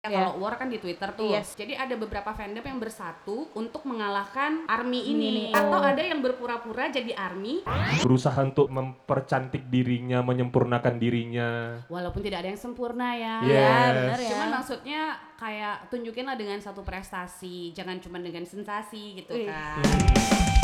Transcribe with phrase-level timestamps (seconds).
[0.00, 0.16] Ya, Iya.
[0.16, 1.28] Kalau war kan di Twitter tuh.
[1.28, 1.52] Yes.
[1.60, 5.28] Jadi ada beberapa fandom yang bersatu untuk mengalahkan army ini.
[5.28, 5.44] Ini.
[5.52, 5.84] Atau Oh.
[5.84, 7.60] ada yang berpura-pura jadi army
[8.00, 11.48] berusaha untuk mempercantik dirinya, menyempurnakan dirinya.
[11.92, 13.44] walaupun tidak ada yang sempurna ya.
[13.44, 13.52] Yes.
[13.52, 14.30] Iya, benar ya.
[14.32, 15.00] Cuman maksudnya
[15.36, 20.59] kayak tunjukinlah dengan satu prestasi, jangan cuma dengan sensasi gitu kan.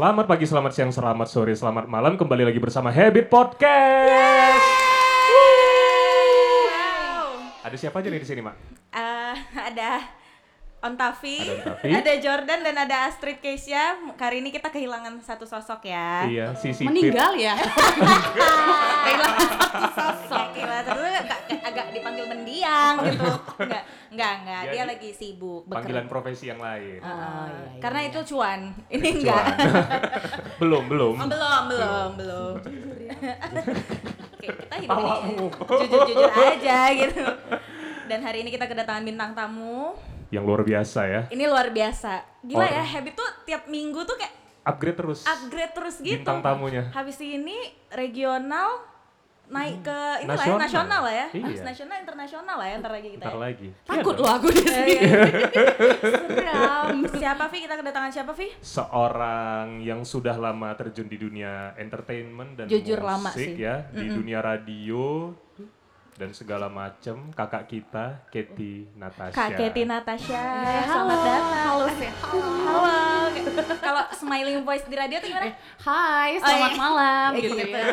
[0.00, 2.16] Selamat pagi, selamat siang, selamat sore, selamat malam.
[2.16, 4.64] Kembali lagi bersama Habit Podcast.
[7.60, 8.56] Ada siapa aja nih di sini, Mak?
[8.96, 9.36] Eh,
[9.68, 10.19] ada
[10.80, 11.90] Ontavi, Ada Ontavi.
[12.00, 13.84] ada Jordan dan ada Astrid Keisha.
[14.14, 16.24] Kali ini kita kehilangan satu sosok ya.
[16.24, 16.88] Iya, si Sipit.
[16.88, 17.52] Meninggal ya.
[19.04, 20.46] Kehilangan satu sosok.
[20.50, 23.28] Kehilangan satu agak, agak- agak dipanggil mendiang gitu.
[23.60, 24.60] Enggak, enggak, enggak.
[24.62, 26.96] Dia Dia di- lagi sibuk Panggilan profesi yang lain.
[26.98, 28.08] Ah, Oh, iya, iya, Karena iya.
[28.08, 28.60] itu cuan.
[28.88, 29.44] Ini enggak.
[30.60, 31.14] belum, belum.
[31.14, 32.54] Oh, belum, belum, belum.
[34.32, 37.24] Oke, kita hidup ini jujur-jujur aja gitu.
[38.08, 39.92] Dan hari ini kita kedatangan bintang tamu.
[40.30, 41.22] Yang luar biasa ya.
[41.28, 42.12] Ini luar biasa.
[42.40, 42.72] Gila Orang.
[42.72, 45.20] ya, Habit tuh tiap minggu tuh kayak Upgrade terus.
[45.24, 46.14] upgrade terus gitu.
[46.16, 46.86] Bintang tamunya.
[46.90, 47.56] Habis ini
[47.90, 48.86] regional
[49.50, 50.60] naik ke ini lah ya, Nasional.
[50.62, 51.26] nasional lah ya.
[51.32, 51.62] Iya.
[51.64, 53.22] Nasional internasional lah ya ntar lagi kita.
[53.24, 53.40] Ntar ya.
[53.40, 53.68] lagi.
[53.82, 54.94] Takut Iya loh aku di sini.
[56.30, 56.96] Seram.
[57.18, 57.58] Siapa Vi?
[57.60, 58.46] Kita kedatangan siapa Vi?
[58.60, 63.58] seorang yang sudah lama terjun di dunia entertainment dan Jujur musik lama sih.
[63.58, 65.34] ya di dunia radio
[66.20, 69.32] dan segala macam kakak kita Katy Natasha.
[69.32, 70.36] Kak Keti Natasha.
[70.68, 71.24] Eh, Selamat halo.
[71.24, 71.64] datang.
[71.64, 72.12] Halo, Seh.
[72.60, 72.92] Halo.
[73.80, 75.48] Kalau smiling voice di radio tuh gimana?
[75.80, 76.76] Hai, selamat iya.
[76.76, 77.72] malam Eh, gitu gitu.
[77.72, 77.88] ya.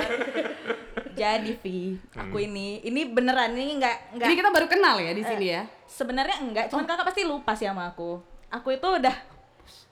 [1.18, 1.80] Jadi Vi,
[2.14, 5.64] aku ini ini beneran ini nggak nggak Ini kita baru kenal ya di sini ya.
[5.88, 8.20] sebenarnya enggak, cuman kakak pasti lupa sih sama aku.
[8.52, 9.16] Aku itu udah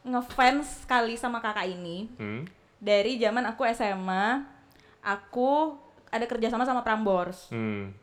[0.03, 2.43] ngefans sekali sama kakak ini Hmm?
[2.77, 4.43] dari zaman aku SMA.
[5.01, 5.79] Aku
[6.11, 7.47] ada kerjasama sama Prambors.
[7.49, 7.95] Hmm.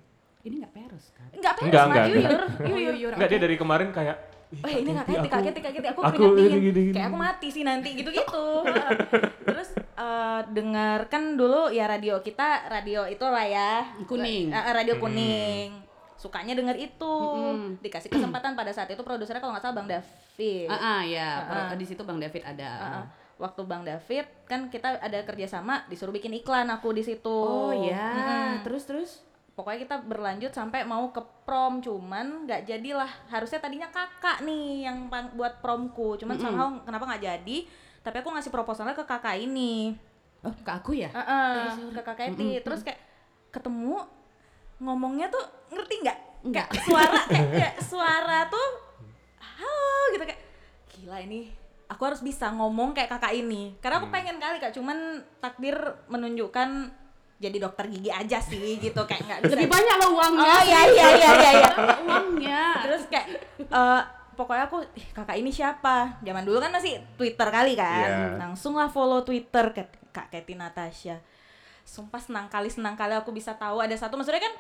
[0.43, 1.29] Ini nggak peres kan?
[1.31, 2.41] Enggak apa Enggak, enggak, Yuyur.
[2.43, 2.95] Oh, Yuyur.
[2.95, 3.13] Yuyur.
[3.15, 4.17] Enggak dia dari kemarin kayak
[4.51, 6.61] "Ih, Oh ini nggak kaget, kaget, kaget, aku, aku dingin.
[6.61, 6.93] gini, gini.
[6.93, 8.47] Kayak aku mati sih nanti, gitu-gitu.
[9.49, 13.73] Terus eh, dengarkan dulu ya radio kita, radio itu lah ya.
[14.05, 14.51] Kuning.
[14.51, 15.69] Eh, eh, radio kuning.
[16.15, 17.15] Sukanya denger itu.
[17.17, 17.81] Mm-mm.
[17.81, 20.69] Dikasih kesempatan pada saat itu produsernya kalau nggak salah Bang David.
[20.69, 21.75] Ah, ah, ya, Ah, ah.
[21.75, 22.71] di situ Bang David ada.
[22.77, 23.05] Heeh.
[23.39, 27.27] Waktu Bang David kan kita ada kerjasama disuruh bikin iklan aku di situ.
[27.33, 28.51] Oh ya, Mm-mm.
[28.63, 29.11] terus terus.
[29.53, 33.09] Pokoknya kita berlanjut sampai mau ke prom cuman nggak jadilah.
[33.29, 36.17] Harusnya tadinya kakak nih yang buat promku.
[36.17, 36.45] Cuman Mm-mm.
[36.49, 37.57] somehow kenapa nggak jadi?
[38.01, 39.93] Tapi aku ngasih proposalnya ke kakak ini.
[40.43, 41.12] Oh, ke aku ya?
[41.12, 42.65] Heeh, ke kakak Eti.
[42.65, 42.99] Terus kayak
[43.53, 44.01] ketemu
[44.81, 46.19] ngomongnya tuh ngerti nggak?
[46.49, 46.67] Nggak.
[46.73, 48.69] Kayak suara kayak, kayak suara tuh
[49.39, 50.41] halo gitu kayak
[50.91, 51.51] gila ini
[51.91, 55.77] aku harus bisa ngomong kayak kakak ini karena aku pengen kali kak cuman takdir
[56.09, 56.89] menunjukkan
[57.43, 60.47] jadi dokter gigi aja sih gitu kayak nggak bisa Lebih banyak loh uangnya.
[60.49, 61.71] oh iya iya iya iya, iya.
[62.07, 62.63] uangnya.
[62.81, 63.27] terus kayak
[63.59, 68.39] eh, pokoknya aku "Ih, kakak ini siapa zaman dulu kan masih Twitter kali kan Iya.
[68.39, 71.19] langsung lah follow Twitter ke kak Keti Natasha
[71.83, 74.55] sumpah senang kali senang kali aku bisa tahu ada satu maksudnya kan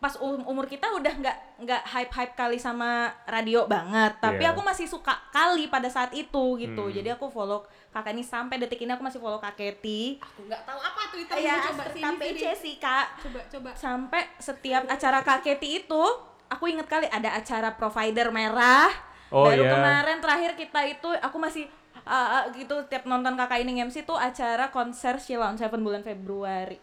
[0.00, 4.50] pas um- umur kita udah nggak nggak hype hype kali sama radio banget tapi Iya.
[4.50, 6.94] aku masih suka kali pada saat itu gitu Hmm.
[6.94, 10.64] jadi aku follow kakak ini sampai detik ini aku masih follow kak Keti Aku nggak
[10.64, 12.52] tahu apa Twitter ya coba sini, sini.
[12.54, 13.70] sih kak Coba coba.
[13.72, 16.02] sampai setiap acara Kak Keti itu
[16.48, 18.88] aku inget kali ada acara provider merah
[19.28, 19.70] Oh, baru iya.
[19.70, 21.68] kemarin terakhir kita itu aku masih
[22.02, 26.00] uh, uh, gitu tiap nonton kakak ini MC tuh acara konser Sheila on Seven bulan
[26.00, 26.80] Februari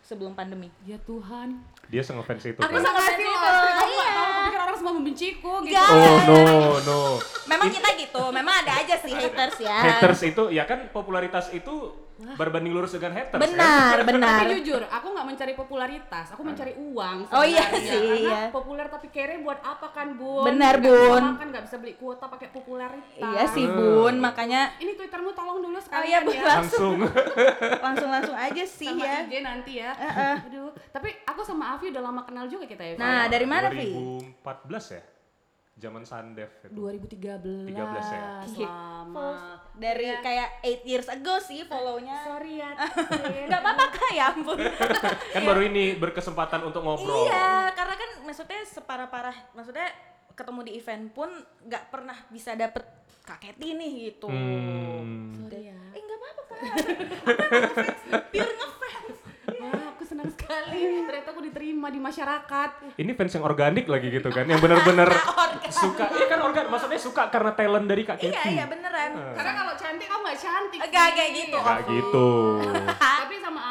[0.00, 1.60] sebelum pandemi Ya Tuhan.
[1.90, 2.60] Dia sengefans itu.
[2.62, 2.82] Aku kan?
[2.86, 3.48] sangat Makasih itu.
[3.50, 4.12] Aku iya.
[4.46, 5.74] pikir orang semua membenciku gitu.
[5.90, 6.40] Oh no
[6.86, 7.00] no.
[7.50, 11.90] memang kita gitu memang ada aja sih haters ya Haters itu ya kan popularitas itu
[12.36, 14.06] berbanding lurus dengan haters benar kan?
[14.06, 17.16] benar Tapi jujur, aku nggak mencari popularitas, aku mencari uang.
[17.30, 18.40] Oh, iya sih, Karena iya.
[18.48, 20.44] populer tapi kere buat apa kan, Bun?
[20.46, 21.22] Benar, Bun.
[21.34, 23.16] makan, nggak bisa beli kuota pakai popularitas.
[23.18, 23.76] iya sih Hmm.
[23.76, 26.42] bun makanya Ini Twittermu tolong dulu oh sekalian iya Bun, ya.
[26.44, 26.96] Langsung.
[27.80, 29.90] langsung langsung aja sih sama ya IG nanti ya.
[29.92, 30.36] Heeh.
[30.46, 32.94] Aduh, tapi aku sama Avi udah lama kenal juga kita ya.
[32.96, 33.88] Nah dari mana Vi
[34.42, 35.02] 2014 ya?
[35.80, 36.70] Zaman Sandev itu.
[36.70, 37.64] 2013.
[37.66, 37.72] 13
[38.54, 38.68] ya?
[38.68, 39.56] Lama.
[39.72, 42.76] dari kayak 8 years ago sih follow-nya Sorry ya.
[43.48, 44.60] nggak apa-apa kak ya ampun
[45.34, 47.24] Kan baru ini berkesempatan untuk ngobrol.
[47.24, 49.88] iya karena kan maksudnya separah-parah maksudnya
[50.30, 51.30] ketemu di event pun
[51.62, 52.84] nggak pernah bisa dapet
[53.22, 55.32] kaketi nih gitu Hmm.
[55.38, 55.80] Sorry ya.
[55.88, 56.60] eh nggak apa-apa kak
[58.28, 59.16] pure ngefans
[60.22, 60.82] senang sekali.
[61.02, 65.08] ternyata aku diterima di masyarakat Ini fans yang organik lagi gitu kan, yang benar-benar
[65.72, 66.04] suka.
[66.10, 68.50] Iya kan organ, maksudnya suka karena talent dari Kak iya Keti.
[68.52, 71.14] iya beneran karena kalau cantik kamu nggak cantik Enggak sih.
[71.14, 71.84] kayak gitu Ovi.
[71.90, 72.28] gitu.
[73.20, 73.62] tapi sama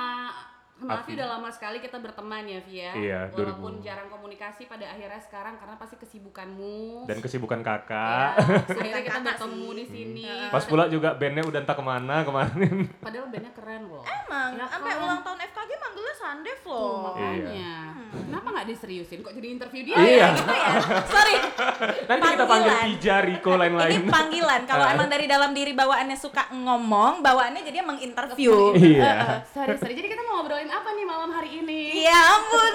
[0.82, 0.94] uh.
[0.94, 3.84] Afi udah lama sekali kita berteman ya Via Iya, walaupun 2000.
[3.84, 8.30] jarang komunikasi pada akhirnya sekarang karena pasti kesibukanmu Dan kesibukan ya, kakak.
[8.72, 9.76] akhirnya kita Kakak bertemu sih.
[9.76, 12.76] di sini Pas pula juga bandnya udah entah ke mana kemarin.
[13.06, 15.02] padahal bandnya keren loh emang Ya sampai kan?
[15.02, 17.72] ulang tahun FKG manggilnya Sandev Tuh, loh makanya
[18.10, 20.28] kenapa nggak diseriusin kok jadi interview dia Iya.
[20.32, 20.74] gitu ya
[21.06, 21.36] sorry
[22.10, 22.86] Nanti kita panggil Panggilan.
[22.90, 24.02] Pija, Riko, ini lain-lain.
[24.08, 24.94] panggilan kalau Ah.
[24.94, 29.46] emang dari dalam diri bawaannya suka ngomong bawaannya jadi menginterview Iya.
[29.48, 32.74] sorry sorry jadi kita mau ngobrolin apa nih malam hari ini Ya ampun.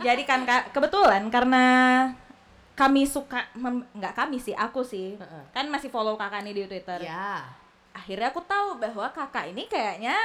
[0.00, 0.42] Jadi kan
[0.72, 1.64] kebetulan karena
[2.74, 3.46] kami suka
[3.94, 5.14] nggak kami sih, aku sih.
[5.54, 7.04] Kan masih follow Kakak nih di Twitter.
[7.04, 7.46] ya
[7.94, 10.16] Akhirnya aku tahu bahwa Kakak ini kayaknya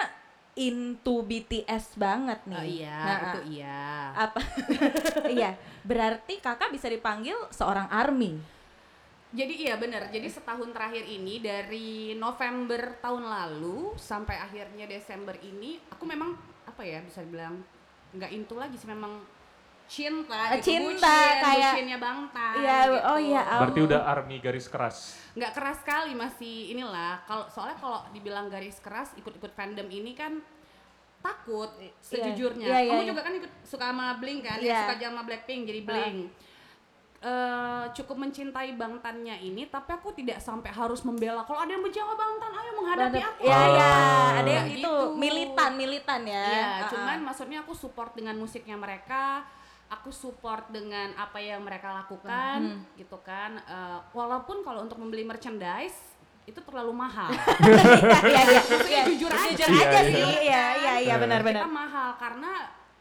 [0.57, 2.57] into BTS banget nih.
[2.57, 3.83] oh iya Nah, itu iya
[4.18, 4.42] Apa?
[5.38, 5.54] iya,
[5.86, 8.42] berarti Kakak bisa dipanggil seorang army.
[9.30, 15.77] Jadi iya bener, jadi setahun terakhir ini dari November tahun lalu sampai akhirnya Desember ini
[15.94, 16.33] aku memang
[16.69, 17.60] apa ya bisa dibilang
[18.12, 19.21] nggak into lagi sih memang
[19.86, 22.98] cinta gitu, Cinta, bucin, kayak- bucinnya bangtan Iya, gitu.
[23.04, 24.98] oh iya, Berarti udah army garis keras.
[25.33, 30.38] nggak keras sekali masih inilah kalau soalnya kalau dibilang garis keras ikut-ikut fandom ini kan
[31.19, 31.68] takut
[32.00, 33.10] sejujurnya Iya, iya, kamu iya.
[33.10, 34.69] juga kan ikut suka sama Blink kan Iya.
[34.69, 36.18] ya suka sama Blackpink jadi Blink
[37.19, 42.00] Eh, cukup mencintai bangtannya ini tapi aku tidak sampai harus membela kalau ada yang benci
[42.00, 44.27] sama bangtan ayo menghadapi aku Iya, iya, Oh.
[44.39, 45.19] ada yang Kayak itu gitu.
[45.19, 46.45] militan, militan ya.
[46.48, 46.88] Iya, Ah, ah.
[46.88, 49.44] cuman maksudnya aku support dengan musiknya mereka,
[49.92, 52.88] aku support dengan apa yang mereka lakukan, Hmm.
[52.95, 53.60] gitu kan.
[53.60, 56.15] Eh, walaupun kalau untuk membeli merchandise
[56.48, 57.27] itu terlalu mahal.
[58.24, 58.62] Iya, iya.
[58.63, 59.44] Maksudnya jujur aja.
[59.51, 60.01] Jujur Iya, aja iya.
[60.07, 60.24] sih.
[60.48, 61.68] Iya, iya, iya, benar-benar.
[61.68, 62.51] Kita mahal karena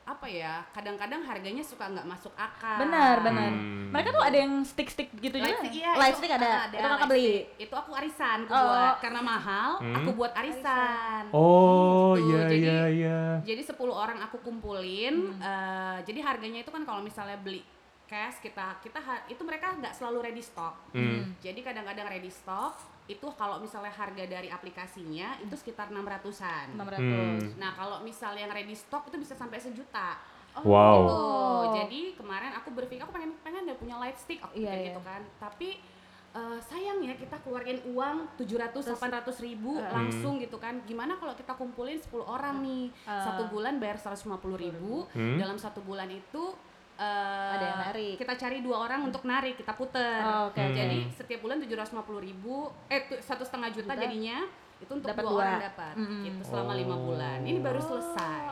[0.09, 0.65] apa ya?
[0.73, 2.81] Kadang-kadang harganya suka nggak masuk akal.
[2.81, 3.51] Benar, benar.
[3.53, 3.93] Hmm.
[3.93, 5.49] Mereka tuh ada yang stick-stick gitu juga.
[5.53, 6.49] Lightstick iya, Lightstick itu, ada.
[6.49, 7.33] ah, Itu kakak beli.
[7.57, 8.65] Itu aku arisan aku Oh.
[8.67, 9.95] buat karena mahal, Hmm.
[9.95, 11.23] aku buat arisan.
[11.31, 13.21] Oh, Gitu, iya jadi- iya iya.
[13.45, 15.41] Jadi 10 orang aku kumpulin, Hmm.
[15.41, 17.61] eh, jadi harganya itu kan kalau misalnya beli
[18.09, 20.75] cash kita kita itu mereka nggak selalu ready stock.
[20.97, 21.37] Hmm.
[21.45, 26.77] Jadi kadang-kadang ready stock itu kalau misalnya harga dari aplikasinya itu sekitar 600-an.
[26.77, 27.57] 600.
[27.57, 30.21] Nah, kalau misalnya yang ready stock itu bisa sampai sejuta.
[30.61, 30.97] Wow.
[31.01, 31.15] Gitu.
[31.17, 31.65] Oh.
[31.81, 34.87] Jadi kemarin aku berpikir aku pengen pengen deh punya light stick aku Iya, iya.
[34.93, 35.25] gitu kan.
[35.41, 35.81] Tapi
[36.37, 40.77] eh, sayang ya kita keluarin uang 700 800 ribu langsung gitu kan.
[40.85, 42.93] Gimana kalau kita kumpulin 10 orang nih.
[43.09, 43.23] Eh.
[43.25, 45.09] Satu bulan bayar 150 ribu.
[45.17, 45.41] Hmm.
[45.41, 46.53] Dalam satu bulan itu
[46.99, 48.15] eh, Ada yang narik.
[48.17, 50.19] Kita cari dua orang untuk narik, kita puter.
[50.21, 50.75] Oh, oke, oke.
[50.75, 52.57] Jadi setiap bulan 750 ribu,
[52.87, 54.03] eh tu- satu setengah juta Juta.
[54.03, 54.43] jadinya
[54.77, 55.41] itu untuk Dapat dua, dua.
[55.41, 55.95] orang dapat.
[55.95, 56.21] Mm-mm.
[56.25, 57.01] Gitu selama lima Oh.
[57.05, 57.39] bulan.
[57.41, 58.43] Ini baru selesai.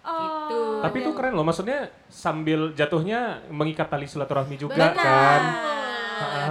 [0.00, 0.16] Oh.
[0.16, 0.60] Gitu.
[0.80, 4.96] Tapi itu keren loh, maksudnya sambil jatuhnya mengikat tali silaturahmi juga Benar.
[4.96, 5.42] kan.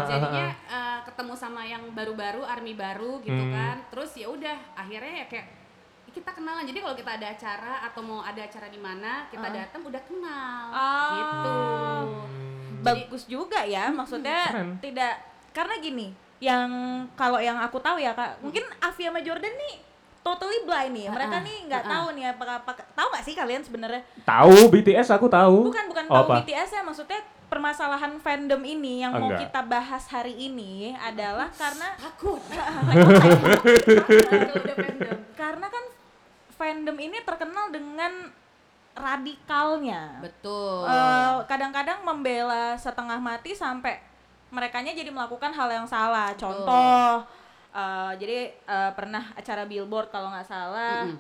[0.08, 3.54] Jadinya eh, ketemu sama yang baru-baru, army baru gitu Hmm.
[3.54, 3.78] kan.
[3.90, 5.48] Terus ya udah akhirnya ya kayak
[6.10, 6.64] kita kenalan.
[6.64, 9.54] Jadi kalau kita ada acara atau mau ada acara di mana, kita Ah.
[9.56, 10.64] datang udah kenal.
[10.70, 11.12] Oh.
[11.14, 11.58] Gitu.
[12.80, 14.80] Bagus juga ya, maksudnya Keren.
[14.80, 15.14] tidak
[15.50, 16.08] karena gini,
[16.40, 16.70] yang
[17.14, 19.76] kalau yang aku tahu ya Kak, mungkin Avi sama Jordan nih
[20.20, 21.08] totally blind nih.
[21.08, 21.90] Mereka Ah, nih nggak ah.
[21.90, 24.00] tahu nih apakah apa tahu nggak sih kalian sebenarnya?
[24.24, 25.68] Tahu BTS aku tahu.
[25.68, 26.36] Bukan bukan Oh, tahu apa?
[26.40, 27.20] BTS ya, maksudnya
[27.50, 29.50] permasalahan fandom ini yang Oh, mau enggak.
[29.50, 32.40] kita bahas hari ini adalah karena Takut.
[35.36, 35.84] Karena kan
[36.60, 38.28] fandom ini terkenal dengan
[38.92, 40.20] radikalnya.
[40.20, 40.84] Betul.
[40.84, 44.04] Eh, kadang-kadang membela setengah mati sampai
[44.52, 46.36] merekanya jadi melakukan hal yang salah.
[46.36, 47.24] Contoh,
[47.72, 51.16] eh, jadi eh, pernah acara billboard kalau nggak salah, Mm-mm.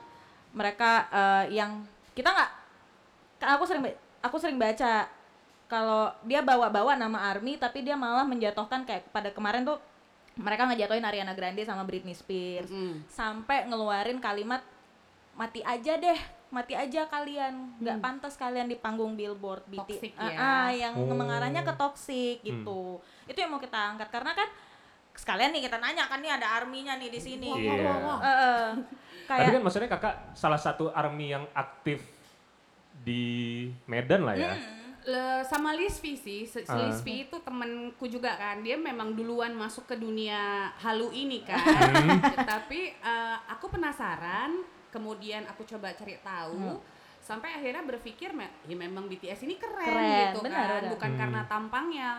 [0.51, 2.51] mereka eh, yang kita nggak,
[3.39, 3.83] kan aku sering
[4.19, 5.07] aku sering baca
[5.71, 9.79] kalau dia bawa-bawa nama Army tapi dia malah menjatuhkan kayak pada kemarin tuh
[10.35, 13.05] mereka ngejatuhin Ariana Grande sama Britney Spears Mm-mm.
[13.07, 14.59] sampai ngeluarin kalimat
[15.39, 16.19] mati aja deh
[16.49, 20.35] mati aja kalian nggak pantas kalian di panggung billboard BT Ah, ya.
[20.35, 21.07] ah, yang Oh.
[21.07, 24.49] mengarahnya ke toxic gitu itu yang mau kita angkat karena kan
[25.13, 27.79] sekalian nih kita nanya kan nih ada arminya nih di sini gitu.
[27.81, 28.19] wah, wah.
[28.19, 28.67] Eh, eh.
[29.25, 32.01] Tapi kayak kan maksudnya kakak salah satu army yang aktif
[32.99, 33.23] di
[33.85, 34.53] Medan lah ya.
[35.01, 36.85] Le- sama Lisvi sih, Se- si Ah.
[36.85, 41.57] Lisvi itu temenku juga kan, dia memang duluan masuk ke dunia halu ini kan.
[41.57, 42.19] Hmm.
[42.35, 46.77] Tapi eh, aku penasaran, kemudian aku coba cari tahu,
[47.19, 51.19] sampai akhirnya berpikir, "Me- ya memang BTS ini keren, Keren, gitu benar, kan, bukan Hmm.
[51.19, 52.09] karena tampangnya.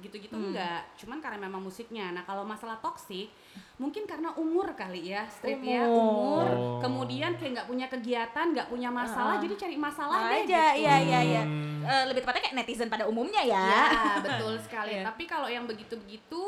[0.00, 3.28] gitu-gitu enggak cuman karena memang musiknya nah kalau masalah toksik
[3.76, 6.00] mungkin karena umur kali ya streetnya Umur.
[6.00, 6.80] umur Oh.
[6.80, 9.42] kemudian kayak nggak punya kegiatan nggak punya masalah Ah.
[9.44, 10.80] jadi cari masalah deh aja gitu.
[10.80, 11.84] iya iya iya Hmm.
[11.84, 13.84] Eh, lebih tepatnya kayak netizen pada umumnya ya, Ya,
[14.24, 14.96] betul sekali.
[14.96, 15.04] Iya.
[15.04, 16.40] Tapi kalau yang begitu-begitu,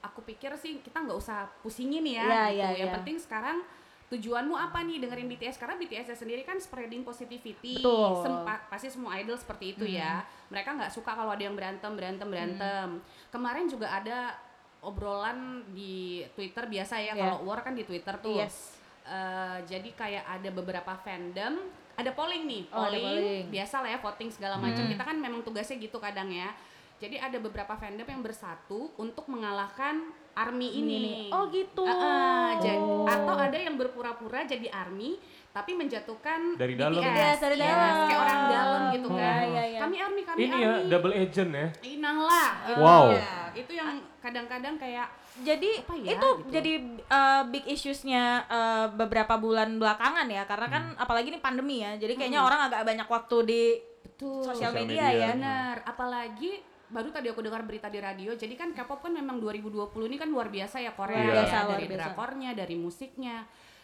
[0.00, 2.26] aku pikir sih kita nggak usah pusingin ya.
[2.26, 2.56] Iya, gitu.
[2.56, 2.96] iya, yang iya.
[2.96, 3.62] penting sekarang
[4.08, 7.76] tujuanmu apa nih dengerin BTS karena BTS sendiri kan spreading positivity.
[7.76, 8.24] Betul.
[8.24, 10.20] Sempa- pasti semua idol seperti itu ya.
[10.48, 12.88] Mereka nggak suka kalau ada yang berantem, berantem, berantem.
[13.28, 14.32] Kemarin juga ada
[14.80, 17.12] obrolan di Twitter biasa ya.
[17.12, 17.20] Iya.
[17.20, 18.38] Kalau war kan di Twitter tuh.
[18.38, 21.64] yes Eh, jadi kayak ada beberapa fandom
[21.96, 23.44] ada polling nih Oh, polling, polling.
[23.48, 24.92] biasa lah ya voting segala macam Hmm.
[24.92, 26.52] kita kan memang tugasnya gitu kadang ya
[27.00, 31.16] jadi ada beberapa fandom yang bersatu untuk mengalahkan army ini, nih.
[31.28, 33.04] oh gitu Ah, ah, ja- Oh.
[33.04, 35.18] atau ada yang berpura-pura jadi army
[35.48, 36.96] tapi menjatuhkan Dari dalam.
[36.96, 37.10] BTS.
[37.10, 37.94] Yes, dari Yes, dalam.
[38.04, 39.16] kayak orang dalam gitu Oh.
[39.16, 39.80] kan Iya, iya.
[39.80, 41.66] kami army kami Ini ya army double agent ya.
[41.84, 42.78] inang lah gitu.
[42.78, 43.04] Wow.
[43.10, 45.08] Ya, itu yang kadang-kadang kayak
[45.40, 46.50] jadi Apa ya, itu gitu.
[46.50, 46.72] jadi
[47.08, 51.00] uh, big issuesnya uh, beberapa bulan belakangan ya karena kan Hmm.
[51.00, 52.48] apalagi ini pandemi ya jadi kayaknya Hmm.
[52.48, 53.62] orang agak banyak waktu di
[54.04, 55.18] betul sosial Sosial media, media.
[55.20, 56.52] ya Benar, apalagi
[56.88, 58.32] baru tadi aku dengar berita di radio.
[58.34, 61.56] Jadi kan K-pop kan memang 2020 ini kan luar biasa ya Korea Luar ya, biasa,
[61.72, 61.98] dari biasa.
[62.00, 63.36] drakornya, dari musiknya.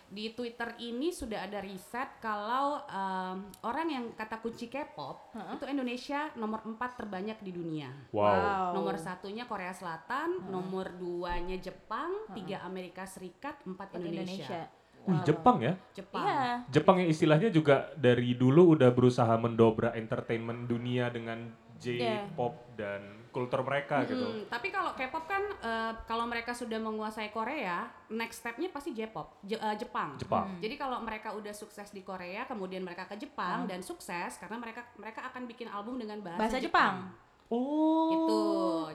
[0.05, 6.29] Di Twitter ini sudah ada riset kalau um, orang yang kata kunci K-pop itu Indonesia
[6.37, 7.91] nomor 4 terbanyak di dunia.
[8.13, 8.77] Wow.
[8.77, 14.69] Nomor satunya Korea Selatan, nomor duanya Jepang, tiga Amerika Serikat, empat Indonesia.
[15.05, 15.75] Wih, Jepang ya.
[15.93, 16.25] Jepang.
[16.25, 16.49] Iya.
[16.73, 23.61] Jepang yang istilahnya juga dari dulu udah berusaha mendobrak entertainment dunia dengan J-pop dan kultur
[23.61, 24.23] mereka gitu.
[24.23, 29.43] Mm, tapi kalau K-pop kan eh, kalau mereka sudah menguasai Korea, next stepnya pasti J-pop,
[29.43, 30.15] Je- eh, Jepang.
[30.17, 30.55] Jepang.
[30.59, 34.87] Jadi kalau mereka udah sukses di Korea, kemudian mereka ke Jepang dan sukses karena mereka
[34.95, 37.11] mereka akan bikin album dengan bahasa, Bahasa Jepang.
[37.47, 38.09] Oh.
[38.09, 38.41] Gitu.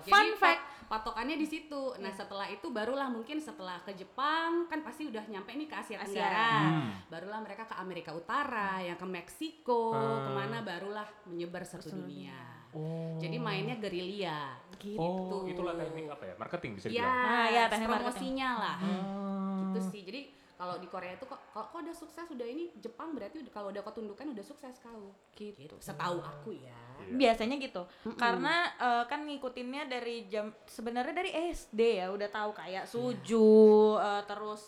[0.06, 0.64] Jadi Fun fact.
[0.88, 1.94] patokannya di situ.
[1.96, 6.02] Nah, setelah itu barulah mungkin setelah ke Jepang kan pasti udah nyampe nih ke Asia.
[6.02, 6.50] Tenggara.
[6.66, 6.90] Hmm.
[7.08, 10.26] Barulah mereka ke Amerika Utara, yang ke Meksiko, Ah.
[10.26, 12.59] ke mana barulah menyebar satu dunia.
[12.76, 13.18] Oh.
[13.18, 14.56] Jadi mainnya gerilya.
[14.80, 15.00] Gitu.
[15.00, 16.34] Oh, itulah teknik apa ya?
[16.40, 17.18] Marketing bisa Ya, dibilang.
[17.26, 18.78] Ah, ya, teknik promosinya lah.
[18.80, 19.58] Ah.
[19.66, 20.02] Gitu sih.
[20.06, 20.22] Jadi
[20.60, 23.72] kalau di Korea itu kok kalau kok udah sukses udah ini Jepang berarti udah kalau
[23.72, 25.16] udah ketundukan udah sukses kau.
[25.34, 25.76] Gitu.
[25.80, 26.90] Setahu aku ya.
[27.00, 27.16] Iya.
[27.16, 27.84] biasanya gitu
[28.20, 33.56] karena eh, kan ngikutinnya dari jam sebenarnya dari SD ya udah tahu kayak suju
[33.98, 34.62] eh, terus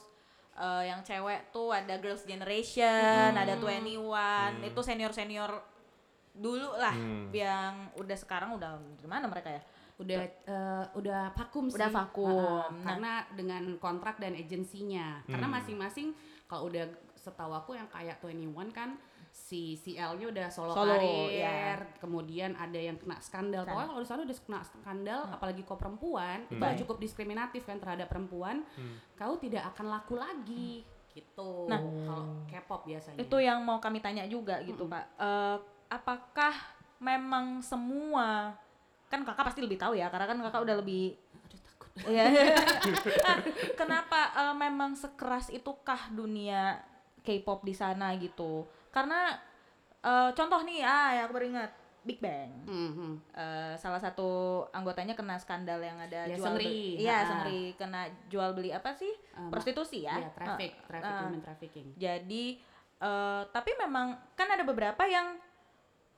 [0.55, 5.51] eh, yang cewek tuh ada girls generation ada 21 itu senior senior
[6.33, 7.27] dulu lah Hmm.
[7.29, 9.63] yang udah sekarang udah gimana mereka ya
[9.97, 11.77] Udah eh, udah vakum sih.
[11.77, 12.73] Udah vakum.
[12.73, 12.81] Nah.
[12.81, 15.21] Karena dengan kontrak dan agensinya.
[15.23, 15.53] Karena Hmm.
[15.53, 18.97] masing-masing kalau udah setahu aku yang kayak 21 kan
[19.29, 21.77] si CL-nya udah solo, Solo, karir, ya.
[21.95, 23.61] kemudian ada yang kena skandal.
[23.61, 23.71] Kan.
[23.71, 26.77] Pokoknya kalau di sana udah kena skandal, apalagi kau perempuan, itu Baik.
[26.81, 28.65] cukup diskriminatif kan terhadap perempuan.
[28.73, 28.97] Hmm.
[29.13, 31.67] Kau tidak akan laku lagi gitu.
[31.67, 31.77] Nah.
[31.77, 33.19] kalau K-pop biasanya.
[33.19, 35.57] itu yang mau kami tanya juga gitu pak Eh,
[35.91, 36.55] apakah
[36.97, 38.55] memang semua
[39.05, 41.89] kan kakak pasti lebih tahu ya karena kan kakak udah lebih Aduh takut.
[42.07, 43.37] Nah,
[43.79, 46.79] Kenapa eh, memang sekeras itukah dunia
[47.21, 48.63] K-pop di sana gitu?
[48.89, 49.35] Karena
[49.99, 51.71] eh, contoh nih, ah ya aku beringat
[52.01, 52.49] Big Bang.
[52.65, 53.11] Mhm.
[53.29, 54.29] Eh, salah satu
[54.71, 56.55] anggotanya kena skandal yang ada Ya, jual
[56.97, 57.27] iya Ha.
[57.27, 59.11] Seungri kena jual beli apa sih?
[59.35, 60.17] Ma- Prostitusi ya?
[60.17, 61.87] Ya, traffic, Eh, traffic, eh, human trafficking.
[61.99, 62.45] jadi
[62.97, 65.35] eh, tapi memang kan ada beberapa yang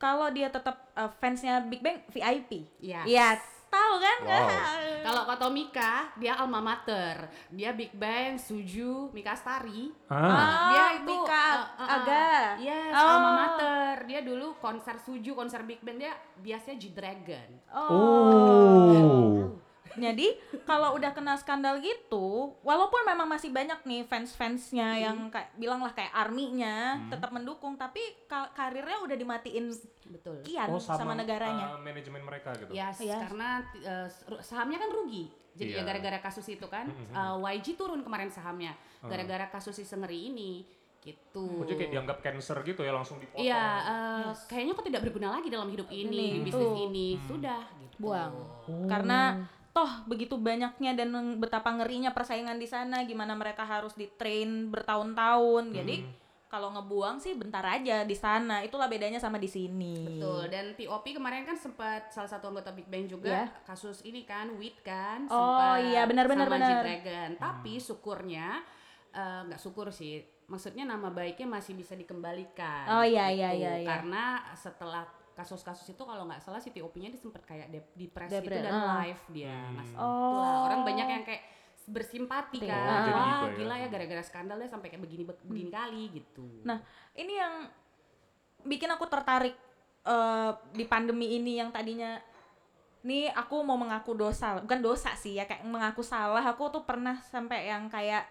[0.04, 2.68] kalau dia tetap eh, fansnya Big Bang VIP.
[2.84, 3.08] Yes.
[3.08, 3.40] Iya,
[3.72, 4.18] tahu kan?
[4.28, 4.52] Wow.
[5.08, 7.28] Kalau kata Mika, dia alma mater.
[7.52, 9.92] Dia Big Bang, Suju, Mika Stari.
[10.12, 10.72] Ah.
[10.72, 12.32] dia itu Mika uh, uh, uh, Aga.
[12.60, 13.08] Yes, Oh.
[13.08, 13.94] alma mater.
[14.12, 16.12] Dia dulu konser Suju, konser Big Bang dia
[16.44, 17.50] biasanya G-Dragon.
[17.72, 19.56] Oh.
[19.96, 20.28] Jadi
[20.64, 25.92] kalau udah kena skandal gitu, walaupun memang masih banyak nih fans-fansnya yang kayak bilang lah
[25.92, 29.70] kayak arminya tetap mendukung, tapi ka- karirnya udah dimatiin
[30.10, 30.42] Betul.
[30.42, 31.76] kian Oh, sama, negaranya.
[31.76, 32.70] uh, manajemen mereka gitu.
[32.70, 33.22] Yes, Yes.
[33.22, 34.08] karena uh,
[34.40, 35.30] sahamnya kan rugi.
[35.54, 35.80] Jadi Iya.
[35.80, 38.74] ya gara-gara kasus itu kan, uh, YG turun kemarin sahamnya.
[39.00, 40.66] Gara-gara kasus si Sengeri ini.
[40.98, 41.44] Gitu.
[41.60, 43.44] Oh, jadi kayak dianggap cancer gitu ya langsung dipotong.
[43.44, 47.08] Iya, uh, kayaknya kok tidak berguna lagi dalam hidup ini, Ini, di bisnis ini.
[47.22, 47.96] Sudah gitu.
[48.00, 48.32] Buang.
[48.66, 48.88] Oh.
[48.88, 49.36] Karena
[49.74, 51.10] toh begitu banyaknya dan
[51.42, 55.74] betapa ngerinya persaingan di sana, gimana mereka harus di-train bertahun-tahun.
[55.74, 55.96] Jadi
[56.46, 58.62] kalau ngebuang sih bentar aja di sana.
[58.62, 60.22] Itulah bedanya sama di sini.
[60.22, 60.54] Betul.
[60.54, 63.66] Dan TOP kemarin kan sempat salah satu anggota Big Bang juga Iya.
[63.66, 66.70] kasus ini kan, Wit kan, Oh, sempat iya, benar, benar, sama benar.
[66.86, 67.30] G-Dragon.
[67.42, 68.62] Tapi syukurnya
[69.14, 70.22] eh, nggak syukur sih.
[70.46, 72.86] Maksudnya nama baiknya masih bisa dikembalikan.
[72.86, 73.62] Oh, iya, iya, gitu.
[73.66, 73.90] iya, iya.
[73.90, 78.54] Karena setelah kasus-kasus itu kalau nggak salah si TOP-nya dia sempet kayak dep- depres Depre-
[78.54, 79.02] gitu dan ah.
[79.02, 79.74] live dia Hmm.
[79.76, 80.06] ngasih Oh.
[80.06, 80.56] itulah.
[80.64, 81.44] orang banyak yang kayak
[81.84, 83.56] bersimpati kan jadi wah gitu ya.
[83.60, 86.80] gila ya gara-gara skandal dia sampai kayak begini begini kali gitu Nah,
[87.14, 87.54] ini yang
[88.64, 89.56] bikin aku tertarik
[90.02, 92.20] eh, di pandemi ini yang tadinya
[93.02, 96.40] nih aku mau mengaku dosa, bukan dosa sih ya kayak mengaku salah.
[96.46, 98.24] Aku tuh pernah sampai yang kayak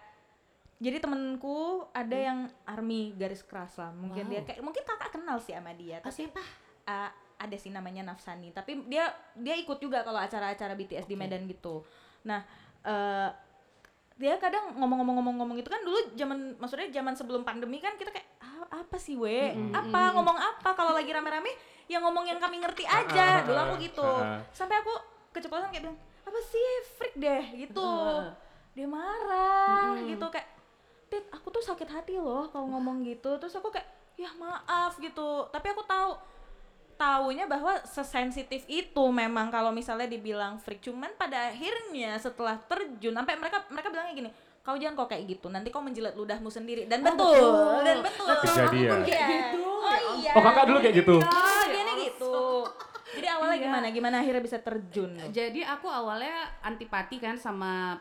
[0.75, 1.57] jadi temenku
[1.91, 3.89] ada yang army garis keras lah.
[3.91, 4.31] Mungkin Wow.
[4.31, 5.97] dia kayak mungkin kakak kenal sih sama dia.
[5.99, 6.41] Tapi siapa
[6.87, 7.09] uh,
[7.43, 11.21] ada sih namanya Nafsani tapi dia dia ikut juga kalau acara-acara BTS di Oke.
[11.27, 11.83] Medan gitu.
[12.23, 12.39] Nah
[12.87, 13.29] eh,
[14.15, 18.79] dia kadang ngomong-ngomong-ngomong-ngomong itu kan dulu zaman maksudnya zaman sebelum pandemi kan kita kayak "Ah,
[18.79, 19.51] apa sih we?
[19.51, 19.75] Mm-mm.
[19.75, 20.15] apa?
[20.15, 20.69] Ngomong apa?
[20.71, 21.51] Kalau lagi rame-rame
[21.91, 23.43] yang ngomong yang kami ngerti aja.
[23.43, 24.07] dulu aku gitu.
[24.55, 24.93] sampai aku
[25.35, 26.67] keceplosan kayak bilang apa sih?
[26.95, 27.91] Freak deh gitu.
[28.77, 30.15] Dia marah Mm-mm.
[30.15, 30.47] gitu kayak
[31.11, 33.35] Tit, aku tuh sakit hati loh kalau ngomong gitu.
[33.37, 33.85] Terus aku kayak
[34.15, 35.45] ya maaf gitu.
[35.51, 36.32] Tapi aku tahu
[36.93, 43.35] taunya bahwa sesensitif itu memang kalau misalnya dibilang freak cuman pada akhirnya setelah terjun sampai
[43.35, 47.03] mereka mereka bilangnya gini kau jangan kok kayak gitu nanti kau menjilat ludahmu sendiri dan
[47.03, 47.79] Oh, betul, betul.
[47.83, 48.63] dan betul Kejadian.
[48.63, 49.27] Aku pun kayak Iya.
[49.27, 51.15] gitu oh iya Oh kakak dulu kayak gitu?
[51.19, 52.35] oh Ya dia gitu
[53.13, 53.63] jadi awalnya Iya.
[53.63, 57.99] gimana gimana akhirnya bisa terjun jadi aku awalnya antipati kan sama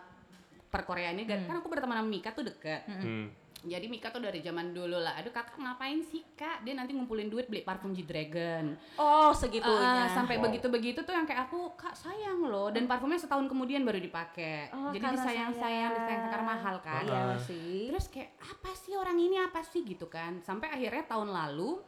[0.68, 1.44] perkoreaan ini Hmm.
[1.44, 3.28] kan aku berteman sama Mika tuh deket Hmm.
[3.62, 6.60] Jadi Mika tuh dari zaman dulu lah aduh kakak ngapain sih kak?
[6.60, 10.44] Dia nanti ngumpulin duit beli parfum G-Dragon oh Ah, segitunya sampai Wow.
[10.44, 12.68] begitu-begitu tuh yang kayak aku kak sayang loh.
[12.68, 14.66] Dan parfumnya setahun kemudian baru dipakai.
[14.68, 15.92] Oh, jadi disayang-sayang sayang.
[15.94, 17.04] disayang karena mahal kan.
[17.04, 17.38] Iya Ah.
[17.38, 17.86] sih.
[17.88, 19.80] Terus kayak apa sih orang ini apa sih?
[19.80, 20.38] Gitu kan.
[20.40, 21.78] Sampai akhirnya tahun lalu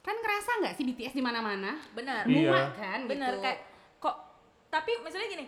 [0.00, 1.80] kan ngerasa nggak sih BTS di mana-mana?
[1.90, 2.22] Benar.
[2.24, 2.44] Iya.
[2.46, 3.40] muak kan bener gitu.
[3.40, 3.58] kayak
[3.96, 4.16] kok
[4.68, 5.44] tapi misalnya gini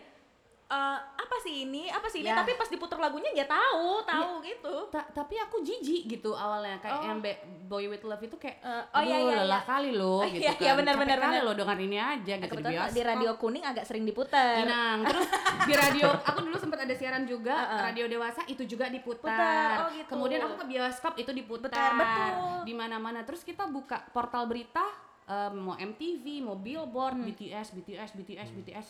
[0.66, 2.34] eh, apa sih ini apa sih ini Ya.
[2.36, 6.96] tapi pas diputar lagunya ya tahu tahu gitu Ta- tapi aku jijik gitu awalnya kayak
[6.96, 7.02] Oh.
[7.04, 9.68] yang Be- Boy With Love itu kayak Eh, oh iya, "Aduh, iya, lelah iya.
[9.68, 12.18] kali loh Oh, gitu iya, kan iya, benar, Capek benar, kali loh dengan ini aja
[12.34, 14.98] gitu di kebetulan bioskop di radio kuning agak sering diputar Inang.
[15.06, 15.26] Terus
[15.62, 17.80] di radio, aku dulu sempat ada siaran juga, Uh-uh.
[17.84, 19.38] radio dewasa itu juga diputar.
[19.38, 20.08] Putar, oh gitu.
[20.08, 21.70] Kemudian aku ke bioskop itu diputar.
[21.70, 22.34] Betul, betul.
[22.64, 23.22] Di mana-mana.
[23.22, 24.82] Terus kita buka portal berita,
[25.24, 27.26] eh, mau MTV, mau Billboard, Hmm.
[27.28, 28.86] BTS, BTS, BTS, BTS.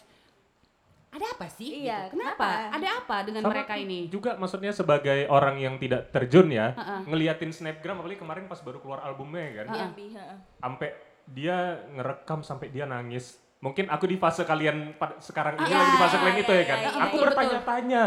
[1.08, 1.82] Ada apa sih?
[1.82, 2.18] Iya, gitu?
[2.18, 2.44] Kenapa?
[2.66, 2.76] kenapa?
[2.76, 4.00] Ada apa dengan Sama mereka ini?
[4.06, 7.00] Juga maksudnya sebagai orang yang tidak terjun ya, Heeh.
[7.06, 10.38] ngeliatin snapgram apalagi kemarin pas baru keluar albumnya kan, Yang bi- heeh.
[10.58, 10.88] sampai
[11.26, 11.56] dia
[11.90, 13.34] ngerekam sampai dia nangis.
[13.58, 16.42] Mungkin aku di fase kalian pad- sekarang ini Iya, lagi di fase iya, kalian iya,
[16.42, 16.78] itu ya iya, kan.
[16.78, 18.02] iya, aku betul, bertanya-tanya,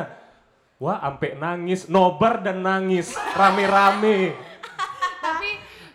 [0.78, 4.38] wah sampai nangis, nobar dan nangis, rame-rame.
[5.26, 5.50] tapi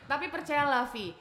[0.05, 1.15] tapi percayalah Vi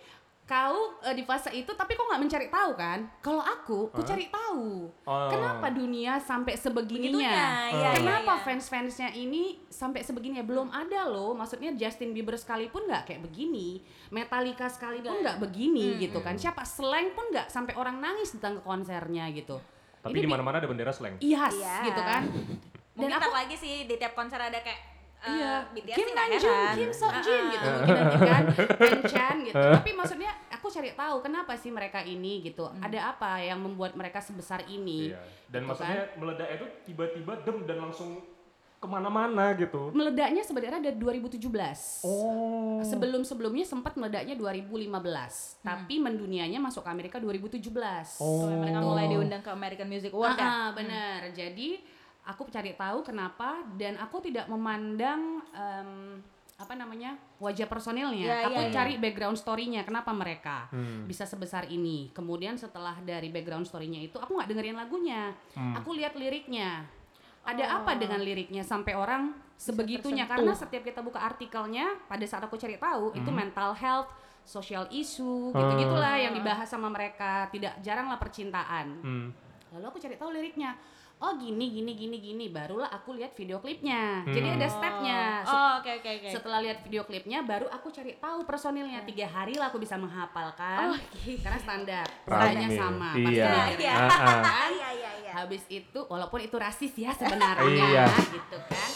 [0.54, 3.00] kau eh, di fase itu tapi kok nggak mencari tahu kan?
[3.26, 4.10] Kalau aku aku Hah?
[4.14, 4.86] cari tahu.
[5.10, 5.30] Oh.
[5.34, 7.10] kenapa dunia sampai sebegininya?
[7.10, 8.44] Begitunya, iya, iya, kenapa iya.
[8.46, 10.46] fans-fansnya ini sampai sebegininya?
[10.46, 11.34] Belum ada loh.
[11.34, 13.82] Maksudnya Justin Bieber sekalipun nggak kayak begini.
[14.14, 15.42] Metallica sekalipun nggak.
[15.42, 16.38] begini Hmm, gitu kan.
[16.38, 16.62] Siapa?
[16.62, 19.58] Slang pun nggak sampai orang nangis datang ke konsernya gitu.
[20.06, 21.18] Tapi Ini di mana-mana ada bendera slang.
[21.18, 21.76] Yes, Iya.
[21.90, 22.22] gitu kan.
[22.94, 24.93] mungkin Dan tak lagi sih di tiap konser ada kayak
[25.24, 26.76] eh, Iya, BTS Kim Namjoon, heran.
[26.76, 27.74] Kim Seokjin Ah, gitu ah.
[27.74, 28.44] mungkin nanti kan,
[29.08, 29.64] Chan gitu.
[29.78, 32.68] Tapi maksudnya aku cari tahu kenapa sih mereka ini gitu.
[32.78, 35.10] Ada apa yang membuat mereka sebesar ini?
[35.10, 35.20] Iya.
[35.48, 38.20] Dan Gitu maksudnya meledak itu tiba-tiba dem dan langsung
[38.78, 39.96] ke mana-mana gitu.
[39.96, 42.04] Meledaknya sebenarnya dari 2017.
[42.04, 42.84] Oh.
[42.84, 44.92] Sebelum-sebelumnya sempat meledaknya 2015,
[45.64, 47.64] tapi mendunianya masuk ke Amerika 2017.
[48.20, 48.52] Oh.
[48.52, 51.32] Mereka mulai diundang ke American Music Award kan Ah, benar.
[51.32, 51.80] Jadi
[52.24, 56.20] aku cari tahu kenapa dan aku tidak memandang em,
[56.54, 58.24] apa namanya wajah personilnya.
[58.24, 58.76] Iya, aku iya, iya.
[58.76, 61.04] cari background story-nya kenapa mereka Hmm.
[61.04, 62.14] bisa sebesar ini.
[62.16, 65.76] Kemudian setelah dari background story-nya itu aku nggak dengerin lagunya, Hmm.
[65.76, 66.88] aku lihat liriknya.
[67.44, 67.78] Ada Oh.
[67.84, 70.24] apa dengan liriknya sampai orang sebegitunya?
[70.24, 70.48] tersentuh.
[70.48, 73.36] Karena setiap kita buka artikelnya, pada saat aku cari tahu itu Hmm.
[73.44, 74.08] mental health,
[74.48, 75.60] social issue, Ah.
[75.60, 77.52] gitu-gitulah yang dibahas sama mereka.
[77.52, 78.88] Tidak jarang lah percintaan.
[79.04, 79.28] Hmm.
[79.76, 80.78] Lalu aku cari tahu liriknya.
[81.24, 84.28] Oh gini gini gini gini barulah aku lihat video klipnya.
[84.28, 84.58] Jadi Hmm.
[84.60, 85.22] ada stepnya.
[85.40, 89.00] Set- oh oke oke oke Setelah lihat video klipnya baru aku cari tahu personilnya.
[89.04, 90.92] Tiga hari lah aku bisa menghafalkan.
[90.92, 91.40] Oh, gitu.
[91.40, 93.10] Karena standar, standarnya sama.
[93.16, 93.46] pasti Iya.
[93.48, 93.64] ada.
[93.74, 93.94] Iya.
[93.96, 94.42] Ah.
[94.44, 98.06] Ah, iya iya iya Habis itu walaupun itu rasis ya sebenarnya Iya.
[98.36, 98.90] gitu kan.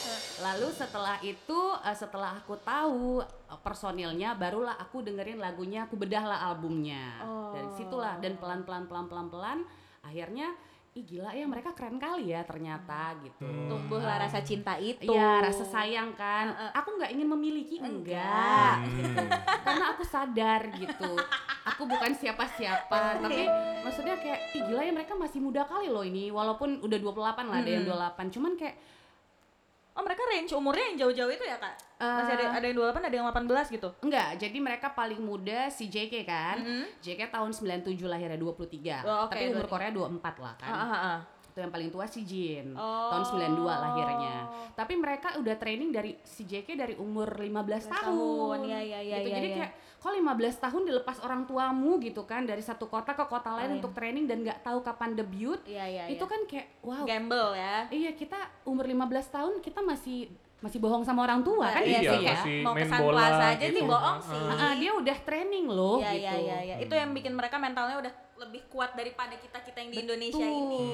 [0.44, 6.44] Lalu setelah itu eh, setelah aku tahu eh, personilnya barulah aku dengerin lagunya, aku bedahlah
[6.46, 7.24] albumnya.
[7.56, 7.74] Dari Oh.
[7.74, 9.60] situlah dan pelan-pelan pelan-pelan pelan
[10.04, 10.52] akhirnya
[10.98, 13.46] ih gila ya mereka keren kali ya ternyata gitu.
[13.46, 13.70] Hmm.
[13.70, 16.50] tumbuhlah rasa cinta itu Iya rasa sayang kan.
[16.74, 17.94] Aku nggak ingin memiliki Enggak.
[17.94, 19.30] enggak, Hmm.
[19.66, 21.14] karena aku sadar gitu.
[21.68, 23.44] Aku bukan siapa-siapa, tapi
[23.84, 27.14] maksudnya kayak ih gila ya mereka masih muda kali loh ini walaupun udah 28
[27.46, 28.18] lah ada yang Mm-mm.
[28.18, 28.34] 28.
[28.34, 28.76] Cuman kayak
[29.98, 32.52] oh mereka range umurnya yang jauh-jauh itu ya kak masih ada Eh.
[32.54, 36.62] ada yang 28 ada yang 18 gitu Enggak, jadi mereka paling muda si JK kan.
[36.62, 37.02] Mhm.
[37.02, 39.02] JK tahun 97 lahirnya 23.
[39.02, 39.74] Oh, oke, Tapi umur 23.
[39.74, 40.70] Korea 24 lah kan.
[40.70, 41.20] Ah, ah, ah.
[41.44, 42.78] Itu yang paling tua si Jin.
[42.78, 43.10] Oh.
[43.10, 44.36] Tahun 92 lahirnya.
[44.78, 47.98] Tapi mereka udah training dari si JK dari umur 15 tahun.
[47.98, 49.26] tahun, iya, iya, iya, gitu.
[49.26, 49.56] iya, Jadi iya.
[49.58, 53.76] kayak kok 15 tahun dilepas orang tuamu gitu kan dari satu kota ke kota lain
[53.76, 53.78] Lain.
[53.82, 55.58] untuk training dan nggak tahu kapan debut.
[55.66, 56.04] Iya iya.
[56.06, 57.04] itu kan kayak wow.
[57.04, 57.90] gamble ya.
[57.90, 58.38] Iya, kita
[58.70, 62.34] umur 15 tahun kita masih masih bohong sama orang tua kan Iya sih, ya.
[62.34, 63.76] masih mau kesan bola plaza aja gitu.
[63.78, 64.42] nih bohong sih.
[64.58, 66.22] Ah, dia udah training loh Iya gitu.
[66.26, 66.76] iya iya iya.
[66.82, 70.58] Itu yang bikin mereka mentalnya udah lebih kuat daripada kita-kita yang di Indonesia Betul.
[70.62, 70.86] ini.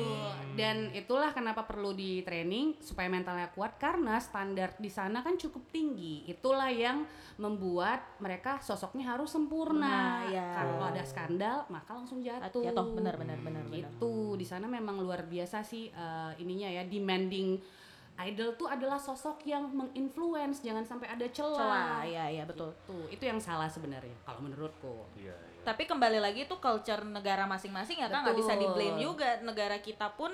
[0.56, 5.64] Dan itulah kenapa perlu di training supaya mentalnya kuat karena standar di sana kan cukup
[5.72, 6.28] tinggi.
[6.28, 7.08] Itulah yang
[7.40, 9.80] membuat mereka sosoknya harus sempurna.
[9.80, 10.48] Nah, iya.
[10.56, 12.64] Kalau ada skandal maka langsung jatuh.
[12.64, 13.80] Jatuh benar benar benar benar.
[13.80, 14.36] Gitu.
[14.40, 17.60] Di sana memang luar biasa sih eh, ininya ya demanding
[18.14, 21.58] idol tuh adalah sosok yang menginfluence jangan sampai ada celah.
[21.58, 22.70] Celah, iya iya betul.
[22.86, 25.10] Tuh, itu yang salah sebenarnya kalau menurutku.
[25.18, 25.62] Iya, iya.
[25.66, 29.82] Tapi kembali lagi itu culture negara masing-masing ya kan nggak bisa di blame juga negara
[29.82, 30.30] kita pun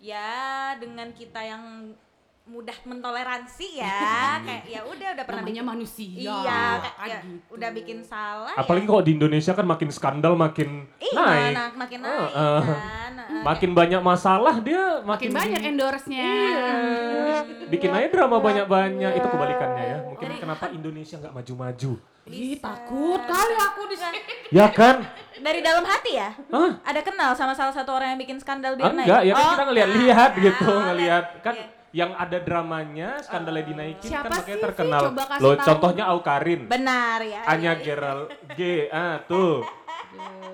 [0.00, 1.94] ya dengan kita yang
[2.42, 6.10] mudah mentoleransi ya kayak ya udah udah pernah Namanya bikin manusia.
[6.18, 6.40] iya
[6.74, 7.36] kayak kan ya, gitu.
[7.50, 8.90] udah bikin salah Apalagi ya.
[8.90, 11.52] kok di Indonesia kan makin skandal makin Iya, naik.
[11.54, 12.60] nah, makin Ah, naik ah.
[12.60, 13.12] kan.
[13.14, 13.42] ah.
[13.44, 16.22] Makin banyak masalah dia makin makin, banyak di- endorse-nya.
[16.22, 17.38] Iya.
[17.68, 19.10] Bikin aja drama banyak-banyak.
[19.12, 19.98] Itu kebalikannya ya.
[20.04, 21.92] Mungkin Jadi- kenapa Indonesia nggak maju-maju?
[22.24, 24.18] Ih, takut kali aku di sini.
[24.52, 25.00] Ya kan?
[25.34, 26.28] Dari dalam hati ya?
[26.48, 26.70] Hah?
[26.84, 29.08] Ada kenal sama salah satu orang yang bikin skandal biar naik?
[29.08, 31.66] Enggak, ya kan Oh, kita ngelihat-lihat nah, gitu, ngelihat kan iya.
[31.92, 35.02] Yang ada dramanya, skandalnya dinaikin Siapa kan makanya sih, terkenal.
[35.12, 35.66] Coba kasih Loh, tahu.
[35.68, 37.40] contohnya Aukarin, Benar ya.
[37.46, 37.84] Anya iya.
[37.84, 39.60] Gerald G, ah tuh.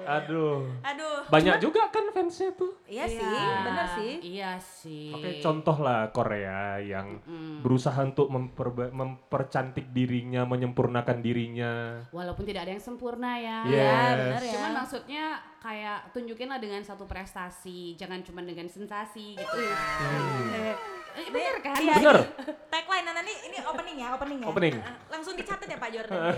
[0.08, 0.64] Aduh.
[0.80, 1.26] Aduh.
[1.28, 2.72] Banyak juga kan fansnya tuh.
[2.88, 3.26] Iya sih,
[3.60, 4.12] benar sih.
[4.24, 5.12] Iya sih.
[5.12, 7.60] Oke, contoh lah Korea yang Mm.
[7.60, 12.00] berusaha untuk memperba- mempercantik dirinya, menyempurnakan dirinya.
[12.08, 13.58] Walaupun tidak ada yang sempurna ya.
[13.66, 13.76] Yes.
[13.76, 14.52] Iya, benar ya.
[14.56, 15.24] Cuman maksudnya
[15.58, 20.22] kayak tunjukinlah dengan satu prestasi, jangan cuma dengan sensasi gitu kan.
[20.54, 20.74] Eh,
[21.18, 21.74] Eh, bener kan?
[21.74, 22.16] Iya, Bener.
[22.22, 24.46] ini Tagline nah, nanti ini opening ya, opening ya.
[24.46, 24.74] Opening.
[24.78, 26.18] Eh, Langsung dicatat ya Pak Jordan.
[26.18, 26.32] ya.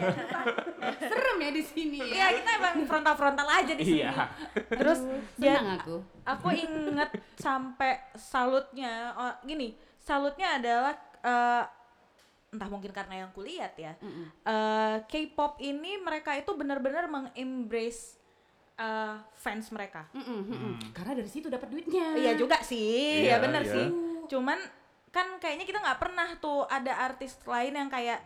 [1.11, 2.27] Serem ya di sini Iya, ya.
[2.41, 4.01] kita emang frontal-frontal aja di sini.
[4.01, 4.13] Iya.
[4.73, 4.99] Terus
[5.37, 5.97] Senang ya, aku.
[6.25, 11.65] aku inget sampai salutnya oh, gini, salutnya adalah eh,
[12.51, 13.93] entah mungkin karena yang kulihat ya.
[14.01, 14.27] Mm-mm.
[14.43, 18.20] eh, K-pop ini mereka itu benar-benar mengembrace
[18.81, 20.09] eh, fans mereka.
[20.11, 20.73] Mm-mm, mm-mm.
[20.91, 22.17] Karena dari situ dapat duitnya.
[22.17, 23.73] Iya juga sih, Iya, ya bener iya.
[23.77, 23.87] sih.
[24.27, 24.57] Cuman
[25.11, 28.23] kan kayaknya kita nggak pernah tuh ada artis lain yang kayak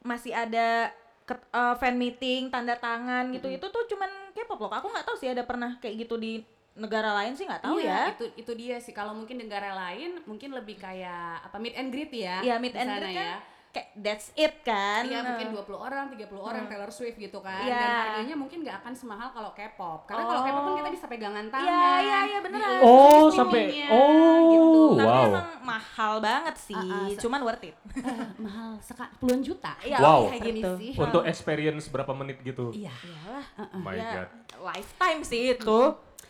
[0.00, 0.88] masih ada
[1.24, 3.48] ket- eh, fan meeting, tanda tangan gitu.
[3.48, 4.72] Itu tuh cuman K-pop loh.
[4.72, 6.40] Aku nggak tahu sih ada pernah kayak gitu di
[6.74, 8.00] negara lain sih nggak tahu Iya, ya.
[8.16, 8.90] Itu itu dia sih.
[8.90, 12.42] Kalau mungkin negara lain mungkin lebih kayak apa meet and greet ya.
[12.42, 13.38] Iya, meet di and sana greet kan ya.
[13.74, 15.02] Kayak that's it kan.
[15.02, 15.34] Iya Nah.
[15.34, 17.58] mungkin 20 orang, 30 orang Taylor Swift gitu kan.
[17.60, 17.74] Iya.
[17.74, 20.06] Dan harganya mungkin nggak akan semahal kalau K-pop.
[20.06, 20.46] Karena kalau Oh.
[20.46, 21.66] K-pop kan kita bisa pegangan tangan.
[21.66, 22.70] Iya, iya, iya, beneran.
[22.70, 23.92] diurus Oh, streamingnya, sampai- gitu.
[23.92, 24.90] oh.
[24.94, 25.24] Tapi Wow.
[25.28, 27.76] emang mahal banget sih, ah, se- cuman worth it.
[27.96, 29.74] Eh, mahal seka puluhan juta.
[29.80, 30.30] Iya, Wow.
[30.30, 30.70] kayak gitu.
[30.72, 30.94] Permisi.
[30.96, 32.70] Untuk experience berapa menit gitu.
[32.70, 32.94] Iya.
[32.94, 33.44] Iyalah,
[33.76, 34.28] My ya, God.
[34.64, 35.80] lifetime sih itu.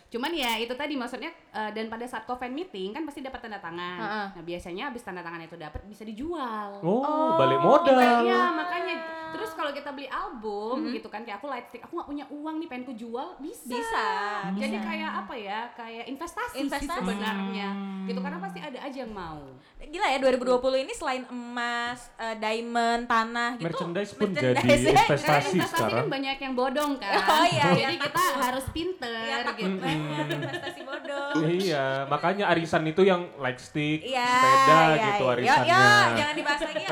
[0.07, 3.39] Cuman ya itu tadi maksudnya eh, dan pada saat co fan meeting kan pasti dapat
[3.39, 3.97] tanda tangan.
[3.97, 4.23] Ha-ha.
[4.33, 6.69] Nah, biasanya habis tanda tangan itu dapat bisa dijual.
[6.79, 7.95] Oh, balik modal.
[8.21, 8.95] Iya, makanya
[9.31, 12.67] terus kalau kita beli album gitu kan kayak aku lightstick, aku nggak punya uang nih
[12.67, 13.67] pengen ku jual, bisa.
[13.69, 14.07] Bisa,
[14.53, 14.85] Jadi bisa.
[14.85, 15.59] kayak apa ya?
[15.71, 16.99] Kayak investasi, sih Investasi.
[17.01, 17.69] sebenarnya.
[18.03, 19.39] Gitu karena pasti ada aja yang mau.
[19.77, 20.49] Gila ya 2020
[20.81, 23.67] ini selain emas, eh, diamond, tanah gitu.
[23.69, 25.03] Merchandise pun merchandise jadi ya.
[25.03, 25.95] investasi investasi sekarang.
[25.95, 27.13] kan banyak yang bodong kan.
[27.15, 29.83] Oh iya, Jadi iya, kita harus pinter Iya, takut gitu.
[29.85, 31.29] investasi bodoh.
[31.47, 35.33] Iya, makanya arisan itu yang like stick, Iya, sepeda iya, gitu iya.
[35.33, 35.69] arisannya.
[35.69, 36.89] Yo, jangan dibahas lagi ya.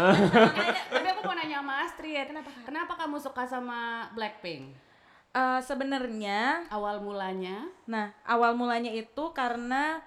[0.93, 3.79] Tapi aku mau nanya sama Astrid, kenapa kenapa kamu suka sama
[4.11, 4.63] Blackpink?
[5.31, 7.65] eh, sebenarnya Awal mulanya?
[7.85, 9.97] Nah, awal mulanya itu karena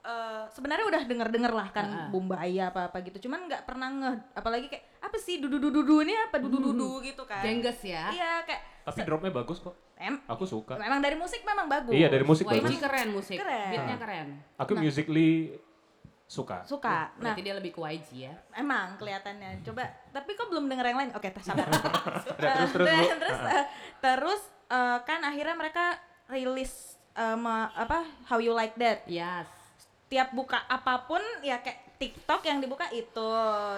[0.00, 2.08] eh, sebenarnya udah denger-denger lah kan Ah, ah.
[2.08, 3.28] Bumbaya apa-apa gitu.
[3.28, 7.44] Cuman nggak pernah nge apalagi kayak apa sih dudu-dudu ini apa dudu-dudu gitu kan.
[7.44, 8.08] Jengges ya?
[8.10, 9.74] Iya, kayak Tapi dropnya bagus kok.
[9.96, 10.74] em Aku suka.
[10.74, 11.90] memang dari musik memang bagus.
[11.90, 12.78] Iya, dari musik YG bagus.
[12.80, 13.68] keren musik, Keren.
[13.68, 14.28] beatnya keren.
[14.56, 15.54] Aku musically
[16.24, 16.64] suka.
[16.64, 17.12] Suka.
[17.14, 18.34] Nah, Berarti dia lebih ke YG ya?
[18.52, 19.62] emang kelihatannya.
[19.62, 21.10] Coba, tapi kok belum denger yang lain?
[21.12, 21.68] Oke, tes sabar.
[22.40, 23.04] Terus terus Bu.
[23.04, 23.64] Dan terus eh,
[24.00, 25.84] terus eh, kan akhirnya mereka
[26.26, 26.72] rilis
[27.12, 29.04] eh, ma- apa How You Like That.
[29.04, 29.46] Yes.
[30.08, 33.28] Tiap buka apa pun ya kayak TikTok yang dibuka itu,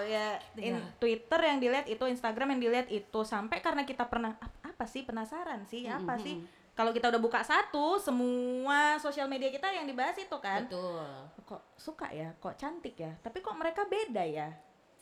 [0.07, 0.97] ya in- Iya.
[0.97, 5.07] Twitter yang dilihat itu, Instagram yang dilihat itu sampai karena kita pernah "Ap- apa sih
[5.07, 6.37] penasaran sih, apa Mm-mm, sih?
[6.75, 11.07] kalau kita udah buka satu semua sosial media kita yang dibahas itu kan Betul.
[11.47, 14.51] kok suka ya kok cantik ya tapi kok mereka beda ya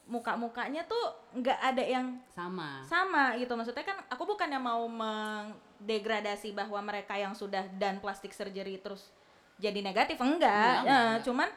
[0.05, 1.01] muka-mukanya tuh
[1.33, 2.85] nggak ada yang Sama.
[2.85, 8.77] sama gitu maksudnya kan aku bukannya mau mendegradasi bahwa mereka yang sudah dan plastik surgery
[8.77, 9.09] terus
[9.57, 11.25] jadi negatif enggak, Enggak, Eh, enggak, enggak.
[11.25, 11.49] cuman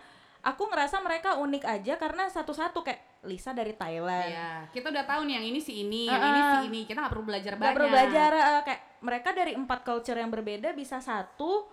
[0.46, 5.26] aku ngerasa mereka unik aja karena satu-satu kayak Lisa dari Thailand Iya, kita udah tahu
[5.26, 6.82] nih yang ini si ini, Ah, yang ini si ini.
[6.86, 7.76] Kita nggak perlu belajar Nggak banyak.
[7.76, 11.66] perlu belajar eh, kayak mereka dari empat culture yang berbeda bisa satu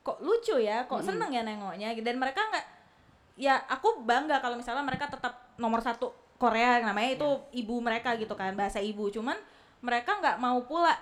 [0.00, 1.08] kok lucu ya kok Mm-mm.
[1.08, 2.64] seneng ya nengoknya dan mereka nggak
[3.36, 7.58] ya aku bangga kalau misalnya mereka tetap nomor satu Korea namanya itu Iya.
[7.58, 9.34] ibu mereka gitu kan bahasa ibu cuman
[9.78, 10.94] mereka nggak mau pula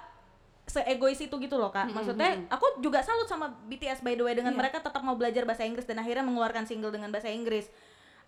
[0.65, 1.93] seegois itu gitu loh kak.
[1.93, 4.61] Maksudnya aku juga salut sama BTS by the way dengan Iya.
[4.65, 7.69] mereka tetap mau belajar bahasa Inggris dan akhirnya mengeluarkan single dengan bahasa Inggris.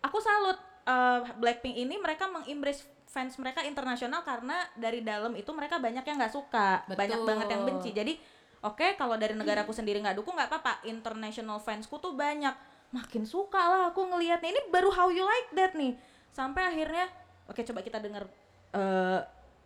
[0.05, 5.81] Aku salut eh, Blackpink ini mereka mengimbres fans mereka internasional karena dari dalam itu mereka
[5.81, 7.29] banyak yang nggak suka banyak Betul.
[7.33, 7.91] banget yang benci.
[7.97, 8.13] Jadi
[8.61, 10.85] oke kalau dari negaraku sendiri nggak dukung nggak apa-apa.
[10.85, 12.53] International fansku tuh banyak.
[12.93, 14.53] Makin suka lah aku ngelihatnya.
[14.53, 15.97] Ini baru how you like that nih.
[16.37, 17.09] Sampai akhirnya
[17.49, 18.29] oke coba kita dengar
[18.77, 19.19] eh,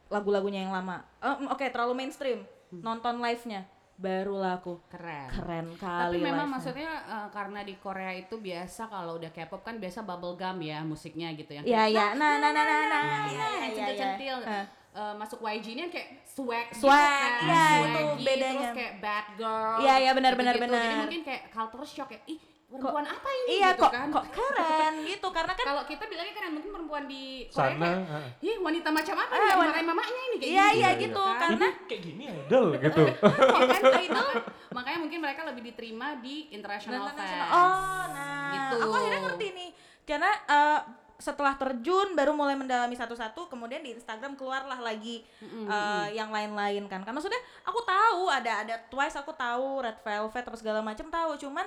[0.06, 1.02] lagu-lagunya yang lama.
[1.18, 5.28] Eh, oke terlalu mainstream nonton live-nya barulah aku Keren.
[5.28, 6.54] keren Tapi kali memang live-nya.
[6.56, 11.28] maksudnya eh, karena di Korea itu biasa kalau udah K-pop kan biasa bubblegum ya musiknya
[11.32, 14.36] gitu yang Iya kayak, iya nah nah nah nah nah "Nah, centil-centil.
[14.42, 14.66] Eh.
[14.90, 18.50] Masuk YG ini kan kayak swag, gitu Swag, kan, iya, swaggy, itu bedanya.
[18.58, 20.94] terus kayak bad girl Iya, iya, benar, benar, jadi benar.
[20.98, 22.40] mungkin kayak culture shock ya ih
[22.72, 26.30] perempuan apa ini iya gitu kok kan kok keren gitu karena kan kalau kita bilangnya
[26.32, 27.90] keren mungkin perempuan di Korea Sana.
[28.06, 28.26] ah.
[28.38, 31.00] ih wanita macam apa Ah, nih wanita- marahin mamanya ini kayak iya gini, iya Iya,
[31.00, 31.38] gitu kan.
[31.40, 33.02] karena Ini kayak gini idol gitu.
[33.20, 34.28] Kok kan idol
[34.70, 37.42] makanya mungkin mereka lebih diterima di international International.
[37.42, 38.50] fans Oh, nah.
[38.50, 38.74] Gitu.
[38.80, 39.70] Aku akhirnya ngerti nih.
[40.02, 40.80] Karena eh,
[41.18, 46.86] setelah terjun baru mulai mendalami satu-satu, kemudian di Instagram keluarlah lagi Mm-mm, eh, yang lain-lain
[46.86, 47.02] kan.
[47.02, 51.34] Kan maksudnya aku tahu ada ada Twice aku tahu, Red Velvet apa segala macam tahu,
[51.36, 51.66] cuman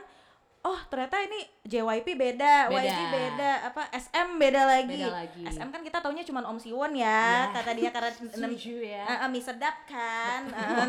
[0.64, 2.80] oh ternyata ini JYP beda, Beda.
[2.80, 4.96] YG beda, apa SM beda lagi.
[4.96, 5.42] Beda lagi.
[5.46, 7.52] SM kan kita taunya cuma Om Siwon ya, Ya.
[7.52, 9.04] kata dia karena enam ya.
[9.04, 10.42] Eh, eh, mie sedap kan.
[10.48, 10.88] Eh,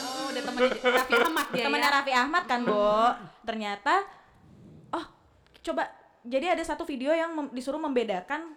[0.00, 3.94] oh udah temen Raffi Ahmad dia temennya ya Raffi Ahmad kan Bo ternyata
[4.90, 5.04] oh
[5.62, 5.88] coba
[6.22, 8.52] jadi ada satu video yang mem- disuruh membedakan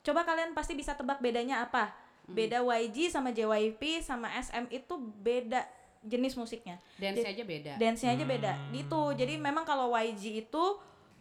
[0.00, 2.36] coba kalian pasti bisa tebak bedanya apa Hmm.
[2.36, 5.64] beda YG sama JYP sama SM itu beda
[6.02, 6.76] jenis musiknya.
[6.96, 7.72] Dance aja beda.
[7.76, 8.52] dance-nya aja beda.
[8.70, 9.02] Gitu.
[9.14, 10.64] Jadi memang kalau YG itu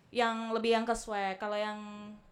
[0.09, 1.77] yang lebih yang ke swag kalau yang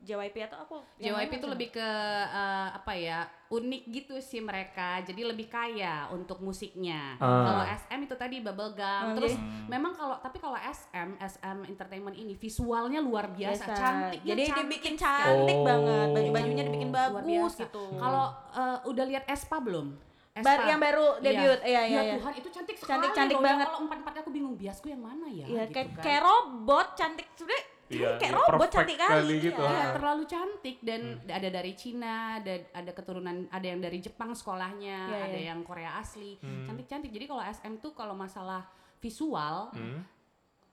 [0.02, 1.88] JYP atau aku yang JYP itu lebih ke
[2.26, 4.98] eh, apa ya unik gitu sih mereka.
[5.00, 7.14] Jadi lebih kaya untuk musiknya.
[7.18, 7.46] Ah.
[7.46, 12.16] kalau SM itu tadi bubblegum Oh, terus jadi- memang kalau tapi kalau SM SM Entertainment
[12.16, 13.78] ini visualnya luar biasa, biasa.
[13.78, 15.64] Cantiknya jadi cantik dibikin cantik Oh.
[15.64, 16.08] banget.
[16.10, 17.62] Baju bajunya dibikin Luar bagus biasa.
[17.62, 17.84] gitu.
[17.94, 20.07] Kalau eh, udah lihat Espa belum
[20.40, 22.14] Bar- yang baru debut, iya, iya, ya iya.
[22.16, 23.42] Tuhan itu cantik sekali Cantik- cantik loh.
[23.42, 23.66] Ya banget.
[23.66, 26.04] kalau empat empatnya aku bingung biasku yang mana ya Iya, gitu kayak kan.
[26.04, 29.62] kayak robot cantik sebenarnya Iya, kayak iya, robot cantik kali, kali gitu.
[29.62, 29.72] iya.
[29.72, 34.98] Iya, terlalu cantik dan ada dari Cina, ada ada keturunan ada yang dari Jepang sekolahnya,
[35.08, 35.48] Iya, ada iya.
[35.48, 36.36] yang Korea asli.
[36.38, 36.68] Hmm.
[36.68, 37.10] Cantik-cantik.
[37.10, 40.04] Jadi kalau SM tuh kalau masalah visual, Hmm.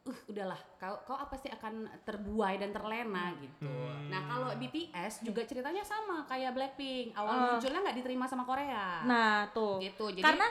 [0.05, 3.65] Uh udahlah kau kau pasti akan terbuai dan terlena gitu.
[3.65, 4.07] Hmm.
[4.07, 7.13] Nah, kalau BTS juga ceritanya sama kayak Blackpink.
[7.15, 7.41] Awal Ah.
[7.51, 9.01] munculnya nggak diterima sama Korea.
[9.03, 9.81] Nah, tuh.
[9.81, 10.09] gitu.
[10.11, 10.45] Jadi Karena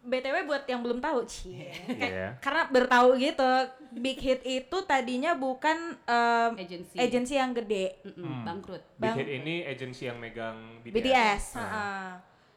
[0.00, 1.72] BTW buat yang belum tahu, cie.
[2.12, 2.36] Iya.
[2.38, 3.48] Karena bertahu gitu,
[3.94, 8.00] Big Hit itu tadinya bukan em, agency agensi yang gede.
[8.02, 8.44] Mm-mm, Hmm.
[8.44, 8.84] bangkrut.
[8.94, 10.92] Big Bang- Hit ini agensi yang megang BTS.
[10.94, 11.44] BTS.
[11.54, 11.60] Ah.
[11.62, 12.08] heeh.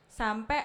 [0.05, 0.59] Sampai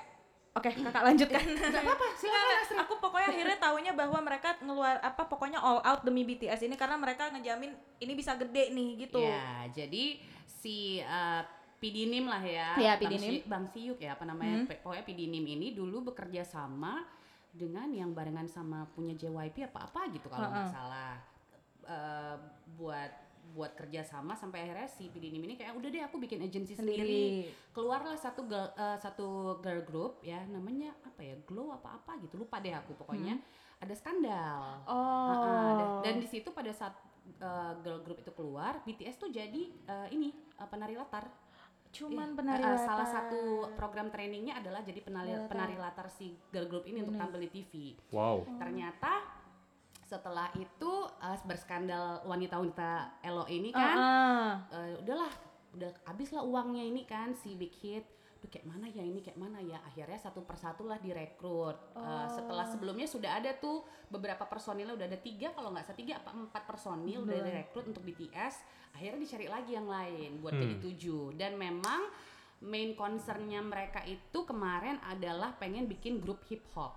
[0.58, 1.38] Oke, kakak lanjutkan.
[1.74, 2.76] Gak apa-apa, silakan.
[2.82, 6.98] Aku pokoknya akhirnya tahunya bahwa mereka ngeluar apa pokoknya all out demi BTS ini karena
[6.98, 7.70] mereka ngejamin
[8.02, 9.22] ini bisa gede nih gitu.
[9.22, 11.46] Ya, jadi si uh,
[11.78, 12.74] Pidinim lah ya.
[12.74, 13.30] Iya, Bang Pidinim.
[13.30, 14.66] Si- Bang Siuk ya apa namanya?
[14.66, 14.82] Hmm.
[14.82, 17.06] Pokoknya Pidinim ini dulu bekerja sama
[17.54, 21.14] dengan yang barengan sama punya JYP apa-apa gitu kalau nggak salah.
[21.86, 22.36] Eh,
[22.74, 23.12] buat
[23.54, 27.00] buat kerja sama sampai akhirnya si Pidinim ini kayak udah deh aku bikin agensi sendiri.
[27.00, 27.26] Sendiri.
[27.72, 31.34] Keluarlah satu girl, eh, satu girl group ya namanya apa ya?
[31.44, 32.38] Glow apa apa gitu.
[32.38, 33.40] Lupa deh aku pokoknya.
[33.78, 34.82] Ada skandal.
[34.84, 34.90] Hmm.
[34.90, 35.30] Oh.
[35.32, 36.94] Uh-uh, dan, dan di situ pada saat
[37.38, 41.28] uh, girl group itu keluar, BTS tuh jadi uh, ini uh, penari latar.
[41.88, 42.84] cuman Iya, penari uh, latar.
[42.84, 43.40] Salah satu
[43.72, 45.48] program trainingnya adalah jadi penari Latar.
[45.48, 47.24] penari latar si girl group ini untuk Bener.
[47.24, 47.72] tampil di TV.
[48.12, 48.44] Wow.
[48.60, 49.37] Ternyata
[50.08, 55.28] setelah itu uh, berskandal wanita-wanita elo ini kan, Ah, uh, udahlah
[55.76, 58.08] udah habis lah uangnya ini kan si Big Hit.
[58.38, 59.76] Duh kayak mana ya ini kayak mana ya?
[59.84, 61.76] Akhirnya satu persatu lah direkrut.
[61.92, 62.70] Uh, setelah Oh.
[62.70, 66.62] sebelumnya sudah ada tuh beberapa personilnya udah ada tiga kalau nggak salah tiga apa empat
[66.64, 67.46] personil udah Bener.
[67.50, 68.54] direkrut untuk BTS
[68.94, 70.62] akhirnya dicari lagi yang lain buat Hmm.
[70.62, 71.24] jadi tujuh.
[71.36, 72.08] Dan memang
[72.58, 76.94] main concernnya mereka itu kemarin adalah pengen bikin grup hip hop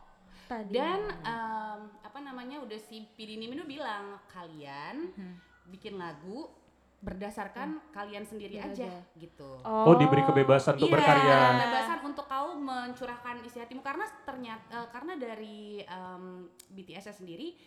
[0.51, 0.75] Tadi.
[0.75, 5.39] Dan em, apa namanya udah si Pidi Nimino bilang kalian Hmm.
[5.65, 6.51] bikin lagu
[7.01, 9.01] berdasarkan kalian sendiri Biar aja, aja.
[9.15, 9.57] gitu.
[9.63, 11.39] Oh, diberi kebebasan untuk Iya, berkarya.
[11.55, 17.57] kebebasan untuk kau mencurahkan isi hatimu karena ternyata eh, karena dari em, BTS sendiri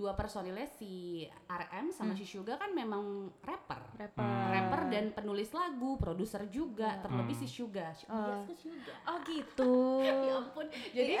[0.00, 3.76] dua personilnya si RM sama si Suga kan memang rapper.
[3.94, 4.24] rapper.
[4.48, 7.92] Rapper dan penulis lagu, produser juga, terlebih si Suga.
[7.92, 8.40] Iya, Oh.
[8.50, 8.92] Suga.
[9.04, 9.72] Oh gitu.
[10.06, 11.20] ya ampun jadi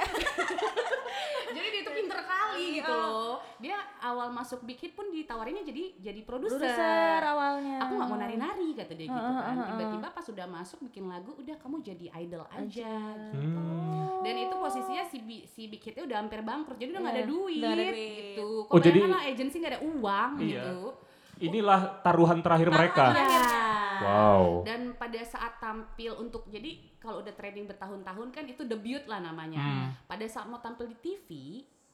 [1.50, 5.82] jadi dia tuh pinter kali gitu loh dia awal masuk Big Hit pun ditawarinnya jadi
[5.98, 7.82] jadi produser Produser awalnya.
[7.82, 11.56] aku nggak mau nari-nari kata dia gitu kan tiba-tiba pas sudah masuk bikin lagu udah
[11.58, 12.92] kamu jadi idol aja
[13.28, 14.22] gitu Hmm.
[14.22, 15.16] dan itu posisinya si
[15.46, 17.96] si Big Hitnya udah hampir bangkrut jadi udah nggak ada Iya, duit, nggak ada duit.
[18.30, 20.46] gitu Oh, kok jadi- lah agensi nggak ada uang Iya.
[20.62, 20.80] gitu
[21.40, 23.16] Inilah taruhan terakhir mereka.
[23.16, 23.48] Iya.
[24.00, 24.60] Wow.
[24.60, 29.56] Dan pada saat tampil untuk jadi kalau udah training bertahun-tahun kan itu debut lah namanya.
[29.56, 29.88] Hmm.
[30.04, 31.28] Pada saat mau tampil di TV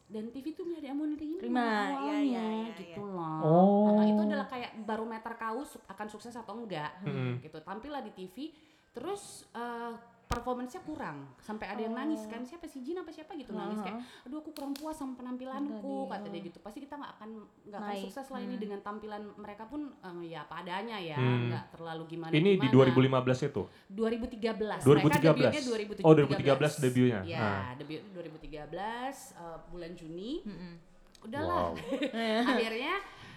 [0.04, 3.38] dan TV tuh nggak ada yang mau nerima Terima, iya, awalnya, iya, iya, gitu loh.
[3.40, 3.94] Oh.
[3.94, 7.38] Nah, itu adalah kayak barometer kau akan sukses atau enggak Hmm.
[7.38, 7.58] gitu.
[7.60, 8.50] Tampil lah di TV
[8.90, 9.92] terus eh,
[10.26, 13.94] performance-nya kurang sampai ada yang nangis kan siapa sih Jin apa siapa gitu nangis kayak
[14.22, 17.30] aduh aku kurang puas sama penampilanku kata dia gitu pasti kita nggak akan
[17.64, 21.48] nggak akan sukses lah ini dengan tampilan mereka pun eh, ya apa adanya ya Hmm.
[21.48, 23.62] nggak terlalu gimana Ini di 2015 itu.
[23.88, 24.82] 2013.
[24.82, 24.82] 2013.
[24.82, 26.02] Mereka debutnya 2013.
[26.02, 27.20] Oh, 2013 debutnya.
[27.22, 27.66] Ya, Ah.
[27.74, 30.42] debut 2013 eh, bulan Juni.
[30.42, 30.74] Mm-mm.
[31.22, 31.70] Udahlah.
[31.70, 31.78] Wow.
[32.50, 32.94] Akhirnya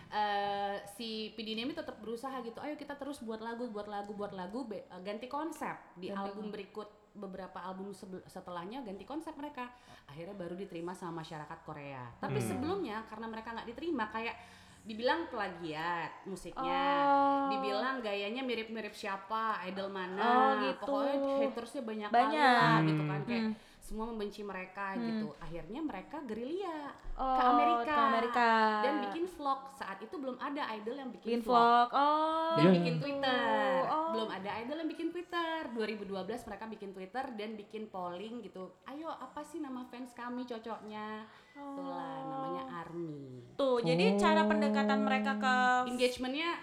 [0.10, 2.58] eh, si PD Nemi tetap berusaha gitu.
[2.60, 6.50] Ayo kita terus buat lagu, buat lagu, buat lagu, be- eh, ganti konsep di album
[6.50, 7.92] berikut beberapa album
[8.26, 9.70] setelahnya ganti konsep mereka.
[10.06, 12.10] Akhirnya baru diterima sama masyarakat Korea.
[12.18, 12.48] Tapi Hmm.
[12.48, 14.36] sebelumnya karena mereka nggak diterima kayak
[14.80, 17.48] dibilang plagiat musiknya, Oh.
[17.52, 20.88] dibilang gayanya mirip-mirip siapa, idol mana, Oh, gitu.
[20.88, 22.56] pokoknya hatersnya banyak, Banyak.
[22.56, 23.56] banget gitu kan kayak Hmm.
[23.90, 25.34] Semua membenci mereka gitu.
[25.36, 28.50] Akhirnya mereka gerilya Oh, ke Amerika, ke Amerika.
[28.80, 29.60] dan bikin vlog.
[29.74, 31.58] Saat itu belum ada idol yang bikin, bikin vlog.
[31.58, 31.90] vlog.
[31.92, 32.54] Oh.
[32.54, 32.76] Dan Iya.
[32.78, 33.74] bikin Twitter.
[33.90, 34.10] Oh.
[34.14, 35.54] Belum ada idol yang bikin Twitter.
[35.70, 36.06] 2012
[36.46, 38.70] mereka bikin Twitter dan bikin polling gitu.
[38.86, 41.26] Ayo apa sih nama fans kami cocoknya?
[41.52, 43.52] Itulah namanya ARMY.
[43.56, 45.56] Tuh, jadi cara pendekatan mereka ke
[45.90, 46.56] Engagementnya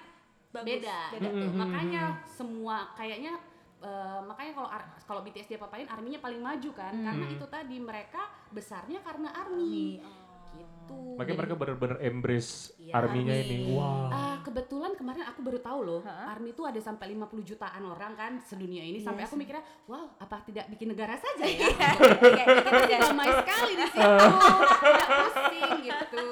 [0.48, 1.26] Bagus, beda, beda.
[1.26, 1.46] gitu.
[1.52, 3.36] Makanya semua kayaknya
[3.86, 4.68] eh, makanya kalau
[5.06, 10.02] kalau BTS dia papain arminya paling maju kan karena itu tadi mereka besarnya karena army,
[10.52, 11.16] gitu.
[11.16, 13.50] Makanya Jadi- mereka benar-benar embrace Iya, arminya Army.
[13.50, 13.74] ini.
[13.74, 14.06] Wow.
[14.08, 16.30] Ah, kebetulan kemarin aku baru tahu loh, Hah?
[16.30, 19.28] ARMY itu ada sampai 50 jutaan orang kan sedunia ini sampai Yes.
[19.28, 21.66] aku mikirnya, wow, apa tidak bikin negara saja ya?
[21.74, 22.98] kayak gitu ya.
[23.02, 24.06] Damai sekali di situ,
[24.80, 26.22] tidak pusing gitu.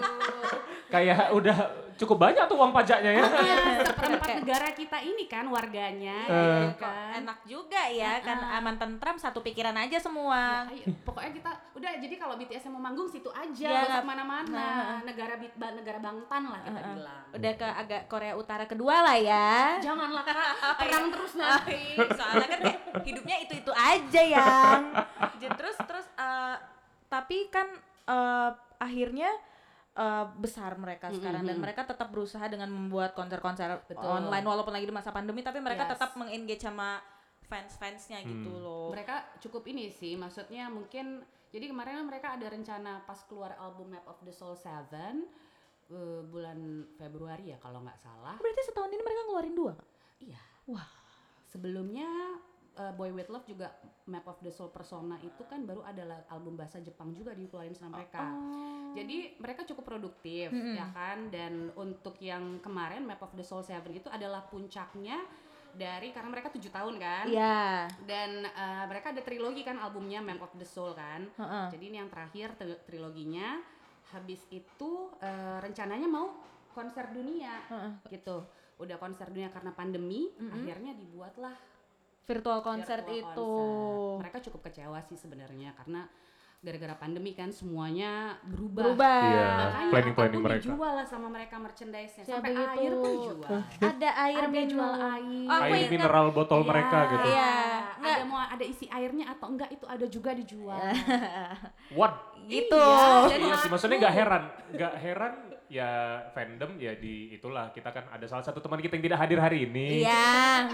[0.95, 1.59] Kayak udah
[1.95, 3.23] cukup banyak tuh uang pajaknya ya.
[3.23, 6.43] Ah, seperempat negara kita ini kan warganya, Eh.
[6.67, 7.15] gitu kan.
[7.17, 10.67] Enak juga ya, kan aman tentram satu pikiran aja semua.
[10.67, 14.03] Ayo, pokoknya kita udah jadi kalau BTS yang mau manggung situ aja, Ya, usah nggak-
[14.03, 14.67] ke mana-mana.
[15.03, 15.35] Negara
[15.73, 17.23] negara Bangtan lah kita bilang.
[17.33, 19.79] Udah ke agak Korea Utara kedua lah ya.
[19.81, 20.35] Janganlah kak,
[20.83, 21.83] perang terus nanti.
[21.97, 24.23] Soalnya kan kayak hidupnya itu-itu aja.
[25.41, 26.57] Jadi terus terus eh,
[27.07, 27.71] tapi kan
[28.05, 29.31] eh, akhirnya
[29.95, 34.95] eh, besar mereka sekarang dan mereka tetap berusaha dengan membuat konser-konser online walaupun lagi di
[34.95, 35.93] masa pandemi tapi mereka Yes.
[35.95, 36.99] tetap mengengage sama
[37.45, 38.91] fans-fansnya gitu loh.
[38.91, 41.23] Mereka cukup ini sih, maksudnya mungkin
[41.55, 44.67] jadi kemarin kan mereka ada rencana pas keluar album Map of the Soul 7
[45.95, 46.59] eh, bulan
[46.99, 48.35] Februari ya kalau nggak salah.
[48.43, 49.73] Berarti setahun ini mereka ngeluarin dua.
[50.19, 50.43] Iya.
[50.67, 50.89] Wah.
[51.47, 52.09] Sebelumnya
[52.75, 53.71] eh, Boy With Love juga
[54.05, 57.99] Map of the Soul Persona itu kan baru adalah album bahasa Jepang juga dikeluarin sama
[57.99, 58.21] mereka.
[58.95, 63.81] Jadi mereka cukup produktif ya kan dan untuk yang kemarin Map of the Soul 7
[63.91, 65.19] itu adalah puncaknya
[65.75, 67.27] dari karena mereka tujuh tahun kan.
[67.27, 67.91] Iya.
[68.05, 71.27] Dan eh, mereka ada trilogi kan albumnya Map of the Soul kan.
[71.27, 71.67] Heeh.
[71.75, 73.59] Jadi ini yang terakhir tri- triloginya.
[74.13, 76.31] Habis itu eh, rencananya mau
[76.71, 77.55] konser dunia
[78.07, 78.47] gitu.
[78.79, 81.55] Udah konser dunia karena pandemi, akhirnya dibuatlah
[82.25, 83.47] Virtual konser virtual itu.
[83.47, 84.21] konser.
[84.21, 86.09] Mereka cukup kecewa sih sebenarnya karena
[86.59, 88.89] gara-gara pandemi kan semuanya berubah.
[88.89, 89.21] Berubah.
[89.23, 89.49] Iya.
[89.61, 90.65] Makanya Planning-planning apa pun mereka.
[90.65, 92.23] dijual lah sama mereka merchandise-nya.
[92.23, 92.73] Ya, Sampai begitu.
[92.73, 93.51] air pun dijual.
[93.93, 94.71] Ada air Ada minum.
[94.73, 95.45] jual air.
[95.45, 95.93] Oh, Air ingat.
[95.93, 97.27] mineral botol Iya, mereka gitu.
[97.29, 97.53] Iya.
[97.95, 100.81] Ada mau ada isi airnya atau enggak itu ada juga dijual.
[102.01, 102.13] What?
[102.45, 102.81] Gitu.
[102.81, 103.69] Iya, laku.
[103.69, 105.33] maksudnya nggak heran, nggak heran
[105.73, 109.39] ya fandom ya di itulah kita kan ada salah satu teman kita yang tidak hadir
[109.41, 110.05] hari ini.
[110.05, 110.69] Iya.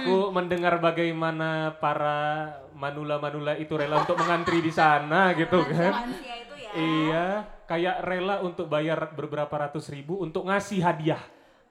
[0.00, 6.12] Aku mendengar bagaimana para manula-manula itu rela untuk mengantri di sana gitu kan.
[6.12, 6.70] Itu ya.
[6.76, 7.26] Iya,
[7.64, 11.22] kayak rela untuk bayar beberapa ratus ribu untuk ngasih hadiah.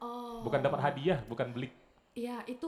[0.01, 0.41] Oh.
[0.41, 1.84] Bukan dapat hadiah, bukan beli
[2.15, 2.63] Ya itu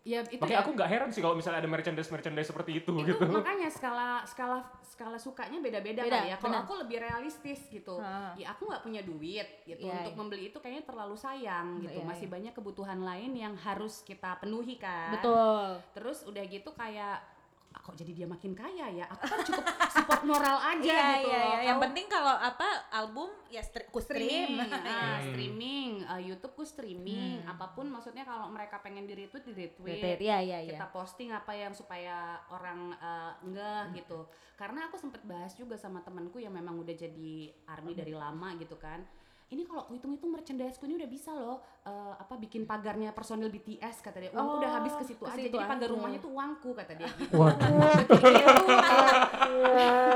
[0.00, 0.64] ya itu Makanya ya.
[0.64, 3.20] aku nggak heran sih kalau misalnya ada merchandise merchandise seperti itu, itu gitu.
[3.28, 6.36] makanya skala skala skala sukanya beda-beda Beda, kali ya.
[6.40, 8.00] Kalau aku lebih realistis gitu.
[8.00, 8.32] Ha.
[8.40, 10.20] Ya aku nggak punya duit gitu Iya, untuk iya.
[10.24, 12.00] membeli itu kayaknya terlalu sayang gitu.
[12.00, 12.34] Iya, Masih iya.
[12.40, 15.12] banyak kebutuhan lain yang harus kita penuhi kan.
[15.20, 15.84] Betul.
[15.92, 17.37] Terus udah gitu kayak "Ah,
[17.80, 19.04] kok jadi dia makin kaya ya?
[19.06, 21.28] Aku kan cukup support moral aja Iya, gitu.
[21.28, 21.48] iya, loh.
[21.48, 21.58] iya.
[21.58, 24.54] Yang Kalau- penting kalau apa album ya stri- ku stream.
[24.58, 25.24] streaming, ah, Hmm.
[25.26, 30.18] streaming, uh, YouTube ku streaming, apa pun maksudnya kalau mereka pengen di retweet di retweet,
[30.18, 30.70] iya, iya, iya.
[30.70, 32.18] kita posting apa yang supaya
[32.48, 34.26] orang uh, enggak gitu.
[34.54, 37.32] Karena aku sempet bahas juga sama temanku yang memang udah jadi
[37.66, 39.00] army dari lama gitu kan.
[39.48, 44.20] Ini kalau hitung-hitung merchandiseku ini udah bisa loh uh, apa bikin pagarnya personil BTS kata
[44.20, 44.28] dia.
[44.28, 45.40] Uangku udah Oh, habis ke situ aja.
[45.40, 47.32] Jadi pagar rumahnya tuh uangku kata dia gitu.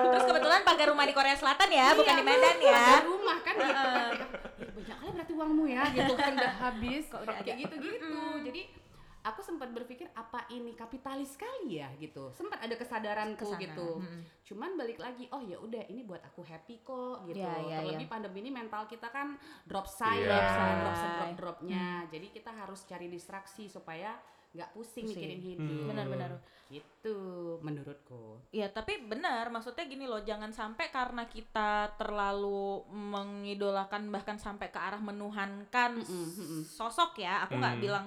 [0.05, 2.73] Terus kebetulan pagar rumah di Korea Selatan ya, bukan Iya, di Medan ya.
[2.77, 4.13] pagar rumah kan gitu kan.
[4.61, 8.13] Ih, banyak kali berarti uangmu ya gitu kan udah habis Kok udah kayak gitu-gitu.
[8.45, 8.63] Jadi
[9.23, 12.31] aku sempat berpikir apa ini kapitalis sekali ya gitu.
[12.31, 13.89] Sempat ada kesadaranku Ke sana, gitu.
[13.99, 14.21] mm.
[14.45, 17.39] Cuman balik lagi, oh ya udah ini buat aku happy kok gitu.
[17.39, 18.13] Iya, iya, Terlebih iya.
[18.13, 20.29] pandemi ini mental kita kan drop side, Iya.
[20.29, 21.09] drop side, drop Say.
[21.13, 21.87] drop dropnya.
[22.07, 24.19] Jadi kita harus cari distraksi supaya
[24.53, 25.17] nggak pusing, Pusing.
[25.17, 25.81] mikirin hidup.
[25.81, 25.89] Hmm.
[25.89, 26.31] Benar-benar.
[26.69, 27.17] Gitu
[27.61, 28.41] menurutku.
[28.51, 34.77] Ya tapi benar, maksudnya gini loh, jangan sampai karena kita terlalu mengidolakan bahkan sampai ke
[34.77, 36.63] arah menuhankan Mm-mm, mm-mm.
[36.65, 37.45] sosok ya.
[37.47, 37.85] Aku nggak Hmm.
[37.85, 38.07] bilang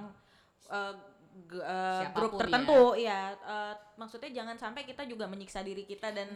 [0.72, 0.94] eh,
[1.52, 2.40] eh, Siapa pun grup ya.
[2.42, 3.20] tertentu, ya.
[3.36, 6.28] Eh, maksudnya jangan sampai kita juga menyiksa diri kita dan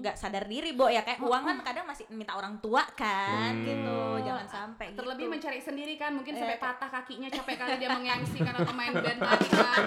[0.00, 3.62] nggak sadar diri, Bo ya kayak uang kan kadang masih minta orang tua kan Hmm.
[3.62, 4.00] gitu.
[4.22, 5.32] Jangan sampai Terlebih gitu.
[5.32, 8.92] mencari sendiri kan, mungkin Eh, sampai kayak- patah kakinya capek kali dia mengengsi karena pemain
[8.92, 9.82] band tadi kan.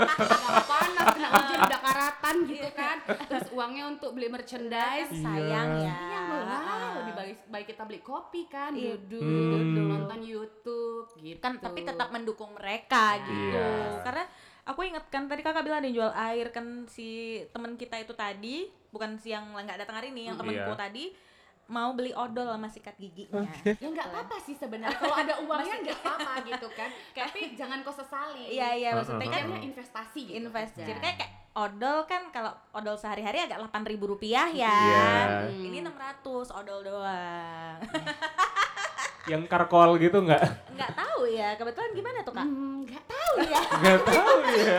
[0.64, 2.98] Panas, kena hujan udah karatan gitu kan.
[3.26, 5.10] Terus uangnya untuk beli merchandise.
[5.10, 5.22] Iya.
[5.24, 5.98] sayang ya.
[6.04, 8.96] Iya, wah, lebih baik, baik kita beli kopi kan, Iya.
[9.00, 9.88] duduk, Hmm.
[9.90, 11.40] nonton YouTube gitu.
[11.40, 14.00] kan tapi tetap mendukung mereka gitu Iya.
[14.02, 14.24] karena
[14.64, 18.16] aku inget kan tadi kakak bilang ada yang jual air kan si temen kita itu
[18.16, 20.80] tadi bukan si yang nggak datang hari ini yang Mm, temenku iya.
[20.80, 21.06] tadi
[21.64, 23.40] mau beli odol sama sikat giginya.
[23.64, 26.90] Ya nggak apa-apa sih sebenarnya kalau ada uangnya nggak apa-apa gitu kan.
[27.18, 30.44] Tapi jangan kau sesali iya iya maksudnya kan investasi gitu.
[30.44, 30.76] invest.
[30.76, 30.92] Aja.
[30.92, 34.76] jadi kayak, kayak odol kan kalau odol sehari-hari agak delapan ribu rupiah ya.
[34.76, 35.08] Iya.
[35.50, 37.78] ini 600 odol doang.
[39.24, 40.44] Yang karkol gitu nggak?
[40.76, 44.78] nggak tahu ya kebetulan gimana tuh kak Hmm, nggak tahu ya Nggak tahu ya.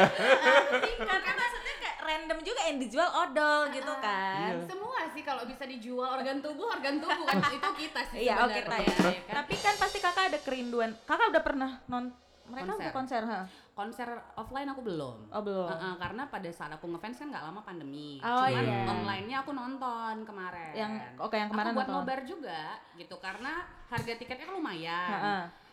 [1.09, 4.67] karena maksudnya kayak random juga yang dijual odol gitu Ah, kan Iya.
[4.67, 8.49] semua sih kalau bisa dijual organ tubuh organ tubuh kan itu kita sih Iya, oh
[8.49, 8.89] kita ya.
[8.89, 9.35] sebenarnya, kan?
[9.39, 10.91] Tapi kan pasti kakak ada kerinduan.
[11.03, 12.13] Kakak udah pernah non
[12.45, 12.93] mereka Konser.
[12.93, 13.41] konser, ha?
[13.73, 15.65] konser offline aku belum Oh belum.
[15.65, 18.21] Uh-uh, karena pada saat aku ngefans kan nggak lama pandemi.
[18.21, 18.85] Oh, Cuman iya.
[18.85, 20.73] online-nya aku nonton kemarin.
[20.73, 22.05] Yang oke yang kemarin aku buat nonton.
[22.05, 22.61] nobar juga
[22.95, 23.53] gitu karena
[23.87, 25.09] harga tiketnya kan lumayan.
[25.11, 25.64] Ka-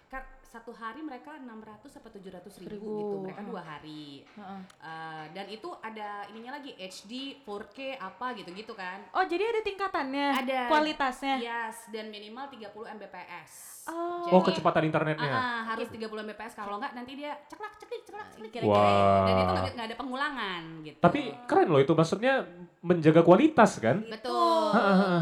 [0.52, 3.16] satu hari mereka 600 atau 700 ribu, Ribu, gitu.
[3.24, 4.28] Mereka dua hari.
[4.28, 4.62] Heeh.
[4.84, 9.00] Uh, dan itu ada ininya lagi HD, 4K apa gitu-gitu kan.
[9.16, 10.62] Oh jadi ada tingkatannya, Ada.
[10.68, 11.40] kualitasnya.
[11.40, 13.80] Yes, dan minimal 30 Mbps.
[13.96, 14.28] Oh.
[14.28, 15.32] Oh kecepatan internetnya.
[15.32, 19.26] Ah, harus 30 Mbps kalau nggak nanti dia ceklak ceklik ceklak ceklik Kira-kira Wah.
[19.26, 21.00] dan itu nggak- ada pengulangan gitu.
[21.00, 22.44] Tapi keren loh itu maksudnya
[22.84, 24.04] menjaga kualitas kan?
[24.04, 24.76] Betul.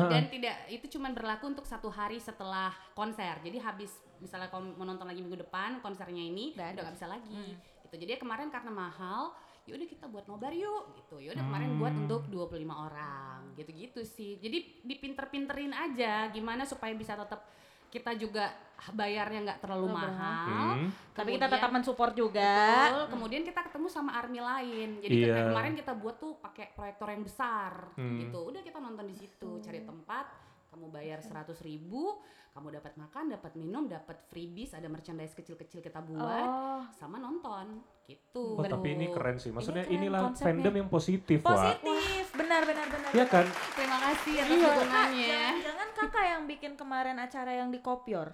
[0.09, 3.38] Dan tidak itu cuma berlaku untuk satu hari setelah konser.
[3.45, 6.72] Jadi habis misalnya kamu mau nonton lagi minggu depan konsernya ini ada.
[6.72, 7.34] udah nggak bisa lagi.
[7.34, 7.55] Hmm.
[7.84, 7.95] Gitu.
[7.97, 11.17] Jadi kemarin karena mahal, ya udah kita buat nobar yuk gitu.
[11.17, 12.01] Ya udah kemarin buat Hmm.
[12.05, 13.39] untuk 25 orang.
[13.55, 14.38] Gitu-gitu sih.
[14.38, 17.43] Jadi dipinter-pinterin aja gimana supaya bisa tetap
[17.89, 18.53] kita juga
[18.93, 20.67] bayarnya nggak terlalu Terlalu mahal.
[20.78, 20.89] Hmm.
[21.11, 22.53] Tapi kita tetap mensupport juga.
[22.86, 23.05] Betul.
[23.09, 24.89] Kemudian kita ketemu sama army lain.
[25.01, 28.22] Jadi kayak kemarin kita buat tuh pakai proyektor yang besar Hmm.
[28.22, 28.39] gitu.
[28.45, 30.26] Udah kita nonton di situ, cari tempat,
[30.70, 35.97] kamu bayar 100 ribu, kamu dapat makan, dapat minum, dapat freebies, ada merchandise kecil-kecil kita
[35.99, 36.82] buat, Oh.
[36.93, 38.53] sama nonton gitu.
[38.53, 39.49] Oh, tapi ini keren sih.
[39.49, 40.45] Maksudnya keren inilah konsepnya.
[40.45, 41.39] fandom yang positif.
[41.41, 43.09] Positif, benar benar benar.
[43.11, 43.45] Iya kan?
[43.74, 44.65] Terima kasih atas Iya.
[44.67, 45.41] dukungannya.
[45.61, 48.30] Jangan kakak yang bikin kemarin acara yang di Kopior.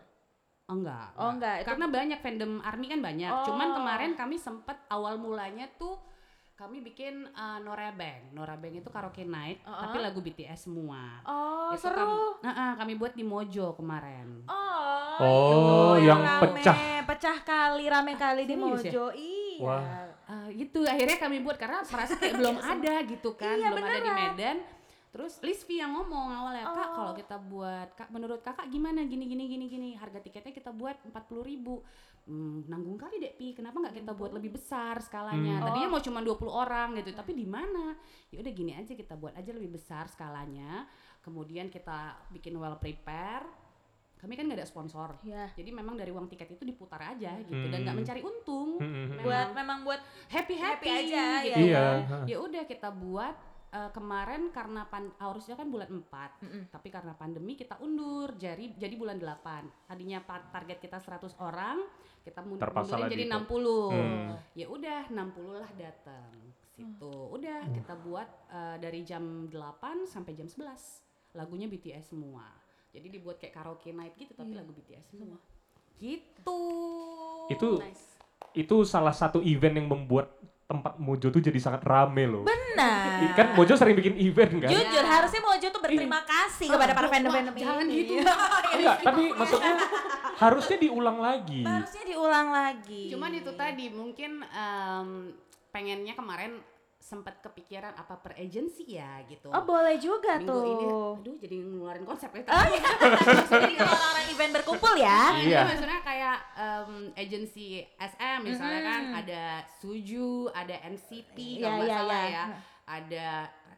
[0.66, 1.14] Oh enggak.
[1.16, 3.32] Oh, enggak, itu- Karena banyak fandom army kan banyak.
[3.32, 3.46] Oh.
[3.46, 5.96] Cuman kemarin kami sempet awal mulanya tuh
[6.56, 8.32] kami bikin uh, Norabang.
[8.32, 9.76] Norabang itu karaoke night, Uh-uh.
[9.82, 11.20] tapi lagu BTS semua.
[11.22, 12.40] Oh, Itu seru.
[12.40, 14.48] Kami, Nah, kami buat di Mojo kemarin.
[14.48, 17.04] Oh, Oh, yang rame, pecah.
[17.06, 18.88] pecah kali, rame kali di serius ya?
[18.88, 19.06] Mojo.
[19.12, 19.60] Iya.
[19.62, 19.84] Wah.
[20.26, 23.92] Uh, gitu akhirnya kami buat karena merasa kayak belum ada gitu kan, Iya, belum ada
[23.94, 24.18] di beneran.
[24.32, 24.58] Medan.
[25.12, 26.94] Terus Lisvi yang ngomong awalnya kak Oh.
[26.94, 30.55] kalau kita buat kak menurut kakak gimana gini gini gini gini harga tiketnya
[30.86, 31.82] buat 40.000 ribu
[32.26, 35.66] hmm, nanggung kali dek pi kenapa nggak kita buat lebih besar skalanya Hmm.
[35.66, 35.94] tadinya Oh.
[35.94, 37.98] mau cuma 20 orang gitu tapi di mana
[38.30, 40.86] ya udah gini aja kita buat aja lebih besar skalanya
[41.20, 43.46] kemudian kita bikin well prepare
[44.16, 45.22] kami kan nggak ada sponsor.
[45.22, 45.54] Iya.
[45.54, 48.02] Jadi memang dari uang tiket itu diputar aja gitu dan nggak Hmm.
[48.02, 48.82] mencari untung.
[48.82, 49.22] Hmm, hmm, hmm.
[49.22, 50.02] Buat memang buat
[50.34, 51.86] happy happy, Happy aja, gitu Iya.
[52.10, 52.26] kan.
[52.26, 53.36] Ya udah kita buat
[53.76, 56.64] eh, kemarin karena pan, harusnya kan bulan 4 Mm-mm.
[56.70, 61.84] tapi karena pandemi kita undur jadi jadi bulan 8 tadinya target kita 100 orang
[62.22, 63.34] kita mun- Terpaksa mundurin jadi itu.
[63.36, 64.32] 60 Hmm.
[64.54, 66.32] ya udah 60 lah datang
[66.72, 67.74] situ udah Hmm.
[67.74, 71.04] kita buat eh, dari jam 8 sampai jam 11
[71.34, 72.48] lagunya BTS semua
[72.90, 74.58] jadi dibuat kayak karaoke night gitu tapi Iya.
[74.58, 75.36] lagu BTS semua
[75.96, 76.60] gitu
[77.48, 78.06] Itu nice.
[78.54, 80.32] itu salah satu event yang membuat
[80.66, 82.42] tempat Mojo tuh jadi sangat rame loh.
[82.42, 83.38] Benar.
[83.38, 84.70] Kan Mojo sering bikin event kan?
[84.74, 87.62] Jujur harusnya Mojo tuh berterima kasih kepada para fandom-fandom ini.
[87.62, 88.14] jangan gitu.
[88.76, 89.74] Enggak, tapi maksudnya
[90.42, 91.62] harusnya diulang lagi.
[91.62, 93.04] Harusnya diulang lagi.
[93.14, 95.10] Cuman itu tadi mungkin em,
[95.70, 96.58] pengennya kemarin
[97.06, 99.46] sempat kepikiran apa per agency ya gitu.
[99.48, 100.66] Oh boleh juga Minggu tuh.
[100.66, 100.86] ini,
[101.22, 102.42] aduh jadi ngeluarin konsep ya.
[102.48, 102.82] Oh, iya.
[103.54, 105.22] Jadi kalau orang-orang event berkumpul ya.
[105.38, 105.46] Iya.
[105.46, 105.60] Iya.
[105.64, 109.20] maksudnya kayak em, agency SM misalnya kan Mhm.
[109.22, 109.44] ada
[109.78, 112.34] Suju, ada NCT Iya, kalau nggak iya, salah iya.
[112.34, 112.46] ya.
[112.86, 113.28] Ada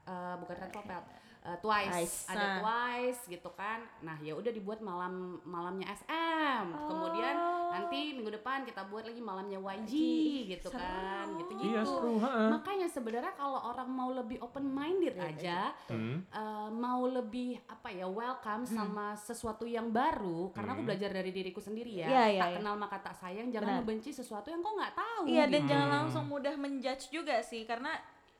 [0.08, 1.04] eh, bukan Red Velvet,
[1.48, 2.56] eh, Twice, Twice, ada ah.
[2.60, 3.80] Twice gitu kan.
[4.02, 6.66] Nah, ya udah dibuat malam malamnya SM.
[6.86, 7.72] Kemudian Oh.
[7.72, 9.94] nanti minggu depan kita buat lagi malamnya YG
[10.50, 10.76] gitu seru.
[10.78, 11.26] kan.
[11.38, 11.68] Gitu-gitu.
[11.70, 12.52] Iya seru, ha.
[12.52, 16.20] Makanya sebenarnya kalau orang mau lebih open minded Iya, aja, Hmm.
[16.26, 20.90] eh, mau lebih apa ya welcome sama sesuatu yang baru, karena aku Hmm.
[20.90, 22.08] belajar dari diriku sendiri ya.
[22.08, 22.58] Iya, iya, tak iya.
[22.58, 23.80] kenal maka tak sayang, jangan Benar.
[23.82, 25.24] membenci sesuatu yang kau nggak tahu.
[25.26, 25.70] Iya dan gitu.
[25.70, 25.96] jangan Hmm.
[26.04, 27.96] langsung mudah menjudge juga sih karena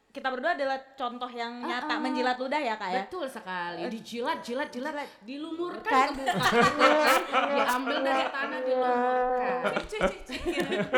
[0.08, 2.00] kita berdua adalah contoh yang Ah, nyata ah.
[2.00, 3.04] menjilat ludah ya kak ya.
[3.04, 5.10] Betul sekali, dijilat, jilat, jilat, Jilat.
[5.22, 6.10] dilumurkan Kan?
[6.10, 7.12] ke muka,
[7.48, 9.54] diambil dari tanah, dilumurkan.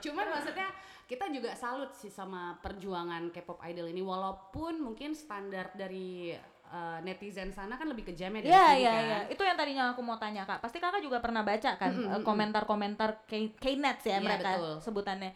[0.00, 0.68] Cuman maksudnya
[1.04, 6.32] kita juga salut sih sama perjuangan K-pop idol ini walaupun mungkin standar dari
[6.66, 9.04] uh, netizen sana kan lebih kejam ya dari Iya sini iya kan.
[9.04, 9.18] iya.
[9.28, 10.60] Itu yang tadinya aku mau tanya kak.
[10.60, 12.24] Pasti kakak juga pernah baca kan Mm, mm, eh, mm.
[12.24, 14.72] komentar-komentar K- K-Nets ya Iya, mereka betul.
[14.82, 15.30] sebutannya.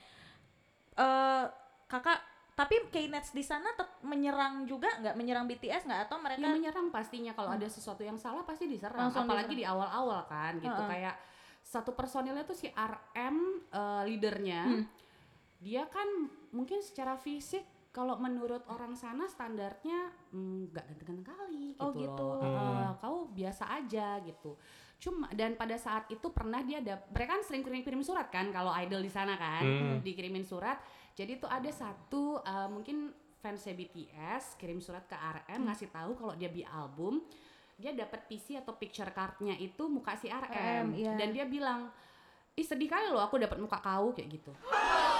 [0.97, 1.45] Eh
[1.87, 2.19] kakak
[2.59, 3.71] tapi K-Nets di sana
[4.03, 8.19] menyerang juga nggak menyerang BTS nggak atau mereka Ya menyerang pastinya kalau ada sesuatu yang
[8.19, 10.91] salah pasti diserang Langsung apalagi di awal-awal kan gitu Heeh.
[10.91, 11.15] kayak
[11.63, 13.37] satu personilnya tuh si RM
[13.71, 14.85] uh, leadernya Hmm.
[15.59, 16.07] dia kan
[16.51, 22.27] mungkin secara fisik kalau menurut orang sana standarnya mm, nggak ganteng-ganteng kali gitu, Oh, gitu.
[22.27, 22.43] loh.
[22.43, 22.79] Hmm.
[22.79, 24.55] Uh, kau biasa aja gitu.
[24.99, 28.51] Cuma dan pada saat itu pernah dia ada mereka kan sering kirim, kirim surat kan
[28.51, 29.99] kalau idol di sana kan Hmm.
[30.03, 30.79] dikirimin surat.
[31.19, 33.11] Jadi itu ada satu uh, mungkin
[33.43, 37.27] fansnya BTS kirim surat ke RM ngasih tahu kalau dia bi album
[37.79, 41.14] dia dapat PC atau picture cardnya itu muka si RM, RM, iya.
[41.14, 41.91] dan dia bilang
[42.59, 44.51] ih sedih kali loh aku dapat muka kau kayak gitu.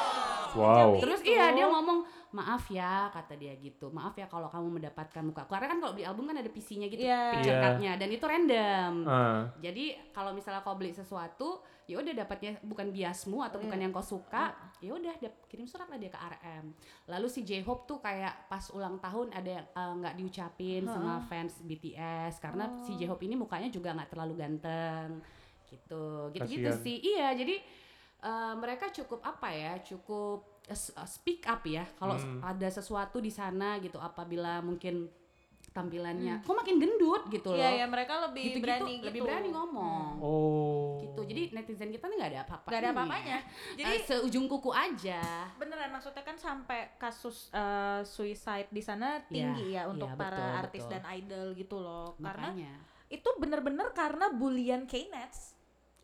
[0.55, 0.97] Wow.
[0.97, 3.89] Terus iya dia ngomong maaf ya kata dia gitu.
[3.89, 5.45] Maaf ya kalau kamu mendapatkan muka.
[5.45, 7.33] Karena kan kalau di album kan ada PC-nya gitu, Iya.
[7.33, 7.63] picture Iya.
[7.63, 8.93] card-nya dan itu random.
[9.05, 9.41] Ah.
[9.59, 13.85] Jadi kalau misalnya kau beli sesuatu, ya udah dapatnya bukan biasmu atau bukan Iya.
[13.89, 15.15] yang kau suka, ya udah
[15.49, 16.65] kirim surat lah dia ke RM.
[17.09, 21.61] Lalu si J-Hope tuh kayak pas ulang tahun ada yang eh, nggak diucapin sama fans
[21.61, 22.97] BTS karena si Oh.
[22.99, 25.25] J-Hope ini mukanya juga nggak terlalu ganteng
[25.67, 26.29] gitu.
[26.31, 26.85] Gitu-gitu Kasian.
[26.85, 26.97] sih.
[27.03, 27.57] Iya, jadi
[28.21, 29.79] eh, mereka cukup apa ya?
[29.81, 32.41] Cukup eh, speak up ya kalau Hmm.
[32.43, 35.09] ada sesuatu di sana gitu apabila mungkin
[35.69, 37.61] tampilannya kok makin gendut gitu loh.
[37.61, 39.07] Iya ya mereka lebih Gitu-gitu, berani gitu.
[39.07, 40.99] lebih berani ngomong Oh.
[40.99, 43.39] gitu jadi netizen kita nih nggak ada apa-apa Gak ada apa-apanya.
[43.77, 45.21] Jadi jadi seujung kuku aja
[45.55, 50.35] beneran maksudnya kan sampai kasus eh, suicide di sana Iya, tinggi ya untuk iya, para
[50.35, 50.93] betul, artis betul.
[50.93, 52.09] dan idol gitu loh.
[52.17, 52.73] Karena makanya
[53.09, 55.55] itu bener-bener karena bulian K-Nets.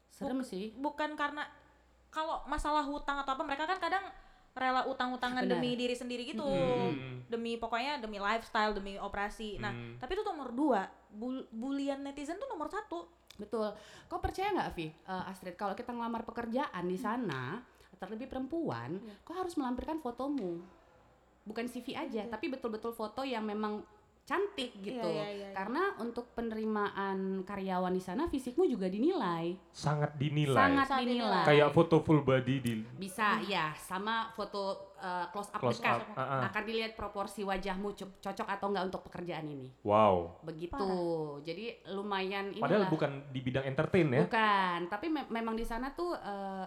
[0.09, 1.43] serem sih bukan karena
[2.15, 4.07] kalau masalah hutang atau apa mereka kan kadang
[4.55, 5.59] rela utang-utangan Benar.
[5.59, 6.47] demi diri sendiri gitu.
[6.47, 7.27] Hmm.
[7.27, 9.59] demi pokoknya demi lifestyle demi operasi.
[9.59, 9.99] Nah Hmm.
[9.99, 10.87] tapi itu nomor dua.
[11.11, 13.11] Bul- bulian netizen tuh nomor satu.
[13.35, 13.75] Betul.
[14.07, 17.59] Kau percaya nggak Vi Eh, Astrid kalau kita ngelamar pekerjaan di sana
[17.95, 19.15] terlebih perempuan Iya.
[19.21, 20.63] kau harus melampirkan fotomu.
[21.43, 23.83] Bukan CV aja tapi betul-betul foto yang memang
[24.25, 25.49] cantik gitu Iya, iya, iya, iya.
[25.53, 30.57] karena untuk penerimaan karyawan di sana fisikmu juga dinilai Sangat dinilai.
[30.57, 31.45] sangat dinilai dinilai.
[31.45, 36.17] Kayak foto full body di bisa ya sama foto uh, close up Close dekat up,
[36.17, 36.49] ah.
[36.49, 40.41] akan dilihat proporsi wajahmu co- cocok atau enggak untuk pekerjaan ini wow.
[40.41, 40.89] begitu
[41.45, 44.25] jadi lumayan Padahal inilah bukan di bidang entertain ya.
[44.25, 46.65] bukan tapi me- memang di sana tuh uh,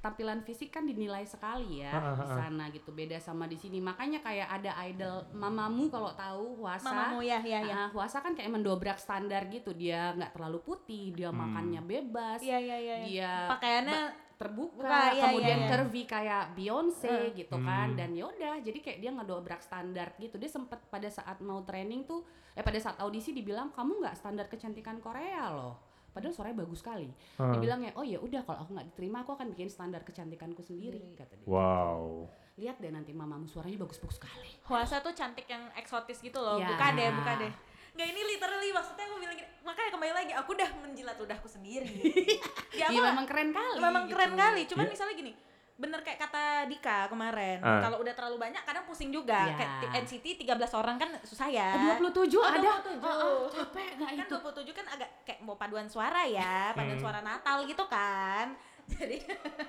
[0.00, 4.18] tampilan fisik kan dinilai sekali ya ah, di sana gitu beda sama di sini makanya
[4.18, 8.48] kayak ada idol mamamu kalau tahu Huasa mamamu ya ya ya Ah, Huasa kan kayak
[8.50, 11.36] mendobrak standar gitu dia nggak terlalu putih dia Hmm.
[11.38, 13.04] makannya bebas iya iya iya iya.
[13.06, 14.00] dia pakaiannya
[14.40, 15.68] terbuka, Buka, iya, kemudian iya, iya.
[15.68, 17.36] curvy kayak Beyonce Eh.
[17.36, 17.98] gitu kan Hmm.
[18.00, 22.24] dan yaudah jadi kayak dia ngedobrak standar gitu dia sempet pada saat mau training tuh
[22.50, 27.08] eh pada saat audisi dibilang kamu nggak standar kecantikan Korea loh padahal suaranya bagus sekali
[27.36, 27.50] Ah.
[27.50, 31.34] dibilangnya oh ya udah kalau aku nggak diterima aku akan bikin standar kecantikanku sendiri kata
[31.34, 32.26] dia Wow.
[32.56, 36.56] lihat deh nanti mamamu suaranya bagus-bagus sekali Huasa tuh cantik yang eksotis gitu loh.
[36.56, 36.68] Ya.
[36.68, 37.52] Buka deh, buka deh.
[37.90, 41.90] Nggak ini literally maksudnya aku bilang gini, makanya kembali lagi aku udah menjilat ludahku sendiri.
[42.80, 44.14] ya, Iya memang keren kali memang gitu.
[44.14, 44.62] keren kali.
[44.64, 44.92] Cuman Iya.
[44.92, 45.32] misalnya gini,
[45.80, 47.80] bener kayak kata Dika kemarin, Ah.
[47.80, 49.48] kalau udah terlalu banyak kadang pusing juga.
[49.48, 49.56] Ya.
[49.56, 51.96] Kayak NCT 13 orang kan susah ya.
[51.96, 53.00] 27 Oh, ada 27.
[53.00, 56.94] Ah, ah, capek nggak kan itu 27 kan agak kayak mau paduan suara ya, paduan
[56.94, 57.02] Hmm.
[57.02, 58.52] suara Natal gitu kan.
[58.92, 59.16] Jadi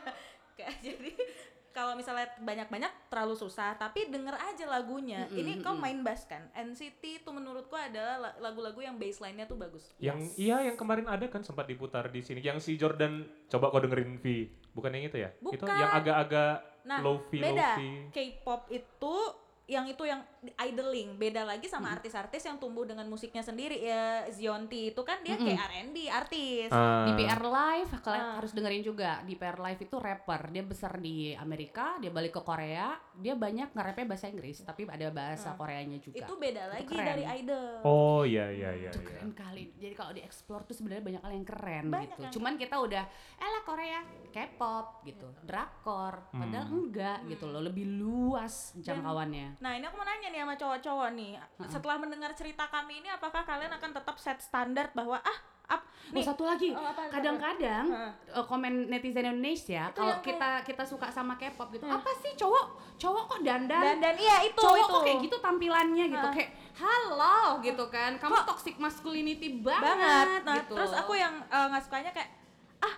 [0.57, 1.11] kayak jadi
[1.71, 5.25] kalau misalnya banyak-banyak terlalu susah, tapi denger aja lagunya.
[5.25, 6.47] Mm-mm, Ini kau main bass kan?
[6.53, 9.89] NCT itu menurutku adalah la- lagu-lagu yang bassline-nya tuh bagus.
[9.97, 12.39] Yang iya yang kemarin ada kan sempat diputar di sini.
[12.39, 14.25] Yang si Jordan coba kau dengerin V.
[14.71, 15.29] Bukan yang itu ya?
[15.33, 15.67] Itu Bukan.
[15.69, 17.77] yang agak-agak Nah, low-fi beda.
[17.77, 17.89] low-fi.
[18.09, 19.15] K-pop itu
[19.71, 20.19] yang itu yang
[20.59, 21.15] idling.
[21.15, 23.79] Beda lagi sama artis-artis yang tumbuh dengan musiknya sendiri.
[23.79, 26.67] Ya Zionti itu kan dia kayak R&B artis.
[26.75, 27.07] Ah.
[27.07, 28.35] di PR Live kalian Ah.
[28.43, 29.23] harus dengerin juga.
[29.23, 30.51] Di PR Live itu rapper.
[30.51, 32.99] Dia besar di Amerika dia balik ke Korea.
[33.15, 36.19] Dia banyak nge-rapnya bahasa Inggris tapi ada bahasa Koreanya juga.
[36.19, 36.27] Ah.
[36.27, 37.07] itu beda lagi keren.
[37.07, 37.71] dari idol.
[37.87, 38.91] Oh iya iya iya.
[38.91, 39.07] itu iya.
[39.07, 39.63] keren kali.
[39.79, 42.21] Jadi kalau dieksplor tuh sebenarnya banyak hal yang keren Banyak gitu.
[42.27, 43.03] yang cuman kita udah
[43.39, 43.99] elah Korea
[44.35, 45.27] K-pop gitu.
[45.47, 46.27] Drakor.
[46.35, 47.63] Padahal enggak gitu loh.
[47.63, 51.31] Lebih luas jangkauannya Nah ini aku mau nanya nih sama cowok-cowok nih,
[51.69, 55.37] setelah mendengar cerita kami ini, apakah kalian akan tetap set standar bahwa ah,
[55.69, 58.11] ap, Oh nih, satu lagi, Oh, apa, kadang-kadang Heeh.
[58.33, 61.93] eh, komen netizen Indonesia kalau kita kita suka sama K-pop gitu, Hmm.
[61.93, 62.65] apa sih cowok
[62.97, 66.35] cowok kok dandan, dan dan iya itu cowok itu kok kayak gitu tampilannya gitu, Heeh.
[66.41, 70.27] kayak halo gitu kan, kamu toxic masculinity banget, banget.
[70.41, 70.73] Nah gitu.
[70.73, 72.29] terus aku yang eh, nggak sukanya kayak
[72.81, 72.95] ah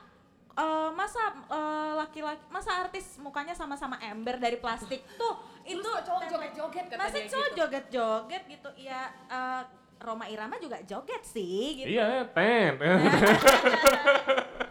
[0.56, 6.86] eh, masa eh, laki-laki masa artis mukanya sama-sama ember dari plastik tuh itu cowok joget-joget
[6.88, 7.58] kata masa dia cowok gitu.
[7.58, 9.62] joget-joget gitu ya eh,
[9.98, 12.76] Roma Irama juga joget sih gitu Iya, ten.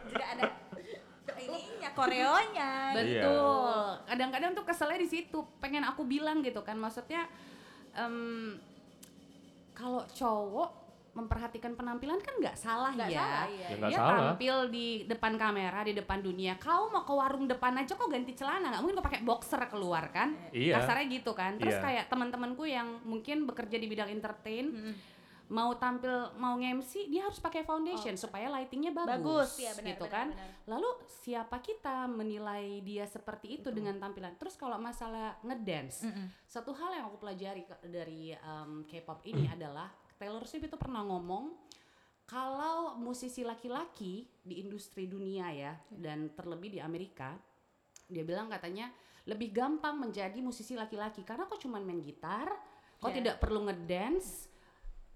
[0.05, 0.45] juga ada
[1.39, 3.25] ininya koreonya Iya.
[3.25, 3.81] Betul.
[4.05, 5.39] Kadang-kadang tuh keselnya di situ.
[5.59, 6.77] Pengen aku bilang gitu kan.
[6.77, 7.25] Maksudnya
[7.95, 8.61] em,
[9.73, 10.82] kalau cowok
[11.13, 13.21] memperhatikan penampilan kan nggak salah Nggak ya.
[13.21, 13.61] salah, iya.
[13.63, 14.17] Ya, nggak Dia salah.
[14.33, 16.57] tampil di depan kamera, di depan dunia.
[16.57, 20.09] Kau mau ke warung depan aja kok ganti celana, nggak mungkin kau pakai boxer keluar
[20.09, 20.33] kan?
[20.51, 20.81] Iya.
[20.81, 21.57] Kasarnya gitu kan.
[21.57, 21.85] Terus Iya.
[21.85, 24.97] kayak teman-temanku yang mungkin bekerja di bidang entertain,
[25.47, 29.45] mau tampil mau nge-MC dia harus pakai foundation supaya lightingnya bagus, Oh.
[29.45, 30.29] Bagus, iya, benar, gitu benar, kan.
[30.33, 30.49] benar.
[30.67, 34.33] Lalu siapa kita menilai dia seperti itu dengan tampilan?
[34.35, 36.09] Terus kalau masalah ngedance,
[36.43, 39.93] satu hal yang aku pelajari dari um, K-pop ini adalah
[40.23, 41.51] Taylor Swift itu pernah ngomong
[42.31, 47.35] kalau musisi laki-laki di industri dunia ya dan terlebih di Amerika,
[48.07, 48.87] dia bilang katanya
[49.27, 52.47] lebih gampang menjadi musisi laki-laki karena kok cuman main gitar,
[53.03, 53.19] kok Iya.
[53.19, 54.47] tidak perlu ngedance,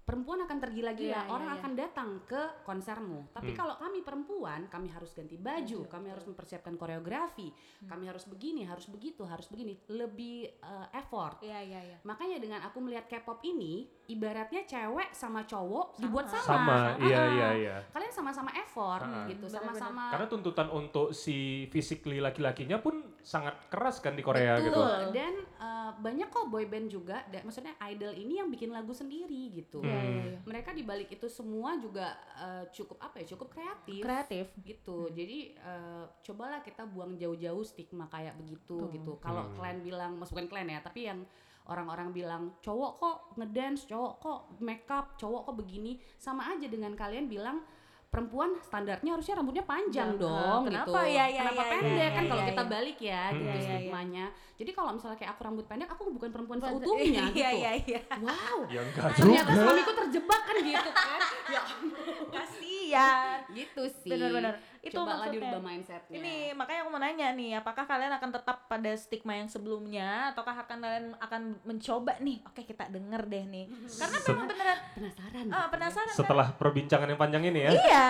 [0.07, 1.57] perempuan akan tergila-gila, Iya, iya, orang iya.
[1.59, 3.27] akan datang ke konsermu.
[3.35, 7.51] Tapi kalau kami perempuan, kami harus ganti baju, kami harus mempersiapkan koreografi,
[7.83, 11.43] kami harus begini, harus begitu, harus begini, lebih uh, effort.
[11.43, 16.47] iya iya iya Makanya dengan aku melihat K-pop ini, ibaratnya cewek sama cowok dibuat sama.
[16.47, 17.77] Sama, iya Ah, iya iya.
[17.91, 19.27] Kalian sama-sama effort Ah.
[19.27, 19.75] gitu, Benar-benar.
[19.75, 24.71] sama-sama Karena tuntutan untuk si physically laki-lakinya pun sangat keras kan di Korea Betul.
[24.71, 24.81] gitu.
[25.11, 29.83] Dan uh, banyak kok boyband juga, da- maksudnya idol ini yang bikin lagu sendiri gitu.
[29.83, 29.91] Hmm.
[29.91, 30.39] Iya, iya, iya.
[30.47, 33.99] Mereka di balik itu semua juga uh, cukup apa ya, cukup kreatif.
[33.99, 35.11] kreatif gitu.
[35.11, 38.95] Jadi uh, cobalah kita buang jauh-jauh stigma kayak begitu Betul.
[38.95, 39.11] gitu.
[39.19, 39.59] Kalau Hmm.
[39.59, 41.19] kalian bilang, bukan kalian ya, tapi yang
[41.67, 47.27] orang-orang bilang cowok kok ngedance, cowok kok makeup, cowok kok begini, sama aja dengan kalian
[47.27, 47.59] bilang
[48.07, 50.87] perempuan standarnya harusnya rambutnya panjang Ya, dong eh, kenapa?
[50.97, 51.11] gitu.
[51.11, 52.69] Ya, ya, kenapa ya, pendek ya, kan ya, kalau ya, kita ya.
[52.69, 53.35] balik ya Hmm.
[53.35, 53.65] gitu Ya, ya, ya.
[53.69, 54.25] stigmanya.
[54.57, 57.37] Jadi kalau misalnya kayak aku rambut pendek, aku bukan perempuan Bukan- seutuhnya gitu.
[57.37, 58.57] iya iya iya Wow.
[58.67, 61.19] Ya enggak Ternyata suamiku terjebak kan gitu kan.
[61.47, 61.61] ya
[62.33, 64.09] kasihan gitu sih.
[64.09, 64.53] Benar-benar.
[64.79, 65.35] Itu Cobalah maksudnya.
[65.41, 66.15] dirubah mindsetnya.
[66.15, 70.55] Ini makanya aku mau nanya nih, apakah kalian akan tetap pada stigma yang sebelumnya, ataukah
[70.57, 72.39] akan kalian akan mencoba nih?
[72.43, 75.45] Oke kita denger deh nih, karena memang beneran penasaran.
[75.49, 76.17] ah, penasaran kan?
[76.17, 77.71] Setelah perbincangan yang panjang ini ya.
[77.73, 78.07] Iya.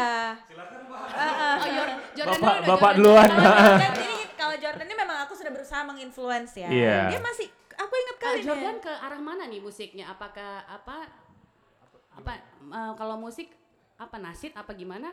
[1.58, 3.30] Oh, Jor- Jordan Bapak- dulu Bapak duluan.
[3.30, 6.70] Kalau Jordan, jadi kalau Jordan ini memang aku sudah berusaha menginfluence ya.
[6.70, 6.98] Iya.
[7.10, 8.46] Dia masih, aku ingat kali nih.
[8.46, 10.06] Jordan ke arah mana nih musiknya?
[10.10, 11.10] Apakah apa
[12.12, 12.32] apa
[12.66, 13.50] eh, kalau musik
[13.96, 15.10] apa nasid apa gimana?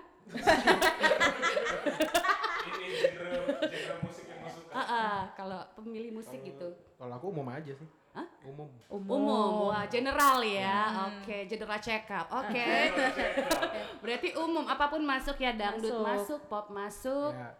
[4.74, 6.74] Ah, ah, kalau pemilih musik gitu.
[6.98, 7.86] Kalau aku umum aja sih.
[8.14, 8.26] Hah?
[8.46, 8.70] Umum.
[8.90, 12.66] Umum, wah general ya, oke, general check up, oke.
[14.02, 16.06] Berarti umum, apa pun masuk ya, dangdut Masuk.
[16.06, 17.54] masuk, pop masuk, Ya,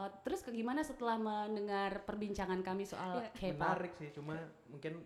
[0.00, 3.52] Eh, terus ke gimana setelah mendengar perbincangan kami soal Iya.
[3.52, 3.74] K-pop?
[3.74, 4.38] Menarik sih, cuma
[4.70, 5.02] mungkin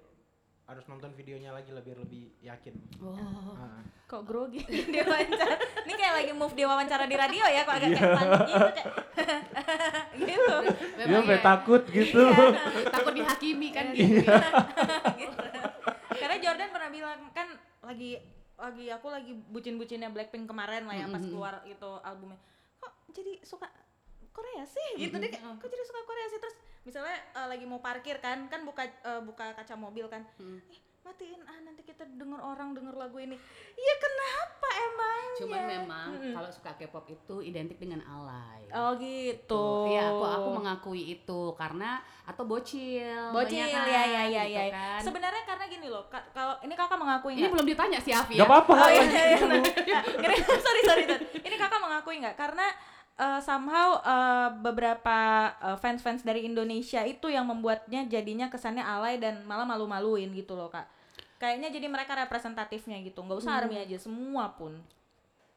[0.65, 2.73] harus nonton videonya lagi lebih lebih yakin.
[2.99, 3.12] Oh.
[3.53, 3.85] Ah.
[4.05, 5.55] Kok grogi dia wawancara.
[5.85, 8.89] Ini kayak lagi move dia wawancara di radio ya, kok agak kayak panik gitu kayak
[10.31, 10.57] gitu.
[10.95, 12.23] Dia Memang sampai ya, takut gitu.
[12.89, 14.01] takut dihakimi kan Iya.
[14.01, 14.25] gitu.
[14.25, 14.41] ya.
[15.21, 15.37] gitu.
[16.15, 17.49] Karena Jordan pernah bilang kan
[17.83, 18.11] lagi
[18.55, 21.29] lagi aku lagi bucin-bucinnya Blackpink kemarin lah ya pas Mhm.
[21.29, 22.41] keluar itu albumnya.
[22.79, 23.69] Kok jadi suka
[24.31, 27.78] Korea sih gitu deh kayak, kok jadi suka Korea sih terus misalnya eh, lagi mau
[27.78, 30.61] parkir kan kan buka eh, buka kaca mobil kan Mm.
[30.66, 33.37] ih matiin ah nanti kita denger orang denger lagu ini
[33.74, 36.32] iya kenapa emangnya Cuman memang Mm-mm.
[36.32, 38.64] kalau suka K-pop itu identik dengan alay.
[38.70, 43.28] oh gitu Iya, aku aku mengakui itu karena atau bocil.
[43.30, 45.01] bocil kan, ya ya ya gitu ya kan.
[45.03, 48.32] sebenarnya karena gini loh ka- kalau ini kakak mengakui Ini nggak belum ditanya si Afi
[48.32, 48.47] Gak ya.
[48.47, 48.74] apa-apa.
[48.74, 49.39] Oh iya, iya, iya.
[50.64, 51.05] Sorry, sorry, sorry.
[51.37, 52.32] Ini kakak mengakui nggak?
[52.35, 52.66] Karena
[53.19, 59.43] uh, somehow uh, beberapa uh, fans-fans dari Indonesia itu yang membuatnya jadinya kesannya alay dan
[59.47, 60.87] malah malu-maluin gitu loh kak.
[61.39, 63.21] Kayaknya jadi mereka representatifnya gitu.
[63.21, 64.81] Nggak usah army aja, semua pun.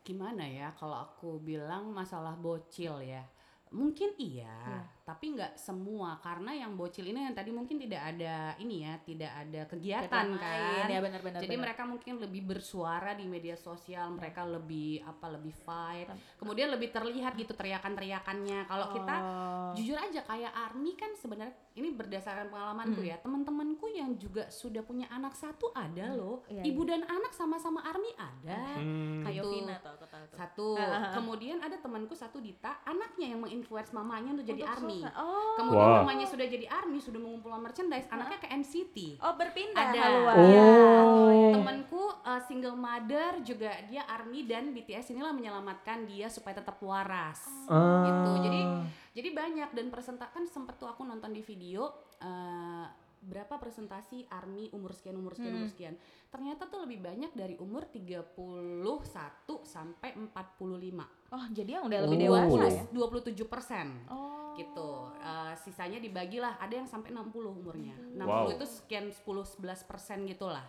[0.04, 3.24] Gimana ya kalau aku bilang masalah bocil ya?
[3.72, 4.97] Mungkin iya, Iya.
[5.08, 9.32] Tapi nggak semua karena yang bocil ini yang tadi mungkin tidak ada ini ya, tidak
[9.32, 10.86] ada kegiatan Kegiatan kan.
[10.86, 11.40] ya benar-benar.
[11.40, 16.92] Jadi mereka mungkin lebih bersuara di media sosial, mereka lebih apa lebih fight, kemudian lebih
[16.92, 18.68] terlihat gitu teriakan-teriakannya.
[18.68, 19.72] Kalau kita Oh.
[19.74, 23.08] jujur aja kayak Army kan sebenarnya ini berdasarkan pengalamanku Hmm.
[23.08, 27.80] ya teman-temanku yang juga sudah punya anak satu ada loh Iya, ibu dan anak sama-sama
[27.82, 29.24] Army ada Hmm.
[29.24, 29.50] Kayak Gitu.
[29.54, 30.36] Vina tuh tuh.
[30.36, 30.68] satu
[31.18, 35.54] kemudian ada temanku satu Dita anaknya yang menginfluence mamanya untuk jadi Untuk Army Oh.
[35.56, 36.02] kemudian Wah.
[36.02, 40.00] mamanya sudah jadi Army sudah mengumpulkan merchandise anaknya ke NCT Oh berpindah Ada.
[40.00, 40.36] haluan.
[40.36, 40.46] Oh.
[40.48, 40.64] Ya.
[40.64, 41.52] Oh.
[41.52, 47.42] temanku uh, single mother juga dia Army dan BTS inilah menyelamatkan dia supaya tetap waras
[47.66, 48.06] Ah.
[48.06, 48.62] gitu jadi
[49.14, 52.86] jadi banyak dan presentasi kan sempet tuh aku nonton di video eh,
[53.20, 55.62] berapa presentasi army umur sekian umur sekian Hmm.
[55.62, 55.96] umur sekian
[56.28, 58.36] ternyata tuh lebih banyak dari umur 31
[59.64, 62.24] sampai 45 Oh jadi yang udah lebih Oh.
[62.40, 62.84] dewasa ya?
[62.90, 64.56] 27 persen Oh.
[64.56, 68.48] gitu Eh, sisanya dibagilah ada yang sampai 60 umurnya 60 Wow.
[68.50, 70.64] itu sekian 10-11 persen gitulah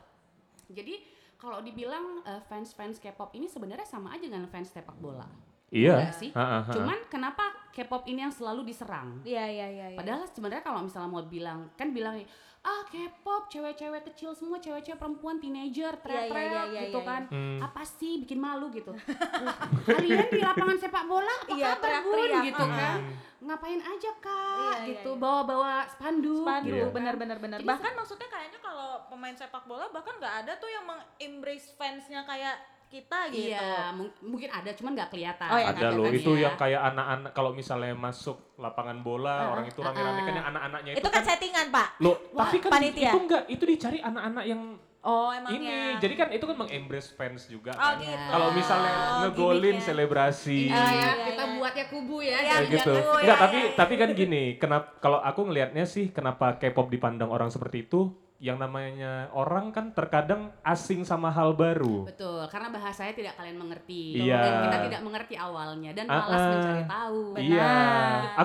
[0.67, 0.99] jadi
[1.37, 5.29] kalau dibilang eh, fans-fans K-pop ini sebenarnya sama aja dengan fans sepak bola
[5.69, 6.01] Iya.
[6.01, 6.73] Enggak sih Ha, ha, ha.
[6.73, 9.87] cuman kenapa K-pop ini yang selalu diserang Iya iya iya.
[9.91, 9.97] iya.
[9.97, 12.27] Padahal sebenarnya kalau misalnya mau bilang kan bilang nih,
[12.61, 17.59] ah K-pop cewek-cewek kecil semua cewek-cewek perempuan teenager teriak-teriak iya, iya, gitu iya, kan Hmm.
[17.61, 18.91] apa sih bikin malu gitu
[19.89, 22.71] kalian di lapangan sepak bola apa Iya, kabar bun teriak-teriak, gitu ah.
[22.75, 22.99] kan
[23.39, 25.21] ngapain aja kak Iya, iya, gitu iya.
[25.21, 26.95] bawa-bawa spanduk Spanduk, gitu kan.
[26.95, 27.59] benar-benar benar.
[27.63, 32.25] Jadi Bahkan maksudnya kayaknya kalau pemain sepak bola bahkan nggak ada tuh yang mengembrace fansnya
[32.25, 32.59] kayak
[32.89, 33.53] kita gitu.
[33.53, 36.43] iya mung- mungkin ada cuman nggak kelihatan Oh, iya, Ada kan, loh, kan, itu ya.
[36.43, 40.91] yang kayak anak-anak kalau misalnya masuk lapangan bola, Ah, orang itu rame-rame kan yang anak-anaknya
[40.93, 41.89] itu, Itu kan settingan, Pak.
[41.99, 43.11] Loh, Wah, tapi kan panitia.
[43.11, 44.63] itu enggak, itu dicari anak-anak yang
[44.99, 45.95] Oh, emang ini.
[45.97, 48.03] Jadi kan itu kan mengembrace fans juga Oh, kan.
[48.03, 48.19] gitu.
[48.29, 49.87] Kalau misalnya Oh, ngegolin gimmicknya.
[49.87, 50.61] selebrasi.
[50.67, 51.55] Iya, ya, Iya, kita iya.
[51.55, 52.93] buat ya kubu ya Iya, jangan gitu.
[52.93, 53.73] iya, Enggak, iya, tapi iya.
[53.75, 58.11] tapi kan gini, kenapa kalau aku ngelihatnya sih kenapa K-pop dipandang orang seperti itu?
[58.39, 62.07] Yang namanya orang kan terkadang asing sama hal baru.
[62.07, 64.23] Betul, karena bahasanya tidak kalian mengerti.
[64.23, 64.39] Iya.
[64.39, 66.51] Dan kita tidak mengerti awalnya dan Ah, malas ah.
[66.55, 67.21] mencari tahu.
[67.35, 67.43] Benar.
[67.43, 67.73] Iya.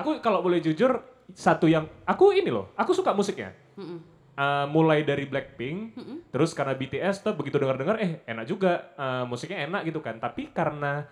[0.02, 0.98] Aku kalau boleh jujur
[1.30, 3.54] satu yang aku ini loh, aku suka musiknya.
[3.78, 4.12] Mm-mm.
[4.34, 6.26] Uh, mulai dari Blackpink, Mm-mm.
[6.34, 10.18] terus karena BTS tuh begitu dengar-dengar eh enak juga uh, musiknya enak gitu kan.
[10.18, 11.06] Tapi karena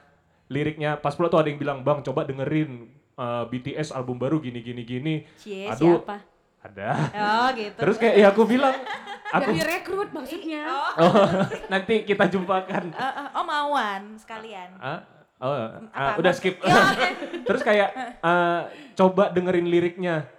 [0.50, 4.58] liriknya pas pula tuh ada yang bilang bang coba dengerin uh, BTS album baru gini
[4.58, 5.14] gini gini.
[5.38, 6.02] Cie, Aduh.
[6.02, 6.31] siapa?
[6.62, 6.88] Ada.
[7.10, 7.78] Oh, gitu.
[7.82, 10.62] Terus kayak ya aku bilang Biar aku direkrut maksudnya.
[10.70, 11.26] Oh, oh,
[11.72, 12.94] nanti kita jumpakan.
[12.94, 14.70] eh, eh, oh mauan sekalian.
[14.78, 15.02] Ah,
[15.42, 15.54] oh,
[15.90, 16.22] ah, Apa?
[16.22, 16.62] udah skip.
[16.62, 17.08] Ya, oke.
[17.50, 17.88] Terus kayak
[18.22, 18.60] eh,
[18.94, 20.30] coba dengerin liriknya.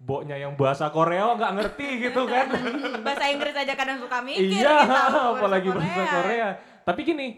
[0.00, 2.48] Boknya yang bahasa Korea nggak ngerti gitu kan.
[3.04, 5.02] Bahasa Inggris aja kadang suka mikir iya, kita,
[5.36, 6.48] apalagi bahasa Korea.
[6.88, 7.36] Tapi gini,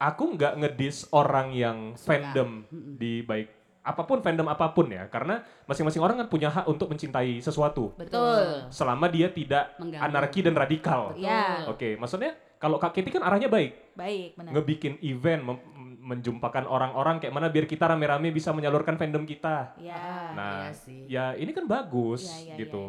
[0.00, 2.16] aku nggak ngedis orang yang Suka.
[2.16, 6.68] fandom di baik apa pun fandom apa pun ya, karena masing-masing orang kan punya hak
[6.68, 8.68] untuk mencintai sesuatu Betul.
[8.68, 10.04] selama dia tidak Mengganggu.
[10.04, 11.12] anarki dan radikal.
[11.12, 11.24] Betul.
[11.24, 11.42] Iya.
[11.66, 14.52] Oke, maksudnya kalau Kak Kitty kan arahnya baik, Baik, benar.
[14.52, 15.64] ngebikin event, mem-
[16.02, 19.72] menjumpakan orang-orang kayak mana biar kita rame-rame bisa menyalurkan fandom kita.
[19.76, 20.32] Ya.
[20.32, 21.00] Nah, iya sih.
[21.06, 22.84] ya ini kan bagus Iya, iya, gitu.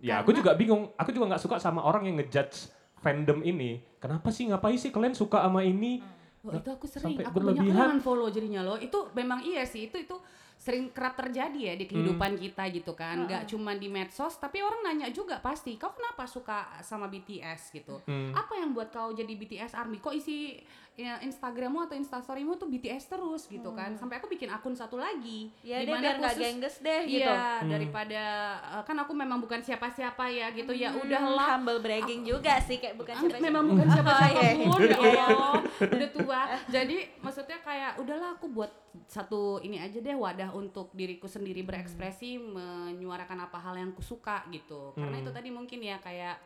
[0.00, 0.90] iya, Ya, aku juga bingung.
[0.96, 3.84] Aku juga nggak suka sama orang yang ngejudge fandom ini.
[4.00, 6.00] Kenapa sih ngapain sih kalian suka sama ini?
[6.40, 8.00] Wah, itu aku sering, Sampai aku berlebihan.
[8.00, 8.80] banyak follow jadinya loh.
[8.80, 10.16] Itu memang iya sih, itu itu
[10.60, 13.24] sering kerap terjadi ya di kehidupan kita gitu kan.
[13.24, 18.00] Nggak cuma di medsos, tapi orang nanya juga pasti, kau kenapa suka sama BTS gitu?
[18.04, 18.36] Hmm.
[18.36, 20.00] Apa yang buat kau jadi BTS Army?
[20.00, 20.60] Kok isi
[21.02, 23.94] ya, Instagrammu atau Instastorymu tuh BTS terus gitu kan.
[23.94, 25.48] Sampai aku bikin akun satu lagi.
[25.60, 27.24] Ya di deh mana biar nggak khusus- gengges deh gitu.
[27.24, 28.22] Iya, daripada
[28.70, 30.92] uh, kan aku memang bukan siapa-siapa ya gitu ya.
[30.92, 34.52] Udahlah humble bragging juga sih kayak bukan Ang- siapa memang bukan siapa-siapa Oh, iya.
[34.60, 35.24] pun ya Iya.
[35.26, 38.68] Allah udah tua jadi maksudnya kayak udahlah aku buat
[39.06, 44.44] satu ini aja deh wadah untuk diriku sendiri berekspresi menyuarakan apa hal yang ku suka
[44.48, 45.24] gitu karena Hmm.
[45.24, 46.36] itu tadi mungkin ya kayak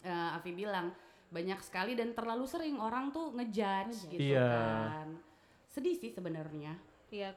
[0.00, 0.90] eh, Afi bilang
[1.28, 4.48] banyak sekali dan terlalu sering orang tuh ngejudge gitu Iya.
[4.90, 5.08] kan
[5.66, 6.72] sedih sih sebenarnya
[7.08, 7.32] Iya,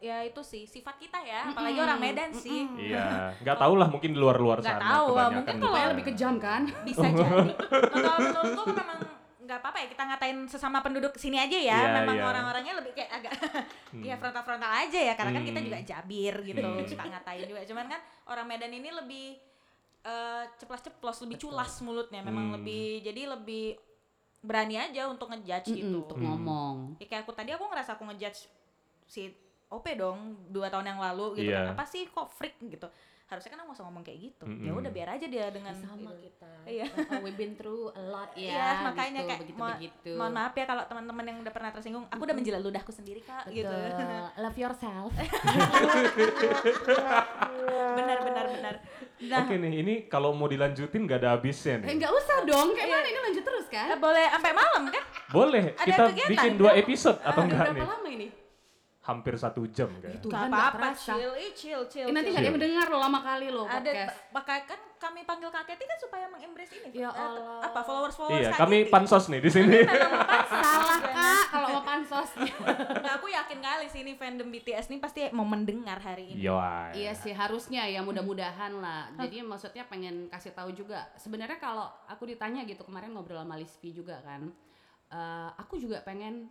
[0.00, 2.66] ya itu sih sifat kita ya, apalagi orang Medan sih.
[2.74, 3.06] Iya,
[3.46, 5.90] nggak tahu lah mungkin di luar-luar Nggak sana tahu, kebanyakan mungkin gitu kalau kan.
[5.94, 7.50] lebih kejam kan Bisa jadi.
[7.86, 8.98] Kalau menurutku memang
[9.42, 11.78] nggak apa-apa ya kita ngatain sesama penduduk sini aja ya.
[11.78, 12.24] Iya, memang iya.
[12.24, 13.32] orang-orangnya lebih kayak agak
[13.94, 15.66] ya frontal-frontal aja ya karena kan kita Hmm.
[15.66, 16.82] juga jabir gitu, Hmm.
[16.82, 17.60] suka ngatain juga.
[17.62, 19.38] Cuman kan orang Medan ini lebih
[20.02, 22.54] eh, ceplas-ceplos, lebih culas mulutnya, memang Hmm.
[22.58, 23.78] lebih jadi lebih
[24.42, 25.96] berani aja untuk ngejudge Mm-mm, gitu.
[26.02, 26.26] untuk Hmm.
[26.26, 28.50] ngomong Ya, kayak aku tadi aku ngerasa aku ngejudge
[29.06, 29.30] si
[29.70, 30.18] OP dong
[30.50, 32.90] dua tahun yang lalu gitu kan apa sih kok freak gitu
[33.32, 34.78] harusnya kan aku nggak usah ngomong kayak gitu ya Mm-mm.
[34.78, 36.24] udah biar aja dia dengan sama gitu.
[36.26, 36.86] kita Iya.
[37.18, 40.52] We've been through a lot ya Iya, makanya gitu, kayak begitu mo- begitu mohon maaf
[40.52, 44.22] ya kalau teman-teman yang udah pernah tersinggung aku udah menjilat ludahku sendiri kak gitu Betul.
[44.42, 45.10] love yourself
[47.92, 48.74] benar benar benar
[49.22, 51.94] nah Oke nih, ini kalau mau dilanjutin nggak ada habisnya Eh, nih.
[51.96, 53.86] nggak usah dong, kayak mana ini lanjut terus eh, kan?
[53.96, 56.30] boleh sampai malam kan Boleh, Ada kita kegiatan?
[56.32, 57.86] bikin dua episode atau enggak berapa nih?
[57.88, 58.26] lama ini?
[59.02, 60.14] Hampir satu jam kan?
[60.16, 62.38] Tuhan, Gak nggak apa-apa chill Ih, chill chill Eh, nanti chill.
[62.40, 64.14] yang mendengar loh lama kali loh ada podcast.
[64.30, 67.58] pakai kan kami panggil kaketi kan supaya mengembrace ini Ya eh, Allah.
[67.60, 69.78] apa followers followers Iya, kami pansos nih di sini.
[70.44, 72.54] Salah kak kalau mau pansosnya.
[73.02, 76.46] Nah, aku yakin kali sih ini fandom BTS nih pasti mau mendengar hari ini.
[76.46, 76.94] Iya.
[76.94, 79.10] iya sih harusnya ya mudah-mudahan lah.
[79.16, 81.10] Jadi maksudnya pengen kasih tahu juga.
[81.16, 84.46] Sebenarnya kalau aku ditanya gitu kemarin ngobrol sama Lispi juga kan.
[85.10, 86.48] eh, aku juga pengen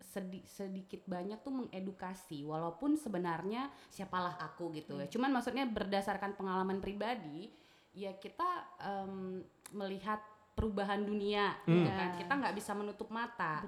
[0.00, 5.06] sedi- sedikit banyak tuh mengedukasi walaupun sebenarnya siapalah aku gitu ya.
[5.06, 7.50] Cuman maksudnya berdasarkan pengalaman pribadi
[7.92, 8.46] ya kita
[8.80, 10.18] em, melihat
[10.54, 11.94] perubahan dunia gitu Hmm.
[11.94, 13.62] kan kita nggak bisa menutup mata.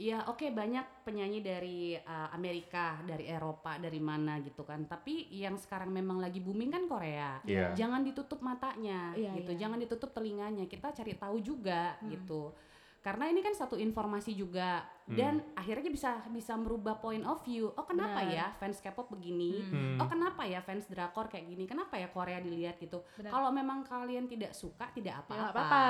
[0.00, 4.88] Ya oke banyak penyanyi dari uh, Amerika dari Eropa dari mana gitu kan.
[4.88, 7.36] Tapi yang sekarang memang lagi booming kan Korea.
[7.44, 7.76] Iya.
[7.76, 9.60] jangan ditutup matanya Iya, gitu iya.
[9.60, 10.64] jangan ditutup telinganya.
[10.64, 12.48] Kita cari tahu juga gitu
[13.00, 14.84] karena ini kan satu informasi juga.
[15.10, 17.66] Dan akhirnya bisa bisa merubah point of view.
[17.74, 18.30] Oh kenapa Benar.
[18.30, 19.58] ya fans K-pop begini?
[19.60, 19.98] Hmm.
[19.98, 21.66] oh kenapa ya fans drakor kayak gini?
[21.66, 23.02] Kenapa ya Korea dilihat gitu?
[23.18, 25.82] Kalau memang kalian tidak suka tidak Ya, apa-apa apa-apa.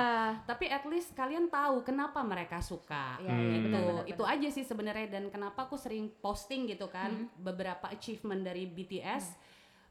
[0.47, 3.67] tapi at least kalian tahu kenapa mereka suka Iya, iya, gitu.
[3.69, 4.33] benar, benar, itu benar.
[4.33, 5.07] aja sih sebenarnya.
[5.11, 7.29] Dan kenapa aku sering posting gitu kan Hmm.
[7.37, 9.37] beberapa achievement dari BTS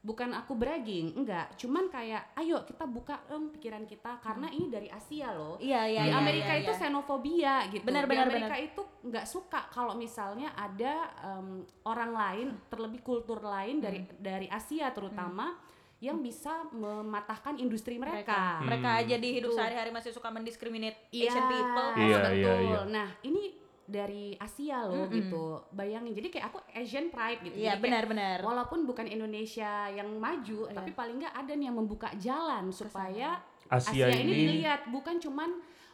[0.00, 4.88] bukan aku bragging enggak cuman kayak ayo kita buka em, pikiran kita karena ini dari
[4.88, 6.80] Asia loh Iya, iya, di iya, Amerika iya, itu iya.
[6.80, 11.48] xenofobia gitu Benar, di benar, Amerika itu nggak suka kalau misalnya ada em,
[11.84, 14.16] orang lain terlebih kultur lain dari Hmm.
[14.16, 15.52] dari Asia terutama
[16.00, 18.56] yang bisa mematahkan industri mereka.
[18.56, 19.00] mereka Mereka Hmm.
[19.04, 21.88] aja di hidup sehari-hari masih suka mendiskriminate Iya, Asian people.
[22.00, 22.36] Iya, betul.
[22.40, 22.80] iya, iya.
[22.88, 23.59] Nah, ini
[23.90, 25.12] dari Asia loh Mm-mm.
[25.12, 25.44] gitu.
[25.70, 26.14] Bayangin.
[26.14, 27.56] Jadi kayak aku Asian pride gitu.
[27.58, 28.38] Iya, kayak benar-benar.
[28.40, 30.72] Walaupun bukan Indonesia yang maju, Iya.
[30.72, 35.18] tapi paling nggak ada nih yang membuka jalan supaya Asia, Asia, ini ini, dilihat bukan
[35.18, 35.50] cuman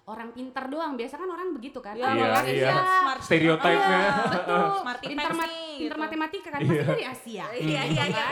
[0.07, 0.95] orang pintar doang.
[0.95, 1.93] Biasa kan orang begitu kan.
[1.93, 2.55] Iya, Oh, Iya, orang iya.
[2.55, 2.77] Asia.
[2.79, 3.21] Smart.
[3.27, 3.99] stereotipnya.
[3.99, 4.65] Iya, betul.
[4.79, 5.31] Smart nih, pintar
[5.97, 5.97] gitu.
[5.99, 7.45] matematika kan pasti dari Asia.
[7.53, 8.27] Iya, iya, iya.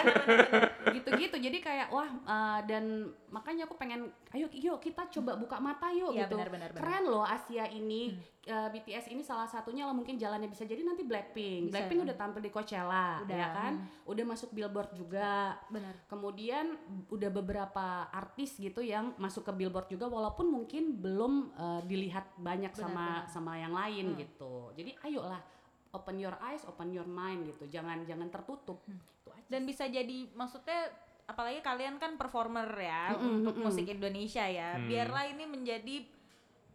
[0.95, 2.85] Gitu-gitu jadi kayak wah eh, dan
[3.29, 6.81] makanya aku pengen ayo yuk kita coba buka mata yuk Iya, gitu benar, benar, benar.
[6.81, 11.03] keren loh Asia ini eh, BTS ini salah satunya lah mungkin jalannya bisa jadi nanti
[11.03, 12.07] Blackpink Bisa, Blackpink hmm.
[12.07, 14.11] udah tampil di Coachella Udah, ya kan hmm.
[14.11, 15.95] udah masuk Billboard juga Benar.
[16.07, 16.67] kemudian
[17.09, 22.71] udah beberapa artis gitu yang masuk ke Billboard juga walaupun mungkin belum eh, dilihat banyak
[22.71, 23.29] Benar, sama benar.
[23.29, 24.19] sama yang lain Hmm.
[24.21, 25.43] gitu jadi ayolah
[25.91, 28.99] open your eyes open your mind gitu jangan jangan tertutup Hmm.
[29.47, 30.89] Dan bisa jadi maksudnya
[31.25, 33.65] apalagi kalian kan performer ya Mm-mm, untuk mm-mm.
[33.65, 34.77] musik Indonesia ya.
[34.77, 34.89] Hmm.
[34.89, 35.97] Biarlah ini menjadi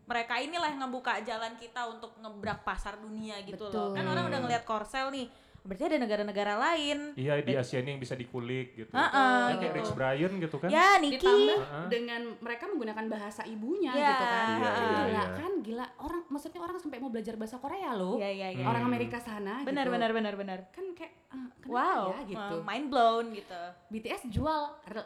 [0.09, 3.93] mereka inilah yang ngebuka jalan kita untuk ngebrak pasar dunia gitu loh.
[3.93, 3.97] Betul.
[3.97, 4.31] Kan orang Hmm.
[4.33, 5.29] udah ngelihat Korsel nih.
[5.61, 6.97] Berarti ada negara-negara lain.
[7.13, 8.91] Iya di Asia ini yang bisa dikulik gitu.
[8.91, 9.09] Heeh,
[9.45, 9.77] Ya, kayak gitu.
[9.77, 10.69] Rich Brian gitu kan.
[10.69, 11.17] Ya, Niki.
[11.17, 11.85] ditambah Heeh.
[11.87, 15.23] dengan mereka menggunakan bahasa ibunya Iya, gitu kan Iya, Kan iya, gila iya.
[15.33, 18.63] kan gila orang maksudnya orang sampai mau belajar bahasa Korea loh Iya, iya, iya.
[18.63, 18.91] orang Hmm.
[18.91, 19.93] Amerika sana Benar, gitu.
[19.93, 20.59] benar, benar, benar.
[20.69, 23.61] kan kayak kenapa Wow, ya gitu uh, mind blown gitu.
[23.87, 24.61] BTS jual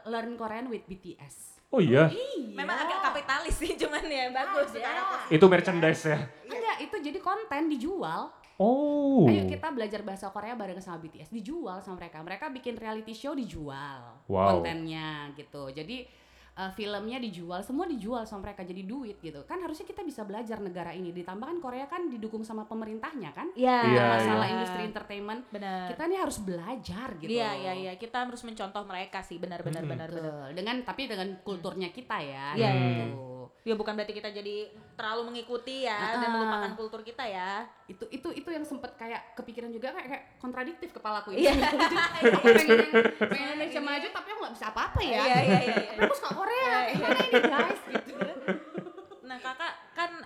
[0.06, 4.94] learn Korean with BTS Oh iya, iya Memang agak kapitalis sih, cuman ya bagus Ada.
[4.94, 5.34] positif.
[5.34, 6.18] itu merchandise ya.
[6.46, 8.30] enggak itu jadi konten dijual
[8.62, 9.26] Oh.
[9.26, 13.34] ayo kita belajar bahasa Korea bareng sama BTS dijual sama mereka mereka bikin reality show
[13.34, 14.62] dijual Wow.
[14.62, 16.06] kontennya gitu jadi
[16.58, 19.42] uh, filmnya dijual, semua dijual sama mereka jadi duit gitu.
[19.46, 21.10] Kan harusnya kita bisa belajar negara ini.
[21.14, 23.50] Ditambah kan Korea kan didukung sama pemerintahnya kan.
[23.58, 23.80] Iya.
[23.90, 24.54] Iya, Masalah iya.
[24.58, 25.42] industri entertainment.
[25.50, 25.88] Benar.
[25.94, 27.32] Kita nih harus belajar gitu.
[27.34, 27.94] Iya, iya, iya.
[27.98, 29.94] Kita harus mencontoh mereka sih, benar benar Mm-mm.
[29.94, 30.34] benar benar.
[30.54, 32.46] Dengan tapi dengan kulturnya kita ya.
[32.58, 33.33] Iya, iya, gitu.
[33.62, 34.56] Ya bukan berarti kita jadi
[34.94, 36.32] terlalu mengikuti ya dan Ah.
[36.32, 37.64] melupakan kultur kita ya.
[37.86, 41.46] Itu itu itu yang sempet kayak kepikiran juga kayak, kayak kontradiktif kepalaku ini.
[41.46, 41.54] Iya.
[42.34, 42.78] Aku pengen,
[43.18, 45.18] pengen Indonesia maju tapi aku nggak bisa apa-apa ya.
[45.20, 45.92] Iya, iya, iya, iya.
[46.02, 46.62] Aku suka Korea.
[46.64, 48.14] Iya, Gimana ini guys gitu.
[49.24, 49.74] Nah kakak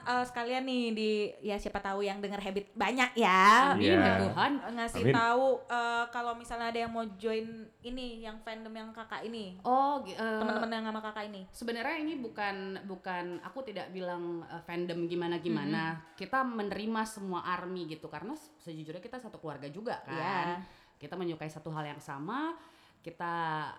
[0.08, 3.99] eh, sekalian nih di ya siapa tahu yang denger habit banyak ya Amin Iya.
[3.99, 4.51] ya Tuhan.
[4.72, 5.14] ngasih Amin.
[5.14, 7.43] tahu eh, kalau misalnya ada yang mau join
[7.82, 11.41] ini yang fandom yang kakak ini Oh, eh, teman-teman yang sama kakak ini.
[11.49, 17.86] sebenarnya ini bukan bukan aku tidak bilang uh, fandom gimana gimana kita menerima semua army
[17.88, 20.64] gitu karena se- sejujurnya kita satu keluarga juga kan Iya.
[20.97, 22.55] kita menyukai satu hal yang sama
[22.97, 23.34] kita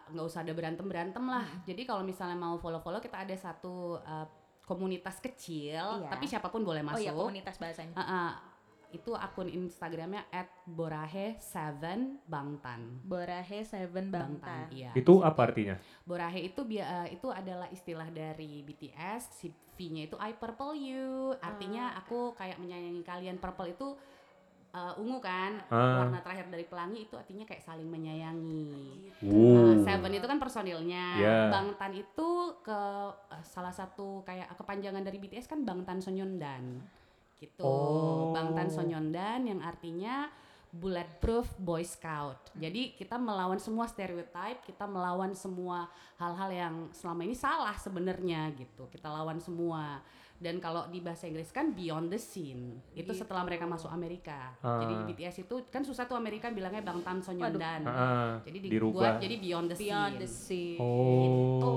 [0.09, 3.99] nggak usah ada berantem berantem lah jadi kalau misalnya mau follow follow kita ada satu
[3.99, 4.25] uh,
[4.69, 6.07] komunitas kecil Iya.
[6.07, 7.97] tapi siapa pun boleh Oh masuk iya komunitas bahasanya.
[7.97, 8.31] Uh, uh,
[8.89, 10.25] itu akun instagramnya
[10.67, 14.69] @borahe7bangtan Borahe Seven Bangtan.
[14.73, 15.77] iya Itu apa artinya?
[16.05, 19.47] Borahe itu eh, itu adalah istilah dari BTS, si
[19.77, 21.37] V-nya itu I purple you.
[21.39, 22.01] Artinya Ah.
[22.01, 23.37] aku kayak menyayangi kalian.
[23.37, 23.95] Purple itu
[24.79, 26.07] eh, ungu kan, Ah.
[26.07, 29.11] warna terakhir dari pelangi itu artinya kayak saling menyayangi.
[29.27, 29.75] Uh.
[29.75, 31.07] Nah, Seven itu kan personilnya.
[31.19, 31.51] Yeah.
[31.51, 32.29] Bangtan itu
[32.63, 32.81] ke
[33.35, 36.79] eh, salah satu kayak kepanjangan dari BTS kan Bangtan Sonyeondan.
[37.39, 37.63] Gitu.
[37.63, 38.31] Oh.
[38.31, 40.31] Bangtan Sonyeondan yang artinya
[40.69, 42.53] bulletproof boy scout.
[42.53, 45.89] Jadi kita melawan semua stereotype, kita melawan semua
[46.21, 48.85] hal-hal yang selama ini salah sebenarnya gitu.
[48.93, 50.05] Kita lawan semua.
[50.39, 52.79] Dan kalau di bahasa Inggris kan beyond the scene.
[52.93, 53.21] Itu Gitu.
[53.21, 54.55] setelah mereka masuk Amerika.
[54.59, 54.79] Ah.
[54.79, 57.83] Jadi BTS itu kan susah tuh Amerika bilangnya Bangtan Sonyeondan.
[57.83, 58.79] Ah, Jadi dirubah.
[59.11, 60.21] dibuat jadi beyond the Beyond scene.
[60.21, 60.71] the Sea.
[60.79, 61.71] Oh, Gitu.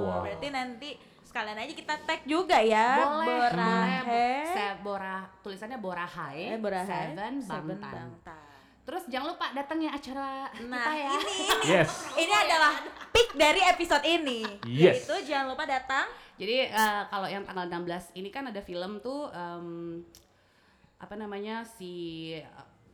[0.00, 0.20] wow.
[0.22, 0.90] Berarti nanti
[1.22, 2.88] sekalian aja kita tag juga ya.
[2.98, 3.96] Boleh, Borahe.
[4.00, 4.72] boleh.
[4.78, 6.86] Bora, tulisannya Borahai, Eh, Borahe.
[6.86, 7.92] Seven Seven Bangtan.
[8.16, 8.44] Bangtan.
[8.80, 11.10] Terus jangan lupa datangnya acara Nah, kita ya.
[11.10, 11.90] ini ini Yes.
[12.14, 12.72] ini adalah
[13.10, 14.46] pick dari episode ini.
[14.64, 15.04] Yes.
[15.04, 16.06] Yaitu jangan lupa datang
[16.36, 20.00] Jadi eh, kalau yang tanggal 16 ini kan ada film tuh em,
[20.96, 21.92] apa namanya si
[22.32, 22.44] eh,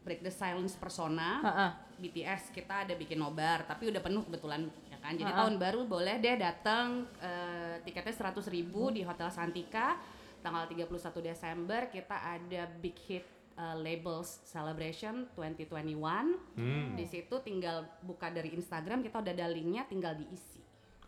[0.02, 1.38] Break the Silence Persona.
[1.40, 1.70] Heeh.
[2.02, 5.38] BTS kita ada bikin nobar tapi udah penuh kebetulan ya kan jadi Ha-ha.
[5.40, 10.02] tahun baru boleh deh datang eh, tiketnya 100.000 ribu di Hotel Santika
[10.42, 10.90] tanggal 31
[11.22, 13.22] Desember kita ada Big Hit
[13.54, 16.98] eh, Labels Celebration 2021 Hmm.
[16.98, 20.51] di situ tinggal buka dari Instagram kita udah ada linknya tinggal diisi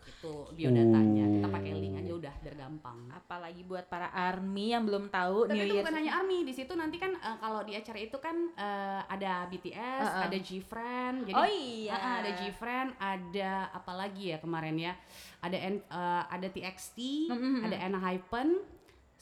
[0.07, 5.09] itu biodatanya kita pakai link aja udah biar gampang apalagi buat para army yang belum
[5.09, 7.73] tahu tapi New itu Year's bukan hanya ARMY di situ nanti kan eh, kalau di
[7.73, 10.25] acara itu kan eh, ada BTS, Uh-uh.
[10.25, 11.93] ada G-Friend, jadi Oh iya.
[11.93, 14.93] uh-uh, ada G-Friend, ada apa lagi ya kemarin ya,
[15.41, 16.99] ada N- eh, ada TXT,
[17.29, 17.57] Mm-mm.
[17.63, 18.49] ada Enhypen,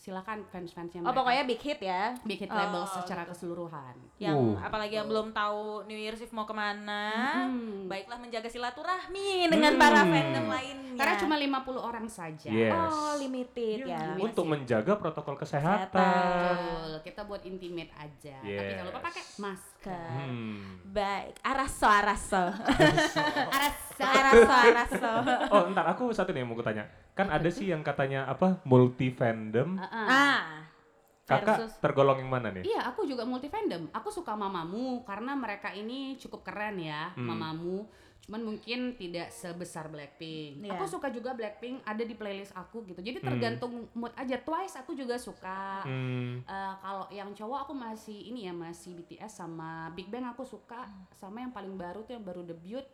[0.03, 1.19] silakan fans-fansnya Oh mereka.
[1.21, 2.03] pokoknya big hit ya.
[2.21, 3.31] Big Hit Oh, Label secara gitu.
[3.31, 3.95] keseluruhan.
[4.19, 4.59] Yang Uh.
[4.59, 7.07] apalagi yang belum tahu New Year's Eve mau ke mana,
[7.47, 7.87] Mm-mm.
[7.87, 10.11] baiklah menjaga silaturahmi dengan para Hmm.
[10.11, 10.99] fandom lainnya.
[10.99, 12.51] Karena cuma 50 orang saja.
[12.51, 12.75] Yes.
[12.75, 14.13] Oh limited ya.
[14.13, 14.27] Limited.
[14.27, 15.87] Untuk menjaga protokol kesehatan.
[16.59, 18.37] Betul, kita buat intimate aja.
[18.37, 18.71] Tapi Yes.
[18.75, 19.72] jangan lupa pakai masker.
[19.91, 20.79] Hmm.
[20.85, 22.45] Baik, araso araso.
[22.53, 24.05] Arasa.
[24.21, 25.13] araso araso.
[25.49, 26.85] Oh, ntar aku satu nih yang mau gue tanya.
[27.13, 29.75] Kan ada sih yang katanya apa multi fandom.
[29.75, 30.07] Uh-uh.
[30.07, 30.63] Ah.
[31.23, 32.67] Kakak versus- tergolong yang mana nih?
[32.67, 33.89] Iya, aku juga multi fandom.
[33.91, 37.31] Aku suka Mamamu karena mereka ini cukup keren ya, Hmm.
[37.31, 37.87] Mamamu.
[38.23, 40.63] Cuman mungkin tidak sebesar Blackpink.
[40.63, 40.79] Iya.
[40.79, 43.03] Aku suka juga Blackpink, ada di playlist aku gitu.
[43.03, 43.29] Jadi Hmm.
[43.29, 44.39] tergantung mood aja.
[44.39, 45.83] Twice aku juga suka.
[45.83, 46.39] Hmm.
[46.41, 50.87] Eh, kalau yang cowok aku masih ini ya masih BTS sama Big Bang aku suka
[51.13, 52.87] sama yang paling baru tuh yang baru debut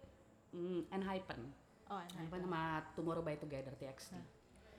[0.48, 1.44] mm, Enhypen.
[1.88, 4.16] Oh, Enhypen sama Tomorrow by Together TXT.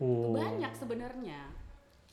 [0.01, 0.33] Oh.
[0.33, 1.45] Banyak sebenarnya.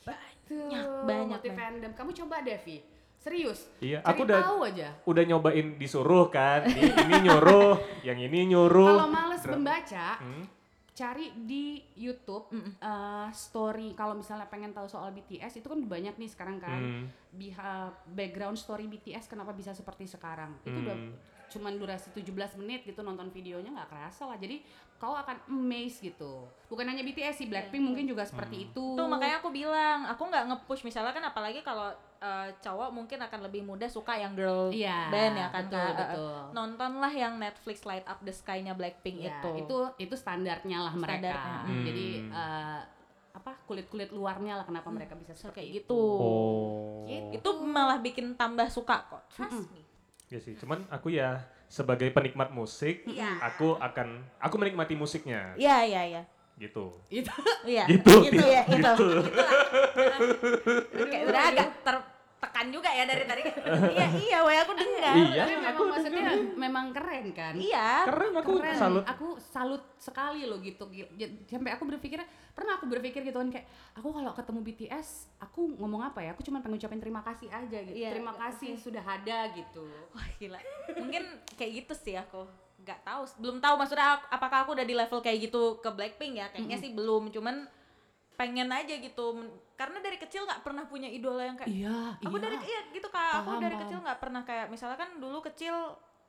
[0.05, 1.57] Banyak, Tuh, banyak, multi banyak.
[1.57, 1.91] fandom.
[1.91, 2.79] Kamu coba Devi.
[3.27, 3.59] Serius.
[3.79, 4.87] Iya, Cari aku udah tahu aja.
[5.03, 6.63] udah nyobain disuruh kan.
[6.65, 8.87] Ini, ini nyuruh, yang ini nyuruh.
[8.95, 10.47] Kalau males membaca, Hmm.
[10.89, 13.91] cari di YouTube eh, story.
[13.93, 16.79] Kalau misalnya pengen tahu soal BTS itu kan banyak nih sekarang kan.
[17.29, 20.55] Biha- background story BTS kenapa bisa seperti sekarang.
[20.63, 21.11] Itu udah Hmm.
[21.47, 22.27] Cuman durasi 17
[22.57, 24.35] menit gitu nonton videonya nggak kerasa lah.
[24.35, 24.59] Jadi
[24.95, 26.45] kau akan amazed gitu.
[26.65, 28.65] Bukan hanya BTS sih, Blackpink mungkin juga seperti Hmm.
[28.65, 28.85] itu.
[28.93, 33.45] Tuh makanya aku bilang, aku nggak nge-push misalnya kan apalagi kalau eh, cowok mungkin akan
[33.45, 35.77] lebih mudah suka yang girl Iya, band ya kan betul?
[35.79, 36.37] Eh, betul.
[36.51, 39.49] Nontonlah yang Netflix Light Up the Sky-nya Blackpink Ya, itu.
[39.61, 41.29] itu itu standarnya lah mereka.
[41.29, 41.61] Standarnya.
[41.63, 41.85] Hmm.
[41.85, 42.79] Jadi eh,
[43.31, 45.77] apa kulit-kulit luarnya lah kenapa mereka bisa seperti kayak itu.
[45.85, 46.01] gitu.
[46.01, 47.05] Oh.
[47.05, 47.37] Gitu.
[47.37, 49.21] Itu malah bikin tambah suka kok.
[49.29, 49.85] Trust me.
[50.27, 51.39] Ya sih, cuman aku ya
[51.71, 53.39] sebagai penikmat musik, Iya.
[53.39, 55.55] aku akan aku menikmati musiknya.
[55.55, 56.23] Iya, iya, iya.
[56.57, 56.89] gitu.
[57.07, 57.29] Itu
[57.63, 57.85] Iya.
[57.85, 58.81] Gitu, Gitu ya, itu.
[58.81, 59.07] gitu.
[61.05, 61.69] Kayak udah agak
[62.37, 63.41] tertekan juga ya dari tadi.
[63.95, 65.13] iya, iya, weh aku dengar.
[65.15, 66.25] Iya, tapi memang aku maksudnya
[66.55, 67.53] memang keren kan.
[67.53, 68.05] Iya.
[68.05, 68.77] Keren aku keren.
[68.77, 69.03] salut.
[69.05, 70.85] Aku salut sekali loh gitu.
[70.87, 72.21] Gi- j- Sampai aku berpikir,
[72.51, 75.07] pernah aku berpikir gitu kan kayak aku kalau ketemu BTS,
[75.39, 76.29] aku ngomong apa ya?
[76.31, 77.95] Aku cuma pengen ngucapin terima kasih aja gitu.
[77.95, 79.89] Iya, terima kasih sudah ada gitu.
[80.11, 80.61] Wah gila.
[80.95, 81.23] Mungkin
[81.53, 82.45] kayak gitu sih aku.
[82.77, 86.37] Nggak tahu, belum tahu maksudnya ak- apakah aku udah di level kayak gitu ke Blackpink
[86.37, 86.47] ya?
[86.47, 87.65] Kayaknya sih belum, cuman
[88.37, 89.25] pengen aja gitu.
[89.73, 93.41] Karena dari kecil nggak pernah punya idola yang kayak Iya, aku dari iya gitu kak
[93.41, 93.83] aku Paham, dari paham.
[93.83, 95.73] kecil nggak pernah kayak misalnya kan dulu kecil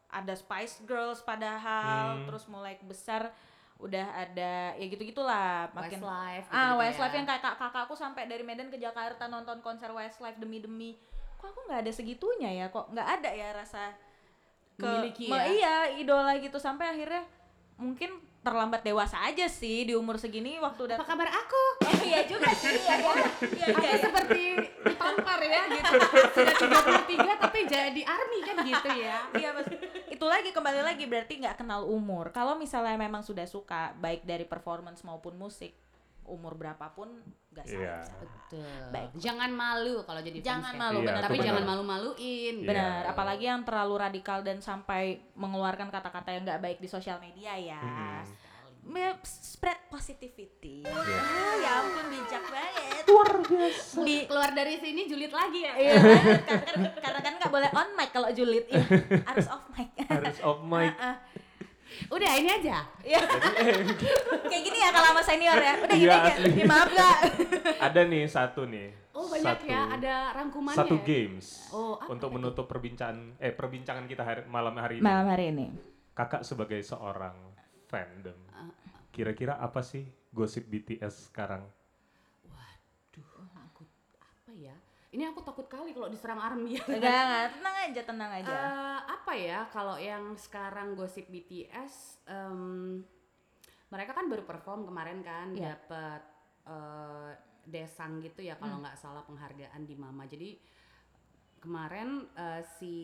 [0.09, 2.25] ada Spice Girls padahal Hmm.
[2.25, 3.29] terus mulai besar
[3.79, 7.17] udah ada ya gitu gitulah makin Westlife ah gitu-gitu Westlife ya.
[7.17, 10.99] yang kayak kak- kakakku sampai dari Medan ke Jakarta nonton konser Westlife demi demi
[11.37, 13.95] kok aku nggak ada segitunya ya kok nggak ada ya rasa
[14.75, 15.47] ke Memiliki me- ya?
[15.47, 17.23] iya idola gitu sampai akhirnya
[17.77, 21.63] mungkin terlambat dewasa aja sih di umur segini waktu udah Apa kabar aku?
[21.85, 23.13] oh iya juga sih iya ya
[23.51, 23.99] iya Aku iya, iya.
[23.99, 24.43] seperti
[24.87, 25.93] ditampar ya gitu.
[26.39, 26.55] Sudah
[27.05, 29.19] 33 tapi jadi army kan gitu ya.
[29.35, 29.67] Iya mas,
[30.09, 32.31] itu lagi kembali lagi berarti nggak kenal umur.
[32.31, 35.75] Kalau misalnya memang sudah suka baik dari performance maupun musik,
[36.29, 37.09] umur berapapun
[37.61, 37.97] nggak Iya.
[38.01, 38.23] salah.
[38.23, 38.81] Betul.
[38.89, 39.11] Baik.
[39.15, 40.81] Jangan malu kalau jadi fans Jangan ya.
[40.81, 41.23] malu, Iya, benar.
[41.23, 42.55] Tapi jangan malu-maluin.
[42.57, 42.65] Iya.
[42.65, 45.03] Benar, apalagi yang terlalu radikal dan sampai
[45.35, 47.83] mengeluarkan kata-kata yang nggak baik di sosial media ya.
[48.81, 50.81] Me- Spread positivity.
[50.81, 50.97] Iya.
[51.19, 53.05] Ah, ya ampun bijak banget.
[53.99, 55.73] Di keluar dari sini julid lagi ya.
[55.75, 58.81] Iya, karena, kan- karena kan nggak boleh on mic kalau julid, Iya,
[59.27, 59.93] harus off mic.
[60.01, 60.95] Harus off mic.
[61.89, 62.15] Ah, ah.
[62.15, 62.79] Udah ini aja.
[63.01, 63.21] Iya.
[64.51, 65.75] Kayak gini ya kalau sama senior ya.
[65.79, 66.33] Udah gini Iya, aja.
[66.39, 67.17] Ya, maaf gak?
[67.89, 68.89] Ada nih satu nih.
[69.11, 70.79] Oh banyak satu, ya, ada rangkumannya.
[70.79, 71.03] Satu ya?
[71.03, 72.37] games Oh, apa untuk itu?
[72.39, 75.03] menutup perbincangan eh perbincangan kita hari, malam hari ini.
[75.03, 75.67] Malam hari ini.
[76.15, 77.35] Kakak sebagai seorang
[77.87, 78.71] fandom, Ah,
[79.11, 81.67] kira-kira apa sih gosip BTS sekarang?
[82.47, 83.27] Waduh,
[83.59, 83.83] aku
[84.19, 84.77] apa ya?
[85.09, 86.77] Ini aku takut kali kalau diserang army.
[86.85, 87.47] Enggak, enggak.
[87.57, 88.53] Tenang aja, tenang aja.
[88.53, 93.01] Eh, apa ya kalau yang sekarang gosip BTS em,
[93.89, 95.73] mereka kan baru perform kemarin kan Iya.
[95.77, 96.23] dapat
[96.65, 97.31] eh,
[97.65, 100.57] desang gitu ya kalau nggak salah penghargaan di Mama jadi
[101.59, 102.95] kemarin eh, si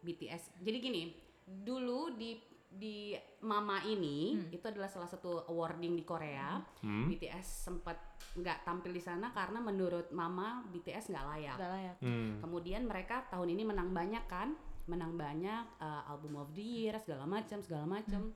[0.00, 1.02] BTS jadi gini
[1.44, 2.36] dulu di
[2.68, 7.08] di Mama ini itu adalah salah satu awarding di Korea Hmm?
[7.08, 7.96] BTS sempat
[8.34, 11.96] nggak tampil di sana karena menurut Mama BTS nggak layak Enggak layak.
[11.98, 12.32] Hmm.
[12.38, 14.52] Kemudian mereka tahun ini menang banyak kan,
[14.84, 18.30] menang banyak uh, album of the year segala macam segala macam.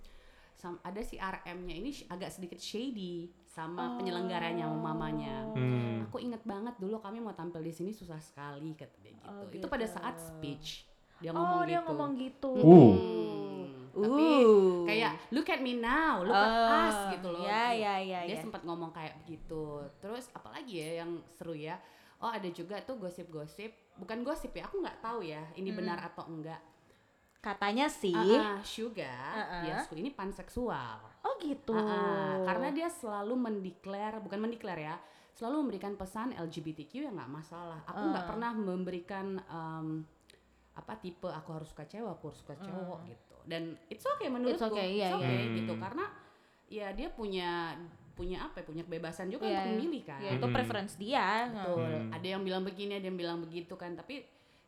[0.53, 5.45] Sam- ada si RM-nya ini agak sedikit shady sama penyelenggaranya sama mamanya.
[5.53, 6.07] Hmm.
[6.07, 9.29] Aku inget banget dulu kami mau tampil di sini susah sekali kata dia gitu.
[9.29, 9.93] Oh, Itu pada gitu.
[9.93, 11.87] saat speech dia Oh, ngomong dia gitu.
[11.87, 12.51] ngomong gitu.
[12.53, 12.63] Uh.
[12.63, 12.95] Hmm,
[13.93, 14.85] Tapi Uh.
[14.85, 17.43] kayak look at me now, look at Oh, us gitu loh.
[17.43, 18.41] Ya, ya, ya, Dia ya.
[18.41, 19.81] sempat ngomong kayak begitu.
[20.01, 21.77] Terus apalagi ya yang seru ya?
[22.17, 26.25] Oh ada juga tuh gosip-gosip, bukan gosip ya, aku nggak tahu ya ini benar atau
[26.25, 26.63] enggak.
[27.39, 28.15] Katanya sih.
[28.15, 29.63] Ah, ah, Suga, Ah, ah.
[29.67, 31.03] Yasku ini panseksual.
[31.21, 31.75] Oh gitu.
[31.75, 34.95] Ah, ah, karena dia selalu mendeklar, bukan mendeklar ya,
[35.35, 37.83] selalu memberikan pesan LGBTQ yang nggak masalah.
[37.85, 38.31] Aku nggak Ah.
[38.31, 40.07] pernah memberikan em,
[40.73, 43.32] apa tipe aku harus suka cewek, aku harus suka cowok gitu.
[43.45, 45.19] Dan it's okay menurutku, It's okay, iya, it's iya.
[45.21, 45.55] okay Hmm.
[45.59, 46.05] gitu karena
[46.67, 47.77] ya dia punya
[48.13, 49.57] punya apa ya, punya kebebasan juga Iya.
[49.59, 50.21] untuk memilih kan.
[50.21, 50.55] Ya itu Hmm.
[50.55, 51.49] preference dia.
[51.49, 51.81] Betul.
[51.81, 52.11] Hmm.
[52.13, 53.93] Ada yang bilang begini, ada yang bilang begitu kan.
[53.93, 54.21] Tapi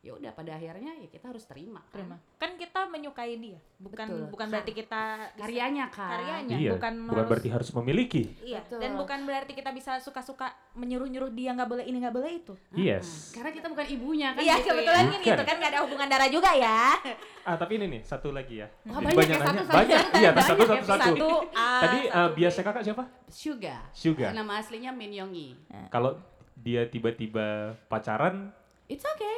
[0.05, 1.81] ya udah pada akhirnya ya kita harus terima.
[1.81, 1.97] kan.
[1.97, 2.17] Terima.
[2.37, 3.57] Kan kita menyukai dia.
[3.81, 4.29] Bukan Betul.
[4.29, 5.03] bukan berarti kita
[5.33, 6.11] Karyanya kan.
[6.13, 8.23] karyanya Iya, bukan, bukan harus- berarti harus memiliki.
[8.39, 8.85] Iya, Betul.
[8.85, 12.53] dan bukan berarti kita bisa suka-suka menyuruh-nyuruh dia nggak boleh ini nggak boleh itu.
[12.77, 13.33] Yes.
[13.33, 14.45] Karena kita bukan ibunya kan.
[14.45, 15.13] iya, gitu kebetulan ya.
[15.15, 15.33] Bukan.
[15.33, 16.81] itu kan nggak ada hubungan darah juga ya.
[17.49, 18.69] Ah tapi ini nih satu lagi ya.
[18.89, 19.65] Wah, Jadi banyak ya, satu nanya.
[19.65, 19.77] saja.
[19.77, 20.01] Banyak.
[20.21, 21.05] Iya, Banyak satu ya, satu satu.
[21.13, 21.69] Satu A.
[21.81, 22.33] Tadi satu B.
[22.35, 23.05] biasa kakak siapa?
[23.27, 23.77] Suga.
[23.93, 24.29] Suga.
[24.33, 25.49] Nama aslinya Min Yongi.
[25.89, 26.17] Kalau
[26.55, 27.47] dia tiba-tiba
[27.87, 28.53] pacaran,
[28.85, 29.37] It's okay.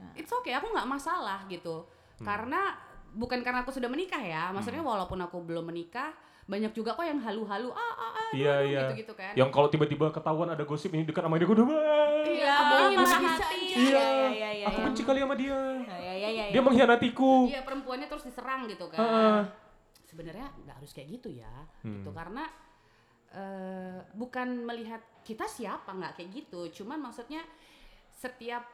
[0.00, 0.12] Nah.
[0.16, 0.52] It's okay.
[0.52, 1.84] Aku nggak masalah gitu.
[2.16, 2.24] Hmm.
[2.24, 2.72] Karena
[3.12, 4.48] bukan karena aku sudah menikah ya.
[4.50, 4.90] Maksudnya Hmm.
[4.90, 6.10] walaupun aku belum menikah,
[6.44, 8.80] banyak juga kok yang halu-halu ah ah ah Iya, aduh, iya.
[8.84, 9.32] gitu-gitu kan.
[9.38, 12.64] yang kalau tiba-tiba ketahuan ada gosip ini dekat sama dia, gue udah "Wah, Iya, aku
[12.66, 13.62] patah bisa hati.
[13.70, 13.76] aja.
[13.78, 14.86] Iya, iya, iya, aku iya.
[14.90, 15.54] benci kali sama dia.
[15.54, 16.44] Iya, iya, iya, iya.
[16.50, 17.32] Dia mengkhianatiku.
[17.46, 18.98] Iya, perempuannya terus diserang gitu kan.
[18.98, 19.38] Heeh.
[20.02, 21.54] Sebenarnya nggak harus kayak gitu ya.
[21.80, 22.02] Hmm.
[22.02, 22.42] Gitu karena
[23.30, 26.82] eh, bukan melihat kita siapa nggak kayak gitu.
[26.82, 27.46] Cuman maksudnya
[28.10, 28.66] setiap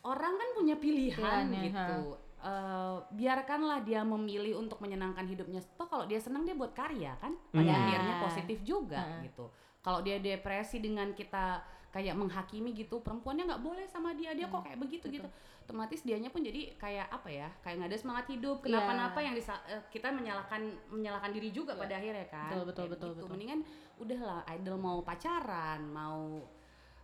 [0.00, 1.18] orang kan punya pilihan
[1.48, 1.96] Pilihannya, gitu.
[2.38, 5.58] Eh, biarkanlah dia memilih untuk menyenangkan hidupnya.
[5.74, 7.34] Toh kalau dia senang dia buat karya kan.
[7.50, 7.82] Pada Hmm.
[7.82, 9.22] akhirnya positif juga Ha.
[9.22, 9.50] gitu.
[9.78, 11.58] Kalau dia depresi dengan kita
[11.88, 15.24] kayak menghakimi gitu perempuannya nggak boleh sama dia dia kok kayak begitu gitu
[15.58, 19.64] otomatis dianya pun jadi kayak apa ya kayak nggak ada semangat hidup kenapa-napa yang disa-
[19.64, 23.16] eh, kita menyalahkan menyalahkan diri juga pada akhirnya kan Betul, betul, Kayak betul, begitu.
[23.16, 23.30] betul.
[23.32, 23.60] mendingan
[23.96, 26.44] udahlah idol mau pacaran mau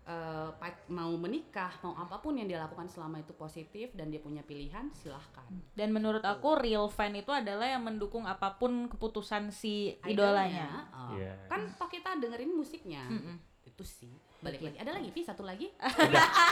[0.04, 4.18] eh, pa- mau menikah mau apa pun yang dia lakukan selama itu positif dan dia
[4.18, 9.48] punya pilihan silahkan Dan menurut aku real fan itu adalah yang mendukung apa pun keputusan
[9.48, 10.88] si idolanya.
[10.90, 11.14] oh.
[11.14, 11.34] Iya.
[11.46, 13.36] kan toh kita dengerin musiknya Mm-mm.
[13.64, 15.72] itu sih balik lagi ada lagi Vi satu lagi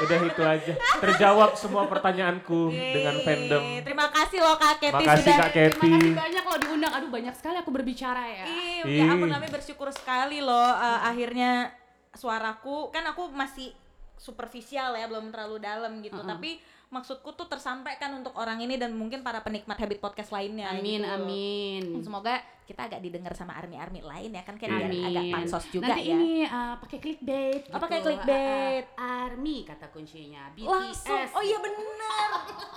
[0.00, 0.72] Udah itu aja.
[0.98, 3.24] Terjawab semua pertanyaanku dengan Yeay.
[3.24, 3.62] fandom.
[3.82, 5.90] Terima kasih loh Kak Keti Makasih sudah Kak terima Keti.
[5.92, 8.82] kasih banyak loh diundang aduh banyak sekali aku berbicara ya Ih.
[8.96, 11.70] ya ampun kami bersyukur sekali loh eh, akhirnya
[12.12, 13.72] suaraku kan aku masih
[14.20, 16.30] superficial ya belum terlalu dalam gitu Mm-mm.
[16.30, 16.60] tapi
[16.92, 21.08] maksudku tuh tersampaikan untuk orang ini dan mungkin para penikmat habit podcast lainnya amin gitu.
[21.10, 25.02] amin semoga kita agak didengar sama army-army lain ya kan biar Amin.
[25.04, 27.82] agak pansos juga Nanti ya ini uh, pakai clickbait Oh, gitu.
[27.82, 28.84] pakai clickbait.
[28.86, 30.46] Uh, uh, army kata kuncinya.
[30.54, 30.70] BTS.
[30.70, 32.28] langsung oh iya benar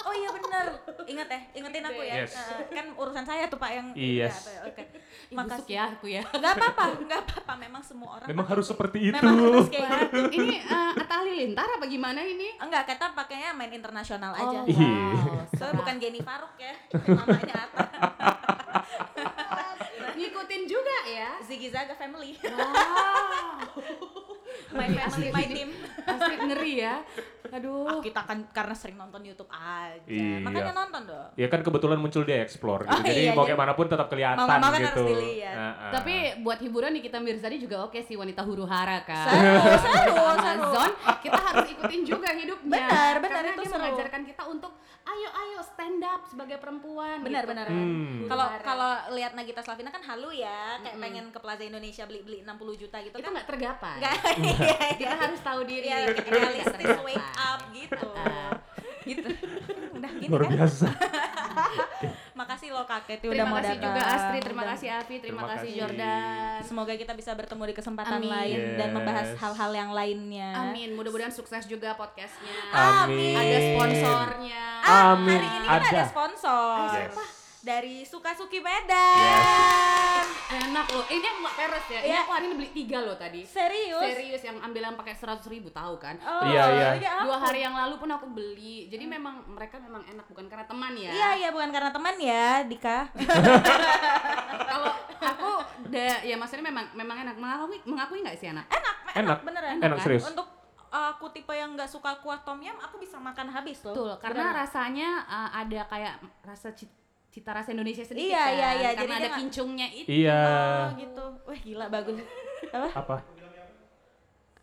[0.01, 0.65] oh iya benar
[1.05, 2.33] ingat ya ingetin aku ya Yes.
[2.33, 4.35] Eh, kan urusan saya tuh pak yang Yes.
[4.49, 4.83] Ya, tuh, oke
[5.25, 6.21] Ih, busuk ya aku ya.
[6.33, 9.15] nggak apa-apa nggak apa-apa memang semua orang Memang harus seperti itu.
[9.15, 12.57] memang harus kayak gitu ini uh, Atta Halilintar apa gimana ini?
[12.57, 14.93] enggak kita pakainya main internasional aja Oh, Iya.
[15.17, 15.41] wow.
[15.51, 16.73] Soalnya bukan Jenny Faruk ya
[17.07, 17.61] namanya
[20.15, 21.29] Ngikutin juga ya.
[21.41, 23.75] Ziggy Zaga family Wow.
[24.71, 25.69] my family my team
[26.05, 26.95] Astrid ngeri ya.
[27.47, 27.85] Aduh.
[27.87, 30.41] Ah, kita kan karena sering nonton YouTube aja Iya.
[30.41, 32.91] makanya nonton dong Ya kan kebetulan muncul dia explore gitu.
[32.91, 34.89] Oh, Jadi iya, mau kayak mana pun tetap kelihatan mau mau kan gitu.
[34.91, 35.55] harus dilihat.
[35.55, 39.29] Nah, Tapi buat hiburan Nikita Mirzani juga oke sih wanita huru hara kan.
[39.29, 40.61] Seru, seru, seru.
[40.65, 40.91] Amazon
[41.21, 42.81] kita harus ikutin juga hidupnya.
[42.81, 43.79] Benar, benar, Karena itu dia seru.
[43.79, 44.71] mengajarkan kita untuk
[45.05, 47.21] ayo ayo stand up sebagai perempuan.
[47.21, 47.65] benar gitu benar.
[47.69, 48.25] Hmm.
[48.25, 52.37] Kalau kalau lihat Nagita Slavina kan halu ya kayak pengen ke Plaza Indonesia beli beli
[52.41, 53.97] 60 juta gitu itu kan nggak tergapai.
[54.01, 54.34] Nggak, iya, iya.
[54.95, 55.87] Kita harus tahu diri.
[55.87, 58.51] Iya, nggak realistis wake up gitu Ah,
[59.03, 59.29] gitu.
[59.93, 60.87] udah gini Luar kan biasa.
[62.35, 65.15] makasih loh Kak Keti udah Terima mau kasih datang juga Astrid, terima Dan kasih Avi,
[65.15, 65.79] terima, Terima kasih kasih.
[65.79, 66.57] Jordan.
[66.61, 68.27] semoga kita bisa bertemu di kesempatan Amin.
[68.27, 68.93] lain dan Yes.
[68.93, 72.51] membahas hal-hal yang lainnya Amin, mudah-mudahan sukses juga podcastnya.
[72.73, 73.39] Amin.
[73.39, 74.63] Ada sponsornya.
[74.81, 75.37] Ah, Amin.
[75.37, 76.03] hari ini kan ada, Ada.
[76.05, 77.15] sponsor Yes.
[77.61, 80.24] dari Suka-Suki Medan.
[80.85, 81.05] Enak loh.
[81.07, 81.99] Ini aku nggak peres ya.
[81.99, 82.19] Ini Iya.
[82.21, 83.41] aku hari ini beli tiga loh tadi.
[83.43, 84.03] Serius?
[84.05, 86.13] Serius yang ambil yang pakai seratus ribu tahu kan?
[86.19, 86.89] Oh, Iya, iya.
[86.95, 88.85] ya Dua hari yang lalu pun aku beli.
[88.87, 91.09] Jadi memang mereka memang enak bukan karena teman ya.
[91.09, 93.09] Iya iya bukan karena teman ya Dika.
[94.69, 95.51] Kalau aku
[95.87, 98.65] da, ya maksudnya memang memang enak mengakui mengakui nggak sih anak?
[98.67, 99.37] enak, enak, Enak.
[99.41, 99.75] beneran.
[99.79, 100.03] Enak, kan?
[100.03, 100.23] serius.
[100.27, 100.47] Untuk
[100.87, 103.93] uh, aku tipe yang nggak suka kuah tom yum, aku bisa makan habis loh.
[103.93, 104.59] Betul, karena Beneran.
[104.61, 106.91] rasanya uh, ada kayak rasa ci-
[107.35, 108.55] cita rasa Indonesia sedikit Iya, kan.
[108.55, 108.89] iya, iya.
[108.95, 110.07] Jadi Karena dia ada kincungnya itu.
[110.07, 110.39] Iya.
[110.47, 111.25] Oh gitu.
[111.43, 112.15] Wah gila bagus.
[112.71, 112.87] Apa?
[112.95, 113.17] Apa?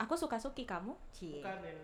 [0.01, 0.97] Aku suka suki kamu.
[1.13, 1.45] Cie.
[1.45, 1.81] Bukan yang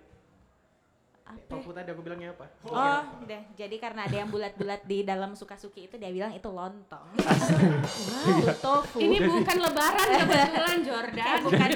[1.28, 1.44] Apa?
[1.44, 2.48] tofu tadi aku bilangnya apa?
[2.64, 3.42] Oh, deh.
[3.52, 7.04] Jadi karena ada yang bulat-bulat di dalam suka-suki itu dia bilang itu lontong.
[7.20, 8.96] wow, tofu.
[8.96, 11.36] Ini bukan lebaran kebetulan Jordan.
[11.44, 11.68] bukan.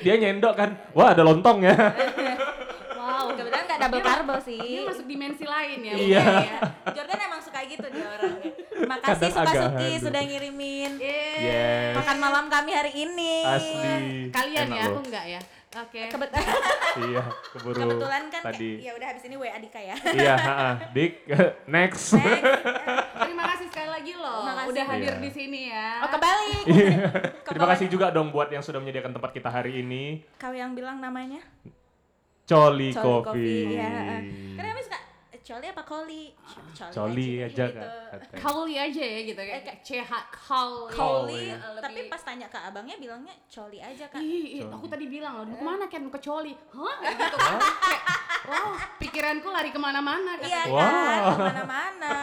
[0.00, 0.70] Dia nyendok kan.
[0.96, 1.76] Wah, ada lontong ya.
[2.96, 4.56] wow, kebetulan nggak double karbo sih.
[4.56, 5.92] Ini masuk dimensi lain ya.
[5.92, 6.24] Iya.
[6.48, 6.58] ya.
[6.96, 7.37] Jordan emang suka
[7.68, 8.50] gitu dia orangnya.
[8.68, 10.02] Terima kasih Kadang agak suka-suki halu.
[10.02, 11.38] sudah ngirimin Yeay.
[11.40, 11.94] Yes.
[11.94, 13.34] makan malam kami hari ini.
[13.42, 13.94] Asli.
[14.28, 14.90] Kalian Enak ya, loh.
[14.90, 15.40] aku enggak ya.
[15.70, 16.02] Oke.
[16.08, 16.32] Kebet-
[17.04, 17.22] Iya,
[17.52, 18.70] keburu kebetulan kan tadi.
[18.80, 19.94] ya udah habis ini WA Dika ya.
[20.10, 20.70] Iya, ha-ha.
[20.90, 21.12] Dik,
[21.70, 22.16] next.
[22.16, 22.50] Next.
[23.20, 24.42] Terima kasih sekali lagi loh.
[24.42, 24.68] Terima kasih.
[24.68, 25.20] Udah hadir Iya.
[25.20, 25.88] di sini ya.
[26.02, 26.64] Oh kebalik.
[27.48, 30.24] Terima kasih juga dong buat yang sudah menyediakan tempat kita hari ini.
[30.34, 31.38] Kau yang bilang namanya?
[32.44, 33.22] Coli, Coli Coffee.
[33.28, 34.20] Coffee, iya, heeh.
[34.56, 35.02] Karena kami suka eh,
[35.48, 36.22] Coli apa Coli?
[36.76, 37.80] Coli, Coli aja gitu.
[37.80, 38.20] kan.
[38.36, 40.92] Kauli aja ya gitu Eh, kayak kayak- CH Kauli.
[40.92, 41.56] Coli, iya.
[41.56, 44.20] Lebih- tapi pas tanya ke abangnya bilangnya Coli aja kak.
[44.20, 44.28] Ih,
[44.60, 44.76] ih, Coli.
[44.76, 46.52] aku tadi bilang loh, mau ke mana kan ke Coli?
[46.52, 46.96] Hah?
[47.00, 47.58] Kayak gitu kan.
[47.80, 48.02] Kayak,
[48.44, 50.36] wow, pikiranku lari ke mana-mana.
[50.36, 50.62] Iya dia.
[50.68, 50.78] Wow.
[50.78, 52.14] kan, ke mana-mana.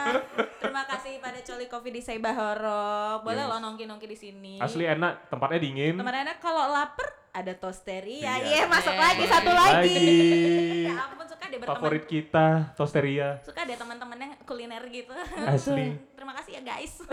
[0.56, 3.20] Terima kasih pada Coli Coffee di Seibahoro.
[3.20, 3.50] Boleh Yes.
[3.50, 4.54] lo nongki-nongki di sini.
[4.56, 5.94] Asli enak, tempatnya dingin.
[5.94, 8.38] Teman-teman kalau lapar ada tosteria.
[8.38, 8.48] Iya.
[8.48, 9.92] Iya, masuk Eh, lagi satu lagi.
[9.92, 10.86] lagi.
[10.88, 11.76] ya ampun suka deh berteman.
[11.76, 13.28] Favorit kita, Tosteria.
[13.40, 15.12] Suka deh teman-teman yang kuliner gitu.
[15.42, 15.92] Asli.
[16.16, 16.94] Terima kasih ya guys.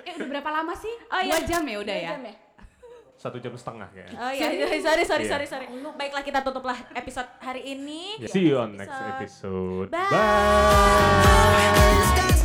[0.00, 0.94] Eh, udah berapa lama sih?
[1.06, 1.36] Oh, iya.
[1.36, 2.10] Dua jam ya udah Dua ya?
[2.16, 2.22] jam
[3.18, 4.14] Satu jam setengah kayaknya.
[4.14, 4.46] Oh iya,
[4.78, 5.30] sorry sorry Iya.
[5.34, 5.66] sorry sorry.
[5.98, 8.14] Baiklah kita tutuplah episode hari ini.
[8.24, 9.90] See you on next episode.
[9.90, 10.06] Bye.
[10.06, 12.37] Bye.